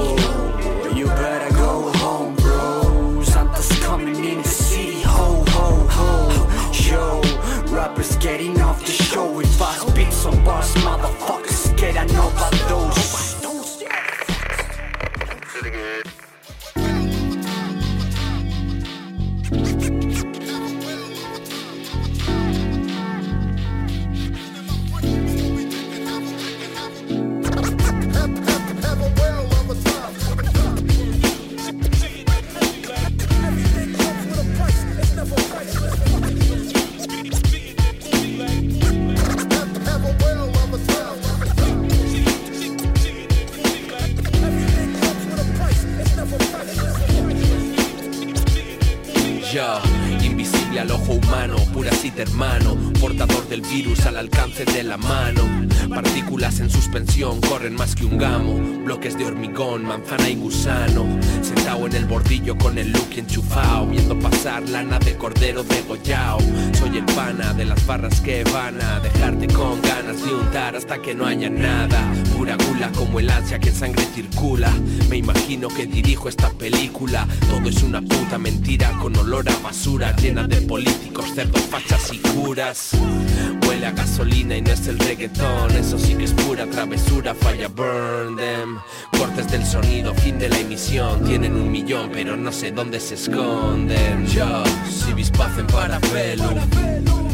no 92.38 92.52
sé 92.52 92.72
dónde 92.72 93.00
se 93.00 93.16
esconden. 93.16 94.26
Yo, 94.28 94.64
si 94.90 95.12
en 95.12 95.68
para 95.68 96.00
pelo, 96.00 96.50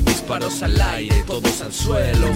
disparos 0.06 0.62
al 0.64 0.80
aire, 0.80 1.24
todos 1.26 1.62
al 1.62 1.74
suelo. 1.74 2.28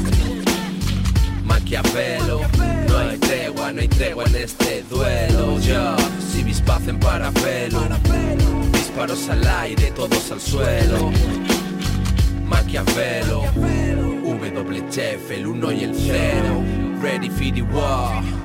Maquiavelo, 1.44 2.42
no 2.88 2.98
hay 2.98 3.18
tregua, 3.18 3.72
no 3.72 3.82
hay 3.82 3.88
tregua 3.88 4.26
en 4.26 4.36
este 4.36 4.84
duelo. 4.90 5.60
Yo, 5.60 5.96
si 6.32 6.40
en 6.42 7.00
para 7.00 7.32
pelo, 7.32 7.82
disparos 8.74 9.30
al 9.30 9.48
aire, 9.48 9.92
todos 9.92 10.32
al 10.32 10.42
suelo. 10.42 11.12
Maquiavelo 12.46 13.44
WTF, 14.60 15.32
el 15.32 15.48
1 15.48 15.72
y 15.72 15.84
el 15.84 15.96
0 15.96 16.64
Ready 17.02 17.30
for 17.30 17.52
the 17.52 17.62
war 17.62 18.39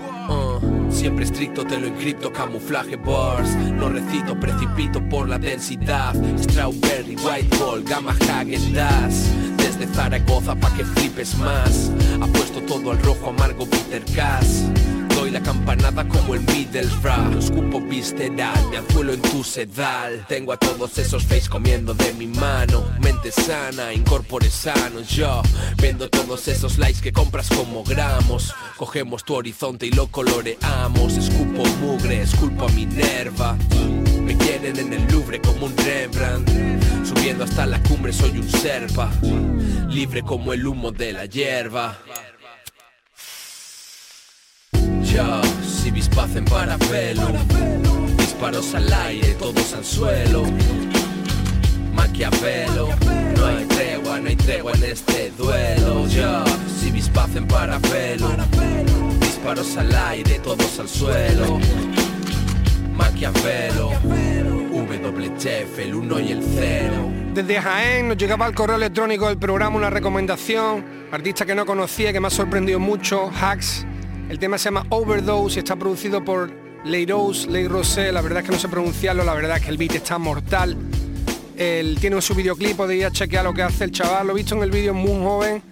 Siempre 0.95 1.25
estricto 1.25 1.65
te 1.65 1.79
lo 1.79 1.89
encripto, 1.89 2.33
camuflaje 2.33 2.97
bars. 2.97 3.55
No 3.57 3.89
recito, 3.89 4.39
precipito 4.39 5.07
por 5.09 5.29
la 5.29 5.39
densidad. 5.39 6.15
Strawberry, 6.39 7.17
white 7.17 7.57
ball, 7.59 7.83
gamma 7.83 8.15
Hagen 8.31 8.73
Desde 9.57 9.87
Zaragoza 9.93 10.55
pa' 10.55 10.73
que 10.77 10.85
flipes 10.85 11.37
más. 11.37 11.91
Apuesto 12.21 12.61
todo 12.63 12.93
al 12.93 13.03
rojo 13.03 13.31
amargo 13.31 13.67
Peter 13.67 14.05
Cass 14.15 14.65
la 15.35 15.43
campanada 15.43 16.07
como 16.09 16.37
el 16.37 16.43
Middlesbrough 16.43 17.39
Escupo 17.39 17.81
visceral, 17.81 18.69
me 18.71 18.77
anzuelo 18.77 19.13
en 19.13 19.21
tu 19.21 19.43
sedal. 19.43 20.25
Tengo 20.29 20.53
a 20.53 20.57
todos 20.57 20.97
esos 20.99 21.25
face 21.25 21.49
comiendo 21.49 21.93
de 21.93 22.13
mi 22.13 22.29
mano. 22.29 22.85
Mente 23.01 23.33
sana, 23.33 23.93
incorpore 23.93 24.49
sano 24.49 25.01
Yo 25.01 25.43
vendo 25.79 26.09
todos 26.09 26.47
esos 26.47 26.79
likes 26.79 27.01
que 27.01 27.13
compras 27.13 27.49
como 27.49 27.83
gramos. 27.83 28.55
Cogemos 28.77 29.25
tu 29.25 29.35
horizonte 29.35 29.87
y 29.87 29.91
lo 29.91 30.07
coloreamos. 30.07 31.17
Escupo 31.17 31.65
mugre, 31.81 32.23
esculpo 32.23 32.67
a 32.67 32.69
Minerva. 32.69 33.57
Me 34.23 34.37
quieren 34.37 34.79
en 34.79 34.93
el 34.93 35.05
Louvre 35.13 35.41
como 35.41 35.67
un 35.67 35.77
Rembrandt. 35.77 36.49
Subiendo 37.05 37.43
hasta 37.43 37.67
la 37.67 37.83
cumbre 37.83 38.13
soy 38.13 38.39
un 38.39 38.49
serpa. 38.49 39.11
Libre 39.89 40.23
como 40.23 40.53
el 40.53 40.65
humo 40.65 40.93
de 40.93 41.13
la 41.13 41.27
hierba 41.27 41.99
si 45.63 45.91
bispacen 45.91 46.45
para 46.45 46.77
pelo 46.79 47.29
Disparos 48.19 48.75
al 48.75 48.93
aire, 48.93 49.35
todos 49.35 49.73
al 49.73 49.85
suelo. 49.85 50.45
Maquiavelo 51.95 52.89
No 53.37 53.47
hay 53.47 53.65
tregua, 53.67 54.21
no 54.21 54.29
hay 54.29 54.37
tregua 54.37 54.73
en 54.73 54.85
este 54.85 55.31
duelo. 55.39 56.07
Yo, 56.09 56.45
si 56.81 56.91
bispacen 56.91 57.47
para 57.47 57.79
pelo 57.79 58.29
Disparos 59.21 59.77
al 59.77 59.95
aire, 59.95 60.41
todos 60.41 60.79
al 60.81 60.89
suelo. 60.89 61.61
Maquiavelo 62.97 63.93
WTF, 65.05 65.79
el 65.81 65.95
1 65.95 66.21
y 66.21 66.33
el 66.33 66.43
0 66.43 67.13
Desde 67.35 67.61
Jaén 67.61 68.09
nos 68.09 68.17
llegaba 68.17 68.47
al 68.47 68.55
correo 68.55 68.77
electrónico 68.77 69.29
del 69.29 69.39
programa 69.39 69.77
una 69.77 69.91
recomendación. 69.91 70.85
Artista 71.13 71.45
que 71.45 71.55
no 71.55 71.67
conocía, 71.67 72.13
que 72.13 72.21
me 72.21 72.29
ha 72.29 72.31
sorprendido 72.31 72.79
mucho 72.79 73.31
Hacks 73.31 73.87
el 74.29 74.39
tema 74.39 74.59
se 74.59 74.65
llama 74.65 74.87
Overdose 74.91 75.57
y 75.57 75.59
está 75.61 75.77
producido 75.77 76.25
por 76.25 76.53
Leirose, 76.85 77.49
Leir 77.51 77.71
Rosé. 77.71 78.13
La 78.13 78.21
verdad 78.21 78.41
es 78.41 78.47
que 78.47 78.53
no 78.53 78.59
sé 78.59 78.69
pronunciarlo, 78.69 79.25
la 79.25 79.35
verdad 79.35 79.57
es 79.59 79.65
que 79.65 79.71
el 79.71 79.79
beat 79.79 79.95
está 79.95 80.19
mortal. 80.19 80.77
Tiene 81.57 82.21
su 82.21 82.35
videoclip, 82.35 82.77
podría 82.77 83.11
chequear 83.11 83.45
lo 83.45 83.55
que 83.55 83.63
hace 83.63 83.85
el 83.85 83.93
chaval. 83.93 84.27
Lo 84.27 84.33
he 84.33 84.37
visto 84.37 84.55
en 84.57 84.63
el 84.63 84.71
vídeo 84.71 84.93
muy 84.93 85.23
joven. 85.25 85.63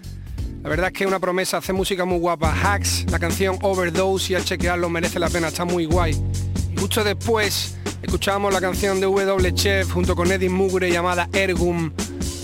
La 0.63 0.69
verdad 0.69 0.87
es 0.89 0.93
que 0.93 1.05
es 1.05 1.09
una 1.09 1.19
promesa, 1.19 1.57
hace 1.57 1.73
música 1.73 2.05
muy 2.05 2.19
guapa. 2.19 2.55
Hacks, 2.55 3.07
la 3.11 3.19
canción 3.19 3.59
Overdose 3.63 4.33
y 4.33 4.37
al 4.37 4.45
chequearlo 4.45 4.89
merece 4.89 5.19
la 5.19 5.29
pena, 5.29 5.49
está 5.49 5.65
muy 5.65 5.87
guay. 5.87 6.15
Y 6.73 6.79
justo 6.79 7.03
después 7.03 7.77
escuchábamos 8.01 8.53
la 8.53 8.61
canción 8.61 9.01
de 9.01 9.07
W 9.07 9.55
Chef 9.55 9.91
junto 9.91 10.15
con 10.15 10.31
Eddie 10.31 10.49
Mugre 10.49 10.91
llamada 10.91 11.29
Ergum. 11.33 11.93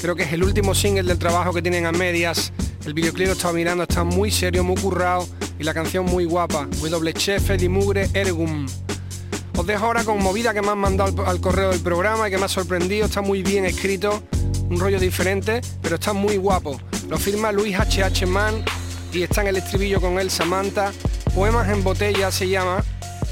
Creo 0.00 0.16
que 0.16 0.24
es 0.24 0.32
el 0.32 0.42
último 0.42 0.74
single 0.74 1.04
del 1.04 1.18
trabajo 1.18 1.52
que 1.52 1.62
tienen 1.62 1.86
a 1.86 1.92
medias. 1.92 2.52
El 2.88 2.94
videoclip 2.94 3.26
lo 3.26 3.32
estaba 3.34 3.52
mirando, 3.52 3.82
está 3.82 4.02
muy 4.02 4.30
serio, 4.30 4.64
muy 4.64 4.80
currado 4.80 5.28
y 5.58 5.62
la 5.62 5.74
canción 5.74 6.06
muy 6.06 6.24
guapa, 6.24 6.66
W 6.80 7.12
Chef, 7.12 7.50
Eddie 7.50 7.68
Mugre, 7.68 8.08
Ergum. 8.14 8.64
Os 9.58 9.66
dejo 9.66 9.84
ahora 9.84 10.04
con 10.04 10.22
movida 10.22 10.54
que 10.54 10.62
me 10.62 10.70
han 10.70 10.78
mandado 10.78 11.26
al, 11.26 11.38
correo 11.38 11.68
del 11.68 11.80
programa 11.80 12.26
y 12.26 12.30
que 12.30 12.38
me 12.38 12.46
ha 12.46 12.48
sorprendido, 12.48 13.04
está 13.04 13.20
muy 13.20 13.42
bien 13.42 13.66
escrito, 13.66 14.22
un 14.70 14.80
rollo 14.80 14.98
diferente, 14.98 15.60
pero 15.82 15.96
está 15.96 16.14
muy 16.14 16.38
guapo. 16.38 16.80
Lo 17.10 17.18
firma 17.18 17.52
Luis 17.52 17.76
HH 17.76 18.26
Man 18.26 18.64
y 19.12 19.20
está 19.20 19.42
en 19.42 19.48
el 19.48 19.58
estribillo 19.58 20.00
con 20.00 20.18
él 20.18 20.30
Samantha. 20.30 20.90
Poemas 21.34 21.68
en 21.68 21.84
botella 21.84 22.32
se 22.32 22.48
llama 22.48 22.82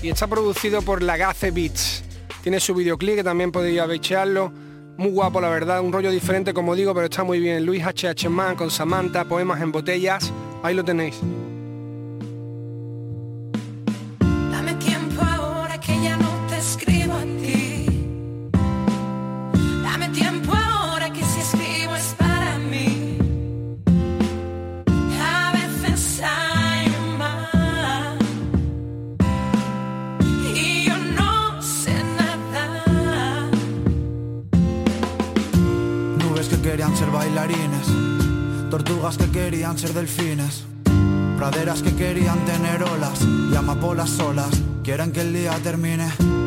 y 0.02 0.10
está 0.10 0.26
producido 0.26 0.82
por 0.82 1.02
Lagace 1.02 1.50
Beats. 1.50 2.04
Tiene 2.42 2.60
su 2.60 2.74
videoclip 2.74 3.14
que 3.14 3.24
también 3.24 3.52
podéis 3.52 3.86
bechearlo. 3.88 4.52
Muy 4.96 5.10
guapo 5.10 5.40
la 5.40 5.50
verdad, 5.50 5.80
un 5.82 5.92
rollo 5.92 6.10
diferente 6.10 6.54
como 6.54 6.74
digo, 6.74 6.94
pero 6.94 7.06
está 7.06 7.22
muy 7.22 7.38
bien. 7.38 7.66
Luis 7.66 7.82
HH 7.84 8.28
Man 8.30 8.56
con 8.56 8.70
Samantha, 8.70 9.24
Poemas 9.24 9.60
en 9.60 9.72
botellas. 9.72 10.32
Ahí 10.62 10.74
lo 10.74 10.84
tenéis. 10.84 11.20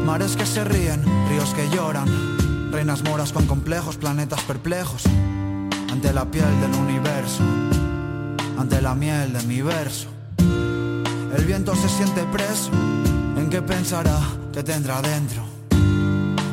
Mares 0.06 0.36
que 0.36 0.46
se 0.46 0.64
ríen, 0.64 1.04
ríos 1.30 1.54
que 1.54 1.70
lloran, 1.70 2.08
reinas 2.72 3.04
moras 3.04 3.32
con 3.32 3.46
complejos, 3.46 3.98
planetas 3.98 4.42
perplejos, 4.44 5.04
ante 5.92 6.14
la 6.14 6.26
piel 6.26 6.50
del 6.62 6.74
universo, 6.74 7.44
ante 8.58 8.82
la 8.82 8.96
miel 8.96 9.34
de 9.34 9.44
mi 9.44 9.62
verso. 9.62 10.08
El 10.38 11.46
viento 11.46 11.76
se 11.76 11.90
siente 11.90 12.24
preso, 12.32 12.72
¿en 13.38 13.50
qué 13.50 13.62
pensará 13.62 14.20
que 14.52 14.64
tendrá 14.64 15.02
dentro? 15.02 15.44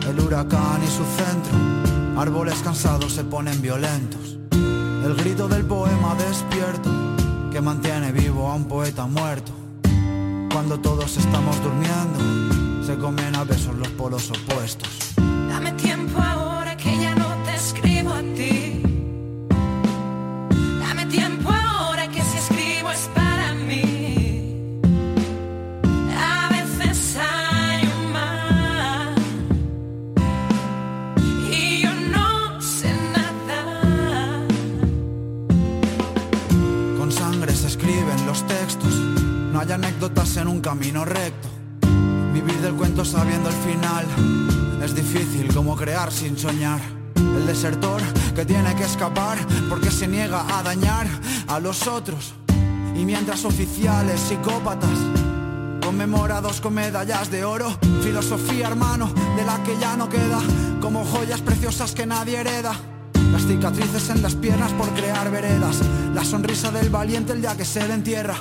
El 0.08 0.20
huracán 0.20 0.80
y 0.84 0.88
su 0.88 1.04
centro 1.16 1.76
Árboles 2.16 2.54
cansados 2.64 3.12
se 3.12 3.24
ponen 3.24 3.60
violentos. 3.60 4.38
El 4.50 5.14
grito 5.16 5.48
del 5.48 5.66
poema 5.66 6.14
despierto 6.14 6.90
que 7.52 7.60
mantiene 7.60 8.10
vivo 8.10 8.48
a 8.48 8.54
un 8.54 8.64
poeta 8.64 9.06
muerto. 9.06 9.65
Cuando 10.56 10.80
todos 10.80 11.18
estamos 11.18 11.54
durmiendo, 11.62 12.82
se 12.82 12.96
comen 12.96 13.36
a 13.36 13.44
besos 13.44 13.74
los 13.74 13.88
polos 13.88 14.30
opuestos. 14.30 15.14
No 39.56 39.62
hay 39.62 39.72
anécdotas 39.72 40.36
en 40.36 40.48
un 40.48 40.60
camino 40.60 41.06
recto. 41.06 41.48
Vivir 42.34 42.60
del 42.60 42.74
cuento 42.74 43.06
sabiendo 43.06 43.48
el 43.48 43.54
final 43.54 44.04
es 44.84 44.94
difícil 44.94 45.48
como 45.54 45.74
crear 45.74 46.12
sin 46.12 46.36
soñar. 46.36 46.78
El 47.14 47.46
desertor 47.46 48.02
que 48.34 48.44
tiene 48.44 48.76
que 48.76 48.84
escapar 48.84 49.38
porque 49.70 49.90
se 49.90 50.08
niega 50.08 50.44
a 50.58 50.62
dañar 50.62 51.06
a 51.48 51.58
los 51.58 51.86
otros. 51.86 52.34
Y 52.94 53.06
mientras 53.06 53.46
oficiales 53.46 54.20
psicópatas 54.20 54.90
conmemorados 55.82 56.60
con 56.60 56.74
medallas 56.74 57.30
de 57.30 57.46
oro, 57.46 57.78
filosofía 58.02 58.68
hermano 58.68 59.10
de 59.38 59.44
la 59.46 59.62
que 59.62 59.78
ya 59.80 59.96
no 59.96 60.10
queda, 60.10 60.38
como 60.82 61.02
joyas 61.02 61.40
preciosas 61.40 61.92
que 61.92 62.04
nadie 62.04 62.40
hereda. 62.40 62.74
Las 63.32 63.46
cicatrices 63.46 64.10
en 64.10 64.20
las 64.20 64.34
piernas 64.34 64.72
por 64.72 64.90
crear 64.90 65.30
veredas, 65.30 65.78
la 66.14 66.26
sonrisa 66.26 66.70
del 66.70 66.90
valiente 66.90 67.32
el 67.32 67.40
día 67.40 67.56
que 67.56 67.64
se 67.64 67.88
le 67.88 67.94
entierra, 67.94 68.36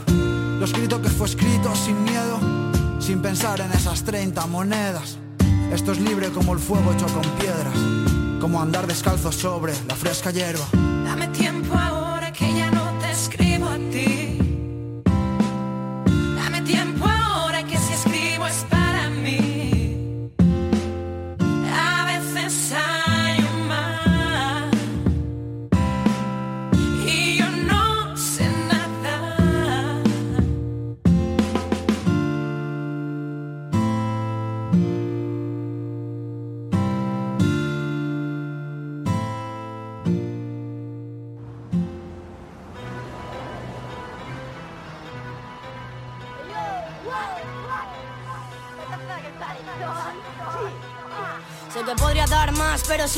lo 0.60 0.66
escrito 0.66 1.02
que 1.02 1.10
fue 1.10 1.28
escrito 1.28 1.76
sin 1.76 2.04
miedo, 2.04 2.40
sin 3.00 3.22
pensar 3.22 3.60
en 3.62 3.72
esas 3.72 4.04
30 4.04 4.46
monedas. 4.48 5.18
Esto 5.72 5.92
es 5.92 6.00
libre 6.00 6.30
como 6.30 6.54
el 6.54 6.60
fuego 6.60 6.94
hecho 6.94 7.08
con 7.08 7.24
piedras, 7.40 7.78
como 8.40 8.62
andar 8.62 8.88
descalzo 8.88 9.32
sobre 9.32 9.74
la 9.88 9.96
fresca 9.96 10.32
hierba. 10.32 10.66
Dame 11.06 11.28
tiempo 11.30 11.55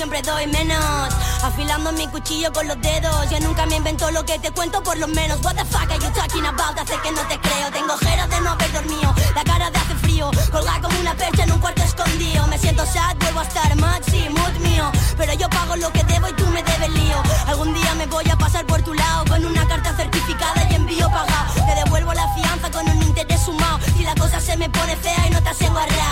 siempre 0.08 0.22
doy 0.22 0.48
menos. 0.48 1.14
Afilando 1.44 1.92
mi 1.92 2.08
cuchillo 2.08 2.52
con 2.54 2.66
los 2.68 2.80
dedos. 2.80 3.30
Yo 3.30 3.40
nunca 3.42 3.66
me 3.66 3.76
invento 3.76 4.10
lo 4.12 4.24
que 4.24 4.40
te 4.40 4.52
cuento, 4.52 4.82
por 4.82 4.98
lo 4.98 5.08
menos. 5.08 5.40
What 5.44 5.56
the 5.56 5.66
fuck 5.66 5.90
are 5.92 6.00
you 6.00 6.10
talking 6.14 6.46
about? 6.46 6.80
Hace 6.80 6.98
que 7.04 7.12
no 7.12 7.22
te 7.28 7.38
creo. 7.40 7.70
Tengo 7.72 7.94
ojeras 7.94 8.30
de 8.30 8.40
no 8.40 8.52
haber 8.52 8.72
dormido. 8.72 9.14
La 9.36 9.44
cara 9.44 9.70
de 9.70 9.78
hace 9.78 9.96
frío. 9.96 10.32
Colgada 10.52 10.80
como 10.82 10.98
una 11.00 11.14
percha 11.14 11.44
en 11.44 11.52
un 11.52 11.60
cuarto 11.60 11.84
escondido. 11.84 12.48
Me 12.48 12.58
siento 12.58 12.86
sad, 12.86 13.18
vuelvo 13.20 13.42
a 13.42 13.44
estar 13.44 13.76
maxi, 13.76 14.30
mood 14.30 14.56
mío. 14.62 14.90
Pero 15.18 15.34
yo 15.34 15.50
pago 15.50 15.76
lo 15.76 15.92
que 15.92 16.04
debo 16.06 16.30
y 16.30 16.34
tú 16.34 16.46
me 16.48 16.64
debes 16.64 16.90
lío. 16.90 17.22
Algún 17.48 17.74
día 17.74 17.94
me 17.96 18.06
voy 18.06 18.30
a 18.32 18.38
pasar 18.38 18.66
por 18.66 18.82
tu 18.84 18.94
lado 18.94 19.26
con 19.26 19.46
una 19.46 19.68
carta 19.68 19.94
certificada 19.94 20.68
y 20.70 20.76
envío 20.76 21.10
pagado. 21.10 21.54
Te 21.54 21.76
devuelvo 21.84 22.14
la 22.14 22.28
fianza 22.34 22.72
con 22.72 22.88
un 22.88 23.04
interés 23.04 23.42
sumado. 23.42 23.80
Si 23.98 24.04
la 24.04 24.16
cosa 24.16 24.40
se 24.40 24.56
me 24.56 24.70
pone 24.70 24.96
fea 24.96 25.28
y 25.28 25.32
no 25.32 25.44
te 25.44 25.50
has 25.50 25.62
enguarrado. 25.62 26.07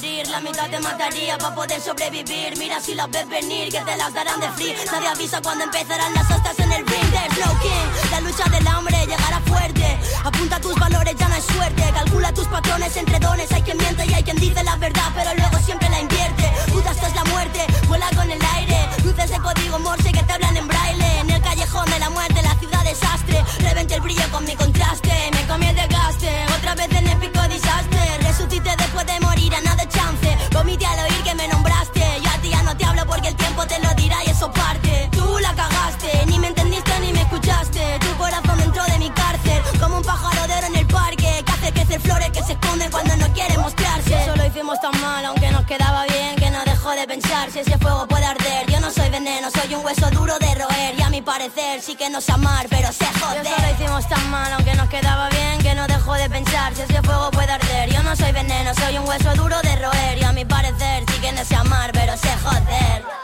La 0.00 0.40
mitad 0.40 0.70
te 0.70 0.80
mataría 0.80 1.36
para 1.36 1.54
poder 1.54 1.78
sobrevivir. 1.78 2.56
Mira 2.56 2.80
si 2.80 2.94
las 2.94 3.10
ves 3.10 3.28
venir, 3.28 3.70
que 3.70 3.80
te 3.80 3.94
las 3.96 4.14
darán 4.14 4.40
de 4.40 4.48
free. 4.52 4.74
Nadie 4.90 5.08
avisa 5.08 5.42
cuando 5.42 5.64
empezarán 5.64 6.14
las 6.14 6.30
hostas 6.30 6.58
en 6.60 6.72
el 6.72 6.86
ring. 6.86 7.10
There's 7.10 7.46
no 7.46 7.60
king, 7.60 8.10
la 8.10 8.20
lucha 8.22 8.44
del 8.48 8.66
hambre 8.66 8.96
llegará 9.06 9.40
fuerte. 9.40 9.98
Apunta 10.24 10.58
tus 10.60 10.74
valores, 10.76 11.14
ya 11.14 11.28
no 11.28 11.34
hay 11.34 11.42
suerte. 11.42 11.82
Calcula 11.92 12.32
tus 12.32 12.48
patrones 12.48 12.96
entre 12.96 13.18
dones. 13.18 13.52
Hay 13.52 13.60
quien 13.60 13.76
miente 13.76 14.06
y 14.06 14.14
hay 14.14 14.22
quien 14.22 14.38
dice 14.38 14.64
la 14.64 14.76
verdad, 14.76 15.12
pero 15.14 15.34
luego 15.34 15.58
siempre 15.58 15.90
la 15.90 16.00
invierte. 16.00 16.42
Esto 16.92 17.06
es 17.06 17.14
la 17.14 17.24
muerte, 17.24 17.66
vuela 17.88 18.06
con 18.14 18.30
el 18.30 18.40
aire. 18.54 18.76
Luces 19.02 19.30
de 19.30 19.38
código 19.38 19.78
morse 19.78 20.12
que 20.12 20.22
te 20.22 20.32
hablan 20.32 20.56
en 20.56 20.68
braille. 20.68 21.20
En 21.20 21.30
el 21.30 21.40
callejón 21.40 21.90
de 21.90 21.98
la 21.98 22.10
muerte, 22.10 22.42
la 22.42 22.54
ciudad 22.58 22.84
desastre. 22.84 23.42
Revente 23.60 23.94
el 23.94 24.02
brillo 24.02 24.30
con 24.30 24.44
mi 24.44 24.54
contraste. 24.54 25.10
Me 25.32 25.46
comí 25.46 25.68
el 25.68 25.76
desgaste, 25.76 25.91
parecer 51.52 51.82
sí 51.82 51.96
que 51.96 52.08
no 52.10 52.20
sé 52.20 52.32
amar, 52.32 52.66
pero 52.68 52.92
sé 52.92 53.04
joder. 53.20 53.46
Eso 53.46 53.54
lo 53.60 53.70
hicimos 53.72 54.08
tan 54.08 54.30
mal, 54.30 54.52
aunque 54.52 54.74
nos 54.74 54.88
quedaba 54.88 55.28
bien, 55.30 55.60
que 55.62 55.74
no 55.74 55.86
dejó 55.86 56.14
de 56.14 56.28
pensar 56.30 56.74
si 56.74 56.82
ese 56.82 57.02
fuego 57.02 57.30
puede 57.30 57.50
arder. 57.50 57.90
Yo 57.90 58.02
no 58.02 58.14
soy 58.16 58.32
veneno, 58.32 58.74
soy 58.74 58.98
un 58.98 59.06
hueso 59.06 59.34
duro 59.34 59.60
de 59.62 59.76
roer. 59.76 60.18
Y 60.18 60.24
a 60.24 60.32
mi 60.32 60.44
parecer 60.44 61.04
sí 61.08 61.20
que 61.20 61.32
no 61.32 61.44
sé 61.44 61.54
amar, 61.56 61.90
pero 61.92 62.16
sé 62.16 62.30
joder. 62.42 63.21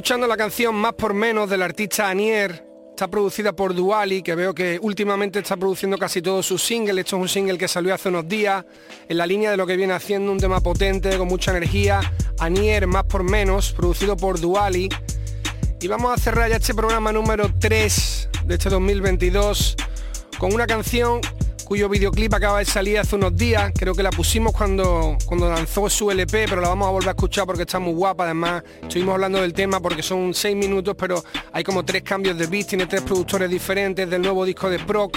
Escuchando 0.00 0.26
la 0.26 0.38
canción 0.38 0.74
Más 0.76 0.94
por 0.94 1.12
Menos 1.12 1.50
del 1.50 1.60
artista 1.60 2.08
Anier. 2.08 2.64
Está 2.88 3.08
producida 3.08 3.52
por 3.52 3.74
Duali, 3.74 4.22
que 4.22 4.34
veo 4.34 4.54
que 4.54 4.78
últimamente 4.80 5.40
está 5.40 5.58
produciendo 5.58 5.98
casi 5.98 6.22
todos 6.22 6.46
sus 6.46 6.62
singles. 6.62 6.96
Esto 6.96 7.16
es 7.16 7.22
un 7.22 7.28
single 7.28 7.58
que 7.58 7.68
salió 7.68 7.92
hace 7.92 8.08
unos 8.08 8.26
días, 8.26 8.64
en 9.10 9.18
la 9.18 9.26
línea 9.26 9.50
de 9.50 9.58
lo 9.58 9.66
que 9.66 9.76
viene 9.76 9.92
haciendo, 9.92 10.32
un 10.32 10.38
tema 10.38 10.62
potente, 10.62 11.18
con 11.18 11.28
mucha 11.28 11.50
energía. 11.50 12.00
Anier, 12.38 12.86
Más 12.86 13.04
por 13.04 13.24
Menos, 13.24 13.72
producido 13.72 14.16
por 14.16 14.40
Duali. 14.40 14.88
Y 15.82 15.86
vamos 15.86 16.14
a 16.14 16.16
cerrar 16.16 16.48
ya 16.48 16.56
este 16.56 16.72
programa 16.72 17.12
número 17.12 17.50
3 17.58 18.30
de 18.46 18.54
este 18.54 18.70
2022 18.70 19.76
con 20.38 20.54
una 20.54 20.66
canción 20.66 21.20
cuyo 21.70 21.88
videoclip 21.88 22.34
acaba 22.34 22.58
de 22.58 22.64
salir 22.64 22.98
hace 22.98 23.14
unos 23.14 23.36
días. 23.36 23.70
Creo 23.78 23.94
que 23.94 24.02
la 24.02 24.10
pusimos 24.10 24.52
cuando, 24.52 25.16
cuando 25.24 25.48
lanzó 25.48 25.88
su 25.88 26.10
LP, 26.10 26.46
pero 26.48 26.60
la 26.60 26.68
vamos 26.68 26.88
a 26.88 26.90
volver 26.90 27.10
a 27.10 27.12
escuchar 27.12 27.46
porque 27.46 27.62
está 27.62 27.78
muy 27.78 27.92
guapa. 27.92 28.24
Además, 28.24 28.64
estuvimos 28.82 29.14
hablando 29.14 29.40
del 29.40 29.52
tema 29.52 29.78
porque 29.78 30.02
son 30.02 30.34
seis 30.34 30.56
minutos, 30.56 30.96
pero 30.98 31.22
hay 31.52 31.62
como 31.62 31.84
tres 31.84 32.02
cambios 32.02 32.36
de 32.36 32.48
beat, 32.48 32.66
tiene 32.66 32.86
tres 32.86 33.02
productores 33.02 33.48
diferentes 33.48 34.10
del 34.10 34.20
nuevo 34.20 34.44
disco 34.44 34.68
de 34.68 34.80
Proc 34.80 35.16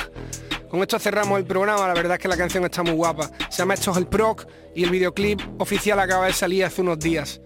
Con 0.69 0.79
esto 0.81 0.99
cerramos 0.99 1.39
el 1.39 1.45
programa, 1.45 1.87
la 1.87 1.95
verdad 1.95 2.17
es 2.17 2.19
que 2.19 2.27
la 2.27 2.37
canción 2.37 2.63
está 2.65 2.83
muy 2.83 2.93
guapa. 2.93 3.31
Se 3.49 3.57
llama 3.63 3.73
Esto 3.73 3.89
es 3.89 3.97
el 3.97 4.05
Proc 4.05 4.45
y 4.75 4.83
el 4.83 4.91
videoclip 4.91 5.41
oficial 5.57 5.99
acaba 5.99 6.27
de 6.27 6.33
salir 6.33 6.65
hace 6.65 6.81
unos 6.83 6.99
días. 6.99 7.41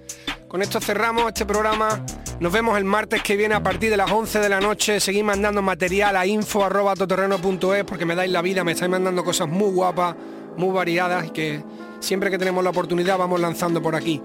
Con 0.48 0.62
esto 0.62 0.80
cerramos 0.80 1.28
este 1.28 1.46
programa. 1.46 2.06
Nos 2.40 2.54
vemos 2.54 2.78
el 2.78 2.86
martes 2.86 3.22
que 3.22 3.36
viene 3.36 3.54
a 3.54 3.62
partir 3.62 3.90
de 3.90 3.98
las 3.98 4.10
11 4.10 4.40
de 4.40 4.48
la 4.48 4.62
noche. 4.62 5.02
Seguid 5.02 5.24
mandando 5.24 5.62
material 5.62 6.16
a 6.16 6.26
info.toterreno.es 6.26 7.84
porque 7.84 8.06
me 8.06 8.16
dais 8.16 8.32
la 8.32 8.42
vida, 8.42 8.64
me 8.64 8.72
estáis 8.72 8.90
mandando 8.90 9.26
cosas 9.26 9.50
muy 9.50 9.70
guapas, 9.72 10.16
muy 10.56 10.74
variadas 10.74 11.28
y 11.28 11.30
que 11.32 11.62
siempre 12.00 12.32
que 12.32 12.38
tenemos 12.38 12.64
la 12.64 12.70
oportunidad 12.70 13.18
vamos 13.18 13.42
lanzando 13.42 13.82
por 13.82 13.94
aquí. 13.94 14.22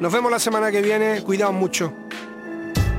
Nos 0.00 0.12
vemos 0.12 0.32
la 0.32 0.40
semana 0.40 0.72
que 0.72 0.82
viene. 0.82 1.22
Cuidaos 1.22 1.54
mucho. 1.54 1.92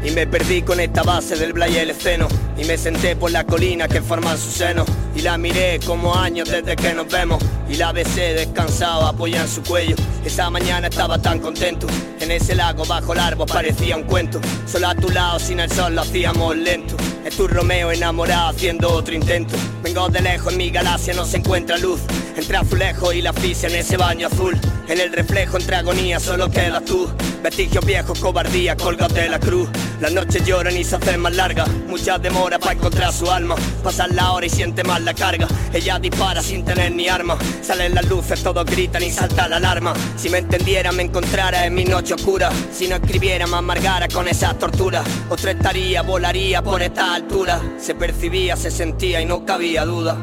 Y 0.01 0.11
me 0.11 0.25
perdí 0.25 0.61
con 0.61 0.79
esta 0.79 1.03
base 1.03 1.35
del 1.35 1.53
Blay 1.53 1.77
el 1.77 1.91
Esceno 1.91 2.27
Y 2.57 2.65
me 2.65 2.75
senté 2.75 3.15
por 3.15 3.29
la 3.29 3.45
colina 3.45 3.87
que 3.87 4.01
forman 4.01 4.35
su 4.35 4.49
seno 4.49 4.83
Y 5.15 5.21
la 5.21 5.37
miré 5.37 5.79
como 5.85 6.15
años 6.15 6.49
desde 6.49 6.75
que 6.75 6.95
nos 6.95 7.07
vemos 7.07 7.37
Y 7.71 7.75
la 7.75 7.93
besé 7.93 8.33
descansado 8.33 9.07
apoyada 9.07 9.45
en 9.45 9.49
su 9.49 9.63
cuello. 9.63 9.95
Esa 10.25 10.49
mañana 10.49 10.87
estaba 10.87 11.17
tan 11.21 11.39
contento. 11.39 11.87
En 12.19 12.29
ese 12.29 12.53
lago 12.53 12.83
bajo 12.85 13.13
el 13.13 13.19
árbol 13.19 13.47
parecía 13.47 13.95
un 13.95 14.03
cuento. 14.03 14.41
Solo 14.67 14.89
a 14.89 14.95
tu 14.95 15.09
lado 15.09 15.39
sin 15.39 15.61
el 15.61 15.71
sol 15.71 15.95
lo 15.95 16.01
hacíamos 16.01 16.57
lento. 16.57 16.97
Es 17.23 17.37
tu 17.37 17.47
Romeo 17.47 17.91
enamorado 17.91 18.49
haciendo 18.49 18.91
otro 18.91 19.15
intento. 19.15 19.55
Vengo 19.81 20.09
de 20.09 20.21
lejos 20.21 20.51
en 20.51 20.57
mi 20.57 20.69
galaxia 20.69 21.13
no 21.13 21.25
se 21.25 21.37
encuentra 21.37 21.77
luz. 21.77 22.01
Entre 22.35 22.57
azulejo 22.57 23.13
y 23.13 23.21
la 23.21 23.29
asfixia 23.29 23.69
en 23.69 23.75
ese 23.75 23.95
baño 23.95 24.27
azul. 24.27 24.59
En 24.89 24.99
el 24.99 25.13
reflejo 25.13 25.57
entre 25.57 25.77
agonía 25.77 26.19
solo 26.19 26.51
quedas 26.51 26.83
tú. 26.83 27.09
Vestigios 27.41 27.85
viejos, 27.85 28.19
cobardía, 28.19 28.75
colgados 28.75 29.13
de 29.13 29.29
la 29.29 29.39
cruz. 29.39 29.69
Las 29.99 30.11
noches 30.11 30.45
lloran 30.45 30.75
y 30.75 30.83
se 30.83 30.95
hacen 30.95 31.19
más 31.19 31.35
largas. 31.35 31.69
Mucha 31.87 32.17
demora 32.17 32.59
para 32.59 32.73
encontrar 32.73 33.13
su 33.13 33.31
alma. 33.31 33.55
Pasan 33.83 34.15
la 34.15 34.31
hora 34.33 34.45
y 34.45 34.49
siente 34.49 34.83
más 34.83 35.01
la 35.01 35.13
carga. 35.13 35.47
Ella 35.73 35.97
dispara 35.99 36.41
sin 36.41 36.65
tener 36.65 36.91
ni 36.91 37.07
arma. 37.07 37.37
Salen 37.61 37.93
las 37.93 38.05
luces, 38.09 38.41
todos 38.41 38.65
gritan 38.65 39.03
y 39.03 39.11
salta 39.11 39.47
la 39.47 39.57
alarma. 39.57 39.93
Si 40.17 40.29
me 40.29 40.39
entendiera, 40.39 40.91
me 40.91 41.03
encontrara 41.03 41.65
en 41.65 41.75
mi 41.75 41.85
noche 41.85 42.15
oscura. 42.15 42.49
Si 42.73 42.87
no 42.87 42.95
escribiera, 42.95 43.45
me 43.45 43.57
amargara 43.57 44.07
con 44.07 44.27
esas 44.27 44.57
torturas. 44.57 45.05
Otra 45.29 45.51
estaría, 45.51 46.01
volaría 46.01 46.63
por 46.63 46.81
esta 46.81 47.13
altura. 47.13 47.61
Se 47.79 47.93
percibía, 47.93 48.55
se 48.55 48.71
sentía 48.71 49.21
y 49.21 49.25
no 49.25 49.45
cabía 49.45 49.85
duda. 49.85 50.17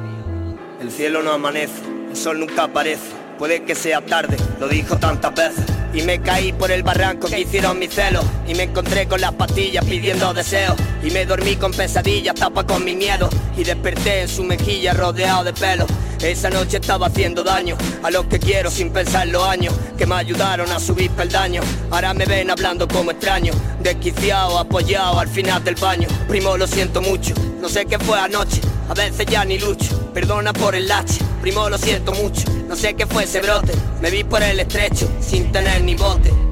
El 0.81 0.91
cielo 0.91 1.23
no 1.23 1.33
amanece, 1.33 1.81
el 2.11 2.17
sol 2.17 2.41
nunca 2.41 2.65
aparece. 2.65 3.17
Puede 3.39 3.63
que 3.63 3.77
sea 3.77 4.01
tarde, 4.01 4.37
lo 4.59 4.67
dijo 4.67 4.97
tantas 4.97 5.33
veces. 5.33 5.65
Y 5.95 6.03
me 6.03 6.21
caí 6.21 6.53
por 6.53 6.73
el 6.73 6.83
barranco 6.83 7.29
que 7.29 7.41
hicieron 7.41 7.79
mis 7.79 7.95
celos 7.95 8.23
Y 8.47 8.55
me 8.55 8.65
encontré 8.65 9.09
con 9.09 9.23
las 9.23 9.33
pastillas 9.33 9.87
pidiendo 9.87 10.35
deseos 10.35 10.77
Y 11.03 11.11
me 11.11 11.25
dormí 11.25 11.57
con 11.57 11.73
pesadillas, 11.73 12.35
tapa 12.35 12.67
con 12.67 12.85
mi 12.85 12.95
miedo 12.95 13.31
Y 13.57 13.65
desperté 13.65 14.21
en 14.21 14.29
su 14.29 14.45
mejilla 14.45 14.93
rodeado 14.93 15.45
de 15.45 15.55
pelo 15.55 15.87
esa 16.23 16.51
noche 16.51 16.79
estaba 16.79 17.07
haciendo 17.07 17.43
daño 17.43 17.77
a 18.03 18.11
los 18.11 18.27
que 18.27 18.39
quiero 18.39 18.71
sin 18.71 18.91
pensar 18.91 19.29
los 19.29 19.45
años 19.45 19.75
que 19.97 20.07
me 20.07 20.17
ayudaron 20.17 20.71
a 20.71 20.81
subir 20.81 21.11
peldaños. 21.13 21.65
Ahora 21.91 22.15
me 22.15 22.27
ven 22.27 22.51
hablando 22.51 22.89
como 22.89 23.11
extraño, 23.11 23.53
desquiciado, 23.81 24.59
apoyado 24.59 25.21
al 25.21 25.29
final 25.29 25.63
del 25.63 25.77
baño. 25.77 26.09
Primo, 26.29 26.57
lo 26.57 26.67
siento 26.67 27.01
mucho, 27.01 27.35
no 27.61 27.69
sé 27.69 27.87
qué 27.87 27.99
fue 27.99 28.19
anoche, 28.19 28.61
a 28.89 28.95
veces 28.95 29.27
ya 29.27 29.45
ni 29.45 29.59
lucho. 29.59 30.11
Perdona 30.13 30.53
por 30.53 30.75
el 30.75 30.89
lache, 30.89 31.21
primo, 31.41 31.69
lo 31.69 31.79
siento 31.79 32.13
mucho, 32.13 32.43
no 32.69 32.75
sé 32.75 32.95
qué 32.95 33.07
fue 33.07 33.25
ese 33.25 33.41
brote. 33.41 33.73
Me 34.01 34.11
vi 34.11 34.25
por 34.25 34.43
el 34.43 34.61
estrecho 34.61 35.09
sin 35.21 35.53
tener 35.53 35.83
ni 35.83 35.95
bote. 35.95 36.48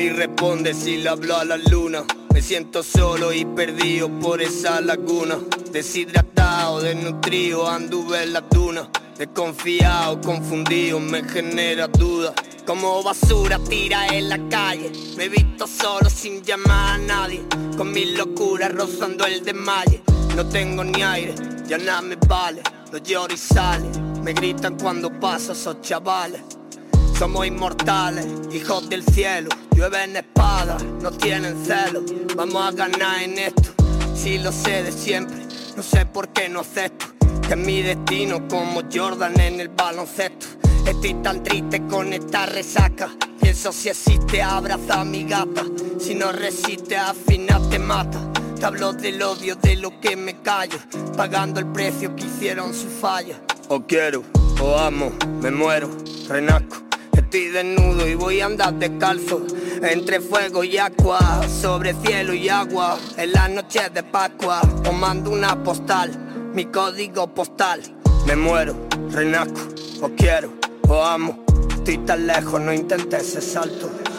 Mí 0.00 0.08
responde 0.08 0.72
si 0.72 0.96
le 0.96 1.10
hablo 1.10 1.36
a 1.36 1.44
la 1.44 1.58
luna. 1.58 2.04
Me 2.32 2.40
siento 2.40 2.82
solo 2.82 3.34
y 3.34 3.44
perdido 3.44 4.08
por 4.08 4.40
esa 4.40 4.80
laguna. 4.80 5.38
Deshidratado, 5.72 6.80
desnutrido, 6.80 7.68
anduve 7.68 8.22
en 8.22 8.32
la 8.32 8.40
duna. 8.40 8.88
Desconfiado, 9.18 10.18
confundido, 10.22 10.98
me 11.00 11.22
genera 11.24 11.86
duda. 11.86 12.32
Como 12.64 13.02
basura 13.02 13.58
tira 13.58 14.06
en 14.06 14.30
la 14.30 14.38
calle. 14.48 14.90
Me 15.18 15.24
he 15.24 15.28
visto 15.28 15.66
solo 15.66 16.08
sin 16.08 16.42
llamar 16.42 16.94
a 16.94 16.98
nadie. 16.98 17.42
Con 17.76 17.92
mis 17.92 18.16
locuras 18.16 18.72
rozando 18.72 19.26
el 19.26 19.44
desmaye. 19.44 20.02
No 20.34 20.46
tengo 20.48 20.82
ni 20.82 21.02
aire, 21.02 21.34
ya 21.68 21.76
nada 21.76 22.00
me 22.00 22.16
vale. 22.16 22.62
Lo 22.90 22.98
lloro 22.98 23.34
y 23.34 23.36
sale. 23.36 23.86
Me 24.22 24.32
gritan 24.32 24.78
cuando 24.78 25.10
paso 25.20 25.52
esos 25.52 25.82
chavales. 25.82 26.40
Somos 27.20 27.46
inmortales, 27.46 28.26
hijos 28.50 28.88
del 28.88 29.04
cielo. 29.04 29.50
Llueven 29.76 30.16
espadas, 30.16 30.82
no 31.02 31.10
tienen 31.10 31.54
celo. 31.66 32.02
Vamos 32.34 32.62
a 32.62 32.70
ganar 32.70 33.22
en 33.22 33.38
esto. 33.38 33.74
Si 34.14 34.38
lo 34.38 34.50
sé 34.50 34.82
de 34.82 34.90
siempre, 34.90 35.36
no 35.76 35.82
sé 35.82 36.06
por 36.06 36.30
qué 36.30 36.48
no 36.48 36.60
acepto. 36.60 37.04
Que 37.46 37.52
es 37.52 37.58
mi 37.58 37.82
destino 37.82 38.48
como 38.48 38.80
Jordan 38.90 39.38
en 39.38 39.60
el 39.60 39.68
baloncesto. 39.68 40.46
Estoy 40.86 41.12
tan 41.22 41.42
triste 41.42 41.86
con 41.88 42.10
esta 42.14 42.46
resaca. 42.46 43.10
Pienso 43.38 43.70
si 43.70 43.90
existe, 43.90 44.40
abraza 44.40 45.02
a 45.02 45.04
mi 45.04 45.24
gata. 45.24 45.66
Si 45.98 46.14
no 46.14 46.32
resiste, 46.32 46.96
al 46.96 47.14
final 47.14 47.68
te 47.68 47.78
mata. 47.78 48.18
Te 48.58 48.64
hablo 48.64 48.94
del 48.94 49.20
odio 49.22 49.56
de 49.56 49.76
lo 49.76 50.00
que 50.00 50.16
me 50.16 50.40
callo. 50.40 50.78
Pagando 51.18 51.60
el 51.60 51.66
precio 51.66 52.16
que 52.16 52.24
hicieron 52.24 52.72
su 52.72 52.88
falla. 52.88 53.38
O 53.68 53.82
quiero, 53.82 54.24
o 54.58 54.78
amo, 54.78 55.12
me 55.42 55.50
muero, 55.50 55.90
renazco. 56.26 56.89
Estoy 57.20 57.48
desnudo 57.48 58.08
y 58.08 58.14
voy 58.14 58.40
a 58.40 58.46
andar 58.46 58.74
descalzo. 58.74 59.46
Entre 59.82 60.20
fuego 60.20 60.64
y 60.64 60.78
agua 60.78 61.42
Sobre 61.48 61.94
cielo 61.94 62.32
y 62.32 62.48
agua. 62.48 62.98
En 63.16 63.32
las 63.32 63.50
noches 63.50 63.92
de 63.94 64.02
Pascua 64.02 64.60
Os 64.86 64.94
mando 64.94 65.30
una 65.30 65.62
postal 65.62 66.50
Mi 66.54 66.64
código 66.66 67.32
postal. 67.32 67.82
Me 68.26 68.36
muero, 68.36 68.74
renazco 69.10 69.60
Os 70.02 70.10
quiero, 70.16 70.52
os 70.88 71.08
amo. 71.08 71.44
Estoy 71.70 71.98
tan 71.98 72.26
lejos, 72.26 72.60
no 72.60 72.72
intentes 72.72 73.22
ese 73.22 73.40
salto 73.40 74.09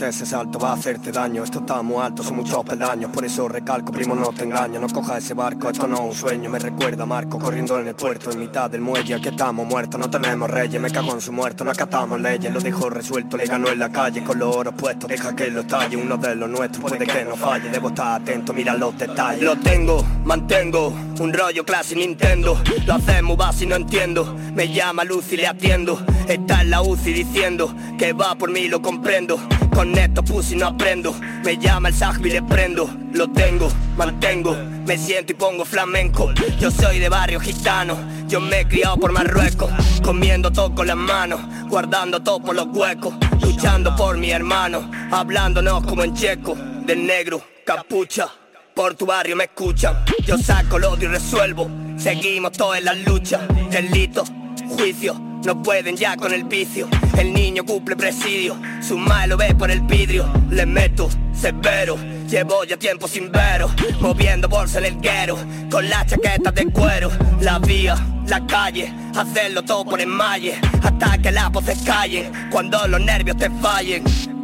Ese 0.00 0.24
salto, 0.24 0.58
va 0.58 0.70
a 0.70 0.72
hacerte 0.74 1.10
daño. 1.10 1.42
Esto 1.42 1.58
está 1.58 1.82
muy 1.82 2.00
alto, 2.00 2.22
son 2.22 2.36
muchos 2.36 2.64
peldaños. 2.64 3.10
Por 3.10 3.24
eso 3.24 3.48
recalco, 3.48 3.92
primo, 3.92 4.14
no 4.14 4.28
te 4.28 4.44
engaño. 4.44 4.80
No 4.80 4.88
cojas 4.88 5.24
ese 5.24 5.34
barco, 5.34 5.68
esto 5.68 5.86
no 5.88 5.96
es 5.96 6.00
un 6.02 6.14
sueño. 6.14 6.48
Me 6.48 6.58
recuerda 6.58 7.04
Marco 7.04 7.38
corriendo 7.38 7.78
en 7.78 7.88
el 7.88 7.94
puerto 7.94 8.30
En 8.30 8.38
mitad 8.38 8.70
del 8.70 8.80
muelle, 8.80 9.14
aquí 9.14 9.28
estamos 9.28 9.66
muertos 9.66 10.00
No 10.00 10.08
tenemos 10.08 10.50
reyes, 10.50 10.80
me 10.80 10.90
cago 10.90 11.12
en 11.12 11.20
su 11.20 11.32
muerto 11.32 11.64
No 11.64 11.70
acatamos 11.70 12.20
leyes, 12.20 12.52
lo 12.52 12.60
dejó 12.60 12.90
resuelto 12.90 13.36
Le 13.36 13.46
ganó 13.46 13.68
en 13.68 13.78
la 13.78 13.90
calle 13.90 14.22
con 14.22 14.38
los 14.38 14.54
oros 14.54 14.74
puestos. 14.74 15.08
Deja 15.08 15.34
que 15.34 15.50
lo 15.50 15.64
talle, 15.64 15.96
uno 15.96 16.16
de 16.16 16.34
los 16.36 16.48
nuestros 16.48 16.82
Puede 16.82 17.06
que 17.06 17.24
no 17.24 17.36
falle, 17.36 17.68
debo 17.68 17.88
estar 17.88 18.20
atento 18.20 18.52
Mira 18.54 18.76
los 18.76 18.96
detalles. 18.96 19.42
Lo 19.42 19.56
tengo, 19.56 20.04
mantengo 20.24 20.88
Un 21.20 21.32
rollo 21.32 21.64
clase 21.64 21.96
Nintendo. 21.96 22.60
Lo 22.86 22.94
hacemos 22.94 23.36
base 23.36 23.64
y 23.64 23.66
no 23.66 23.76
entiendo. 23.76 24.36
Me 24.54 24.72
llama 24.72 25.04
Lucy, 25.04 25.36
le 25.36 25.46
atiendo 25.46 25.98
Está 26.28 26.60
en 26.60 26.68
la 26.68 26.82
UCI 26.82 27.12
diciendo 27.14 27.74
Que 27.98 28.12
va 28.12 28.34
por 28.34 28.50
mí, 28.50 28.68
lo 28.68 28.82
comprendo. 28.82 29.38
Con 29.74 29.96
esto 29.96 30.22
pussy 30.22 30.56
no 30.56 30.66
aprendo. 30.66 31.14
Me 31.42 31.56
llama 31.56 31.88
el 31.88 31.94
Sajbi, 31.94 32.30
le 32.30 32.42
prendo. 32.42 32.90
Lo 33.12 33.30
tengo, 33.30 33.68
mantengo. 33.96 34.54
Me 34.86 34.98
siento 34.98 35.32
y 35.32 35.36
pongo 35.36 35.64
flamenco. 35.64 36.32
Yo 36.60 36.70
soy 36.70 36.98
de 36.98 37.08
barrio 37.08 37.40
gitano. 37.40 37.96
Yo 38.28 38.40
me 38.40 38.60
he 38.60 38.68
criado 38.68 38.98
por 38.98 39.12
Marruecos. 39.12 39.70
Comiendo 40.02 40.52
todo 40.52 40.74
con 40.74 40.86
las 40.86 40.96
manos. 40.96 41.40
Guardando 41.68 42.20
todo 42.20 42.40
por 42.40 42.54
los 42.54 42.66
huecos. 42.66 43.14
Luchando 43.40 43.96
por 43.96 44.18
mi 44.18 44.30
hermano. 44.30 44.90
Hablándonos 45.10 45.84
como 45.84 46.04
en 46.04 46.14
checo. 46.14 46.54
Del 46.54 47.06
negro, 47.06 47.42
capucha. 47.64 48.28
Por 48.74 48.94
tu 48.94 49.06
barrio 49.06 49.34
me 49.34 49.44
escuchan, 49.44 50.04
yo 50.24 50.38
saco 50.38 50.76
el 50.76 50.84
odio 50.84 51.08
y 51.08 51.12
resuelvo. 51.12 51.68
Seguimos 51.96 52.52
todos 52.52 52.78
en 52.78 52.84
la 52.84 52.94
lucha, 52.94 53.40
delito, 53.72 54.22
juicio, 54.68 55.20
no 55.44 55.62
pueden 55.62 55.96
ya 55.96 56.16
con 56.16 56.32
el 56.32 56.44
vicio. 56.44 56.88
El 57.16 57.32
niño 57.32 57.64
cumple 57.64 57.96
presidio, 57.96 58.56
su 58.80 58.98
madre 58.98 59.28
lo 59.28 59.36
ve 59.36 59.54
por 59.54 59.70
el 59.70 59.80
vidrio. 59.80 60.26
Le 60.50 60.66
meto 60.66 61.08
severo, 61.32 61.96
llevo 62.28 62.64
ya 62.64 62.76
tiempo 62.76 63.08
sin 63.08 63.30
veros. 63.30 63.72
Moviendo 64.00 64.48
bolsa 64.48 64.78
en 64.78 64.84
el 64.86 65.00
guero, 65.00 65.36
con 65.70 65.88
la 65.88 66.04
chaqueta 66.06 66.50
de 66.50 66.66
cuero. 66.66 67.10
La 67.40 67.58
vía, 67.58 67.96
la 68.26 68.46
calle, 68.46 68.92
hacerlo 69.16 69.62
todo 69.62 69.84
por 69.84 70.00
enmalle. 70.00 70.54
Hasta 70.82 71.18
que 71.18 71.30
las 71.30 71.50
voces 71.50 71.78
callen, 71.84 72.30
cuando 72.50 72.86
los 72.88 73.00
nervios 73.00 73.36
te 73.36 73.50
fallen. 73.50 74.37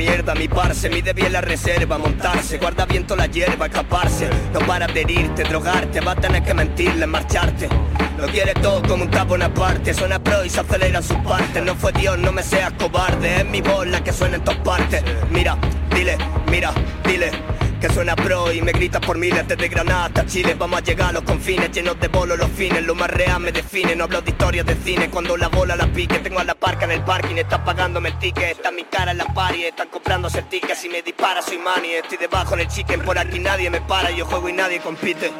Mierda, 0.00 0.34
mi 0.34 0.48
parce, 0.48 0.88
mide 0.88 1.12
bien 1.12 1.30
la 1.30 1.42
reserva, 1.42 1.98
montarse, 1.98 2.56
guarda 2.56 2.86
viento 2.86 3.14
la 3.14 3.26
hierba, 3.26 3.66
escaparse, 3.66 4.30
no 4.50 4.60
para 4.60 4.86
de 4.86 5.44
drogarte, 5.46 6.00
va 6.00 6.12
a 6.12 6.16
tener 6.16 6.42
que 6.42 6.54
mentirle, 6.54 7.06
marcharte. 7.06 7.68
Lo 8.16 8.26
quiere 8.28 8.54
todo 8.54 8.80
como 8.80 9.04
un 9.04 9.10
tapo 9.10 9.34
una 9.34 9.52
parte, 9.52 9.92
suena 9.92 10.18
pro 10.18 10.42
y 10.42 10.48
se 10.48 10.60
acelera 10.60 11.02
su 11.02 11.22
parte, 11.22 11.60
no 11.60 11.74
fue 11.74 11.92
Dios, 11.92 12.16
no 12.16 12.32
me 12.32 12.42
seas 12.42 12.72
cobarde, 12.78 13.40
es 13.40 13.44
mi 13.44 13.60
voz 13.60 13.86
la 13.88 14.02
que 14.02 14.10
suena 14.10 14.36
en 14.36 14.44
todas 14.44 14.60
partes. 14.60 15.02
Mira, 15.30 15.58
dile, 15.94 16.16
mira, 16.50 16.72
dile 17.04 17.59
que 17.80 17.88
suena 17.88 18.14
pro 18.14 18.52
y 18.52 18.60
me 18.60 18.72
gritas 18.72 19.00
por 19.00 19.16
miles 19.16 19.48
desde 19.48 19.68
Granada 19.68 20.04
hasta 20.04 20.26
Chile 20.26 20.54
Vamos 20.58 20.80
a 20.80 20.82
llegar 20.82 21.08
a 21.08 21.12
los 21.12 21.22
confines, 21.22 21.72
llenos 21.72 21.98
de 21.98 22.08
bolos 22.08 22.38
los 22.38 22.50
fines. 22.50 22.84
Lo 22.84 22.94
más 22.94 23.08
real 23.08 23.40
me 23.40 23.52
define, 23.52 23.96
no 23.96 24.04
hablo 24.04 24.20
de 24.20 24.30
historias 24.30 24.66
de 24.66 24.76
cine. 24.76 25.08
Cuando 25.08 25.36
la 25.36 25.48
bola 25.48 25.74
la 25.76 25.86
pique, 25.86 26.18
tengo 26.18 26.40
a 26.40 26.44
la 26.44 26.54
parca 26.54 26.84
en 26.84 26.92
el 26.92 27.02
parking. 27.02 27.36
Estás 27.36 27.60
pagándome 27.60 28.10
el 28.10 28.18
ticket, 28.18 28.56
está 28.56 28.70
mi 28.70 28.84
cara 28.84 29.12
en 29.12 29.18
la 29.18 29.24
party 29.24 29.64
Están 29.64 29.88
comprándose 29.88 30.40
el 30.40 30.48
ticket, 30.48 30.76
si 30.76 30.88
me 30.90 31.00
dispara 31.02 31.40
soy 31.40 31.58
money 31.58 31.92
Estoy 31.92 32.18
debajo 32.18 32.54
en 32.54 32.60
el 32.60 32.68
chicken, 32.68 33.00
por 33.00 33.18
aquí 33.18 33.38
nadie 33.38 33.70
me 33.70 33.80
para. 33.80 34.10
Yo 34.10 34.26
juego 34.26 34.48
y 34.48 34.52
nadie 34.52 34.80
compite. 34.80 35.32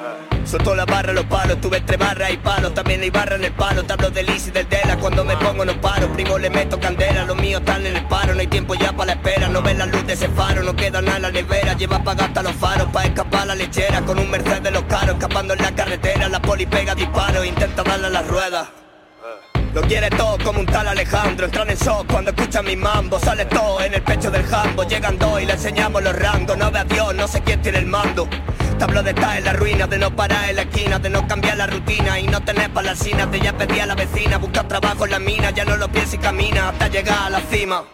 Soltó 0.44 0.74
la 0.74 0.86
barra, 0.86 1.12
los 1.12 1.26
palos, 1.26 1.60
tuve 1.60 1.76
entre 1.76 1.98
barras 1.98 2.32
y 2.32 2.38
palos. 2.38 2.72
También 2.72 3.02
hay 3.02 3.10
barra 3.10 3.36
en 3.36 3.44
el 3.44 3.52
palo, 3.52 3.84
te 3.84 3.92
hablo 3.92 4.10
del 4.10 4.28
easy 4.30 4.50
del 4.50 4.68
Dela. 4.68 4.96
Cuando 4.98 5.24
me 5.24 5.36
pongo 5.36 5.64
no 5.64 5.78
paro, 5.80 6.10
primo 6.14 6.38
le 6.38 6.48
meto 6.48 6.80
candela. 6.80 7.24
Los 7.24 7.36
míos 7.36 7.60
están 7.60 7.84
en 7.86 7.96
el 7.96 8.06
paro, 8.06 8.34
no 8.34 8.40
hay 8.40 8.46
tiempo 8.46 8.74
ya 8.74 8.92
para 8.92 9.06
la 9.06 9.12
espera. 9.12 9.48
No 9.48 9.60
ven 9.60 9.78
la 9.78 9.86
luz 9.86 10.06
de 10.06 10.14
ese 10.14 10.28
faro, 10.28 10.62
no 10.62 10.74
queda 10.74 11.02
nada 11.02 11.16
en 11.16 11.22
la 11.22 11.30
nevera. 11.30 11.74
Lleva 11.74 12.02
pagar 12.02 12.29
hasta 12.30 12.42
los 12.44 12.54
faros 12.54 12.88
pa' 12.92 13.04
escapar 13.04 13.46
la 13.46 13.54
lechera. 13.54 14.00
Con 14.02 14.18
un 14.18 14.30
Mercedes 14.30 14.62
de 14.62 14.70
los 14.70 14.84
caros, 14.84 15.16
escapando 15.16 15.54
en 15.54 15.62
la 15.62 15.74
carretera. 15.74 16.28
La 16.28 16.40
poli 16.40 16.64
pega 16.64 16.94
disparos, 16.94 17.44
intenta 17.44 17.82
darle 17.82 18.06
a 18.06 18.10
las 18.10 18.26
ruedas 18.26 18.68
lo 19.72 19.82
quiere 19.82 20.10
todo 20.10 20.36
como 20.42 20.58
un 20.58 20.66
tal 20.66 20.88
Alejandro. 20.88 21.46
Entran 21.46 21.70
en 21.70 21.76
shock 21.76 22.10
cuando 22.10 22.32
escuchan 22.32 22.64
mi 22.64 22.74
mambo. 22.74 23.20
Sale 23.20 23.44
todo 23.44 23.80
en 23.80 23.94
el 23.94 24.02
pecho 24.02 24.28
del 24.28 24.44
jambo. 24.44 24.82
Llegan 24.82 25.16
dos 25.16 25.40
y 25.40 25.46
le 25.46 25.52
enseñamos 25.52 26.02
los 26.02 26.16
rangos. 26.16 26.58
No 26.58 26.72
ve 26.72 26.80
a 26.80 26.84
Dios, 26.84 27.14
no 27.14 27.28
sé 27.28 27.40
quién 27.42 27.62
tiene 27.62 27.78
el 27.78 27.86
mando. 27.86 28.28
Te 28.78 28.84
hablo 28.84 29.00
de 29.04 29.10
estar 29.10 29.38
en 29.38 29.44
la 29.44 29.52
ruina, 29.52 29.86
de 29.86 29.98
no 29.98 30.10
parar 30.16 30.48
en 30.48 30.56
la 30.56 30.62
esquina 30.62 30.98
De 30.98 31.10
no 31.10 31.28
cambiar 31.28 31.58
la 31.58 31.66
rutina 31.66 32.18
y 32.18 32.26
no 32.26 32.40
tener 32.40 32.72
palasinas 32.72 33.30
De 33.30 33.38
ya 33.38 33.52
pedí 33.52 33.78
a 33.78 33.84
la 33.84 33.94
vecina, 33.94 34.38
buscar 34.38 34.66
trabajo 34.68 35.04
en 35.04 35.10
la 35.10 35.18
mina 35.18 35.50
Ya 35.50 35.66
no 35.66 35.76
lo 35.76 35.92
piensa 35.92 36.16
y 36.16 36.18
camina 36.18 36.70
hasta 36.70 36.88
llegar 36.88 37.26
a 37.26 37.28
la 37.28 37.40
cima 37.40 37.84